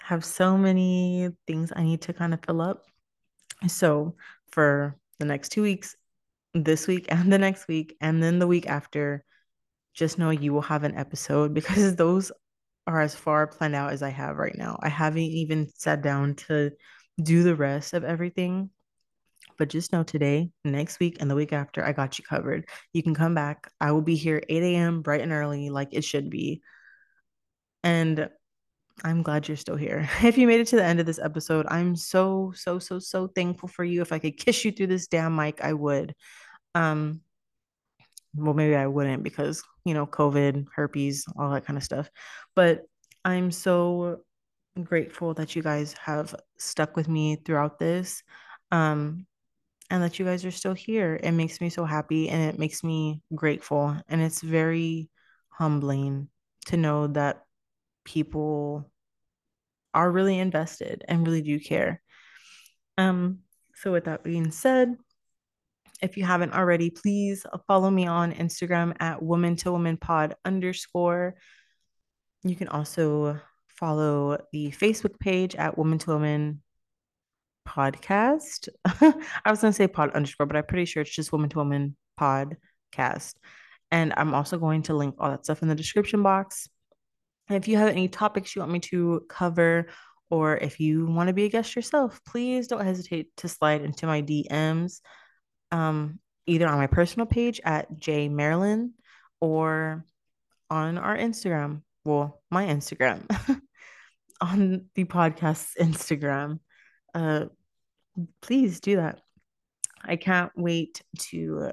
have 0.00 0.24
so 0.24 0.56
many 0.56 1.30
things 1.46 1.72
I 1.74 1.82
need 1.82 2.02
to 2.02 2.12
kind 2.12 2.32
of 2.32 2.40
fill 2.44 2.60
up. 2.60 2.84
So 3.66 4.16
for 4.52 4.96
the 5.18 5.24
next 5.24 5.50
two 5.50 5.62
weeks, 5.62 5.96
this 6.54 6.86
week 6.86 7.06
and 7.10 7.32
the 7.32 7.38
next 7.38 7.68
week, 7.68 7.96
and 8.00 8.22
then 8.22 8.38
the 8.38 8.46
week 8.46 8.68
after, 8.68 9.24
just 9.94 10.18
know 10.18 10.30
you 10.30 10.52
will 10.52 10.62
have 10.62 10.84
an 10.84 10.94
episode 10.94 11.54
because 11.54 11.96
those 11.96 12.30
are 12.86 13.00
as 13.00 13.14
far 13.14 13.46
planned 13.46 13.74
out 13.74 13.92
as 13.92 14.02
I 14.02 14.10
have 14.10 14.36
right 14.36 14.56
now. 14.56 14.78
I 14.80 14.88
haven't 14.88 15.22
even 15.22 15.68
sat 15.74 16.02
down 16.02 16.34
to 16.46 16.70
do 17.20 17.42
the 17.42 17.56
rest 17.56 17.94
of 17.94 18.04
everything. 18.04 18.70
But 19.58 19.70
just 19.70 19.92
know 19.92 20.02
today, 20.02 20.50
next 20.64 21.00
week, 21.00 21.16
and 21.20 21.30
the 21.30 21.34
week 21.34 21.52
after, 21.52 21.82
I 21.82 21.92
got 21.92 22.18
you 22.18 22.24
covered. 22.24 22.68
You 22.92 23.02
can 23.02 23.14
come 23.14 23.34
back. 23.34 23.70
I 23.80 23.92
will 23.92 24.02
be 24.02 24.16
here 24.16 24.42
8 24.48 24.62
a.m. 24.62 25.00
bright 25.00 25.22
and 25.22 25.32
early, 25.32 25.70
like 25.70 25.88
it 25.92 26.04
should 26.04 26.28
be. 26.28 26.60
And 27.82 28.28
I'm 29.02 29.22
glad 29.22 29.48
you're 29.48 29.56
still 29.56 29.76
here. 29.76 30.08
If 30.22 30.36
you 30.36 30.46
made 30.46 30.60
it 30.60 30.66
to 30.68 30.76
the 30.76 30.84
end 30.84 31.00
of 31.00 31.06
this 31.06 31.18
episode, 31.18 31.66
I'm 31.68 31.96
so, 31.96 32.52
so, 32.54 32.78
so, 32.78 32.98
so 32.98 33.28
thankful 33.28 33.68
for 33.68 33.84
you. 33.84 34.02
If 34.02 34.12
I 34.12 34.18
could 34.18 34.36
kiss 34.36 34.64
you 34.64 34.72
through 34.72 34.88
this 34.88 35.06
damn 35.06 35.34
mic, 35.34 35.62
I 35.62 35.72
would. 35.72 36.14
Um, 36.74 37.22
well, 38.36 38.54
maybe 38.54 38.76
I 38.76 38.86
wouldn't 38.86 39.22
because, 39.22 39.62
you 39.84 39.94
know, 39.94 40.06
COVID, 40.06 40.66
herpes, 40.74 41.24
all 41.38 41.50
that 41.50 41.64
kind 41.64 41.76
of 41.76 41.82
stuff. 41.82 42.10
But 42.54 42.82
I'm 43.24 43.50
so 43.50 44.20
grateful 44.82 45.34
that 45.34 45.56
you 45.56 45.62
guys 45.62 45.94
have 46.04 46.34
stuck 46.58 46.96
with 46.96 47.08
me 47.08 47.36
throughout 47.36 47.78
this. 47.78 48.22
Um, 48.70 49.26
and 49.90 50.02
that 50.02 50.18
you 50.18 50.24
guys 50.24 50.44
are 50.44 50.50
still 50.50 50.74
here. 50.74 51.18
It 51.22 51.32
makes 51.32 51.60
me 51.60 51.70
so 51.70 51.84
happy 51.84 52.28
and 52.28 52.42
it 52.42 52.58
makes 52.58 52.82
me 52.82 53.22
grateful. 53.34 53.96
And 54.08 54.20
it's 54.20 54.40
very 54.40 55.10
humbling 55.48 56.28
to 56.66 56.76
know 56.76 57.06
that 57.08 57.44
people 58.04 58.90
are 59.94 60.10
really 60.10 60.38
invested 60.38 61.04
and 61.08 61.26
really 61.26 61.42
do 61.42 61.58
care. 61.60 62.02
Um, 62.98 63.40
so 63.74 63.92
with 63.92 64.04
that 64.04 64.24
being 64.24 64.50
said, 64.50 64.96
if 66.02 66.16
you 66.16 66.24
haven't 66.24 66.52
already, 66.52 66.90
please 66.90 67.46
uh, 67.50 67.58
follow 67.66 67.90
me 67.90 68.06
on 68.06 68.32
Instagram 68.32 68.94
at 69.00 69.22
woman 69.22 69.56
to 69.56 69.72
woman 69.72 69.96
pod 69.96 70.34
underscore. 70.44 71.34
You 72.42 72.54
can 72.54 72.68
also 72.68 73.40
follow 73.68 74.38
the 74.52 74.70
Facebook 74.70 75.18
page 75.18 75.54
at 75.54 75.76
woman 75.76 75.98
to 75.98 76.10
woman 76.10 76.62
podcast. 77.66 78.68
I 78.84 79.50
was 79.50 79.60
going 79.60 79.72
to 79.72 79.76
say 79.76 79.88
pod 79.88 80.10
underscore, 80.12 80.46
but 80.46 80.56
I'm 80.56 80.66
pretty 80.66 80.84
sure 80.84 81.02
it's 81.02 81.14
just 81.14 81.32
woman 81.32 81.50
to 81.50 81.58
woman 81.58 81.96
podcast. 82.18 83.34
And 83.90 84.12
I'm 84.16 84.34
also 84.34 84.58
going 84.58 84.82
to 84.82 84.94
link 84.94 85.16
all 85.18 85.30
that 85.30 85.44
stuff 85.44 85.62
in 85.62 85.68
the 85.68 85.74
description 85.74 86.22
box. 86.22 86.68
And 87.48 87.56
if 87.56 87.68
you 87.68 87.76
have 87.76 87.88
any 87.88 88.08
topics 88.08 88.54
you 88.54 88.60
want 88.60 88.72
me 88.72 88.80
to 88.80 89.22
cover, 89.28 89.86
or 90.30 90.56
if 90.56 90.80
you 90.80 91.06
want 91.06 91.28
to 91.28 91.32
be 91.32 91.44
a 91.44 91.48
guest 91.48 91.76
yourself, 91.76 92.20
please 92.26 92.66
don't 92.66 92.84
hesitate 92.84 93.36
to 93.38 93.48
slide 93.48 93.82
into 93.82 94.06
my 94.06 94.22
DMs, 94.22 95.00
um, 95.76 96.18
either 96.46 96.66
on 96.66 96.78
my 96.78 96.86
personal 96.86 97.26
page 97.26 97.60
at 97.64 97.98
J 97.98 98.28
Marilyn 98.28 98.94
or 99.40 100.04
on 100.70 100.96
our 100.96 101.16
Instagram. 101.16 101.82
Well, 102.04 102.40
my 102.50 102.66
Instagram, 102.66 103.28
on 104.40 104.86
the 104.94 105.04
podcast's 105.04 105.74
Instagram. 105.78 106.60
Uh, 107.14 107.46
please 108.40 108.80
do 108.80 108.96
that. 108.96 109.20
I 110.02 110.16
can't 110.16 110.52
wait 110.56 111.02
to 111.30 111.72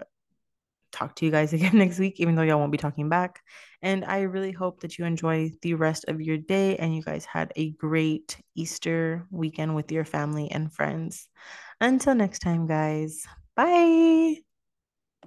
talk 0.91 1.15
to 1.15 1.25
you 1.25 1.31
guys 1.31 1.53
again 1.53 1.77
next 1.77 1.99
week, 1.99 2.19
even 2.19 2.35
though 2.35 2.41
y'all 2.41 2.59
won't 2.59 2.71
be 2.71 2.77
talking 2.77 3.07
back. 3.07 3.41
And 3.81 4.03
I 4.03 4.21
really 4.21 4.51
hope 4.51 4.81
that 4.81 4.97
you 4.97 5.05
enjoy 5.05 5.51
the 5.61 5.75
rest 5.75 6.05
of 6.07 6.21
your 6.21 6.37
day 6.37 6.75
and 6.77 6.95
you 6.95 7.01
guys 7.01 7.25
had 7.25 7.53
a 7.55 7.71
great 7.71 8.37
Easter 8.55 9.27
weekend 9.29 9.75
with 9.75 9.91
your 9.91 10.03
family 10.03 10.51
and 10.51 10.73
friends. 10.73 11.29
Until 11.79 12.15
next 12.15 12.39
time, 12.39 12.67
guys. 12.67 13.25
Bye. 13.55 14.43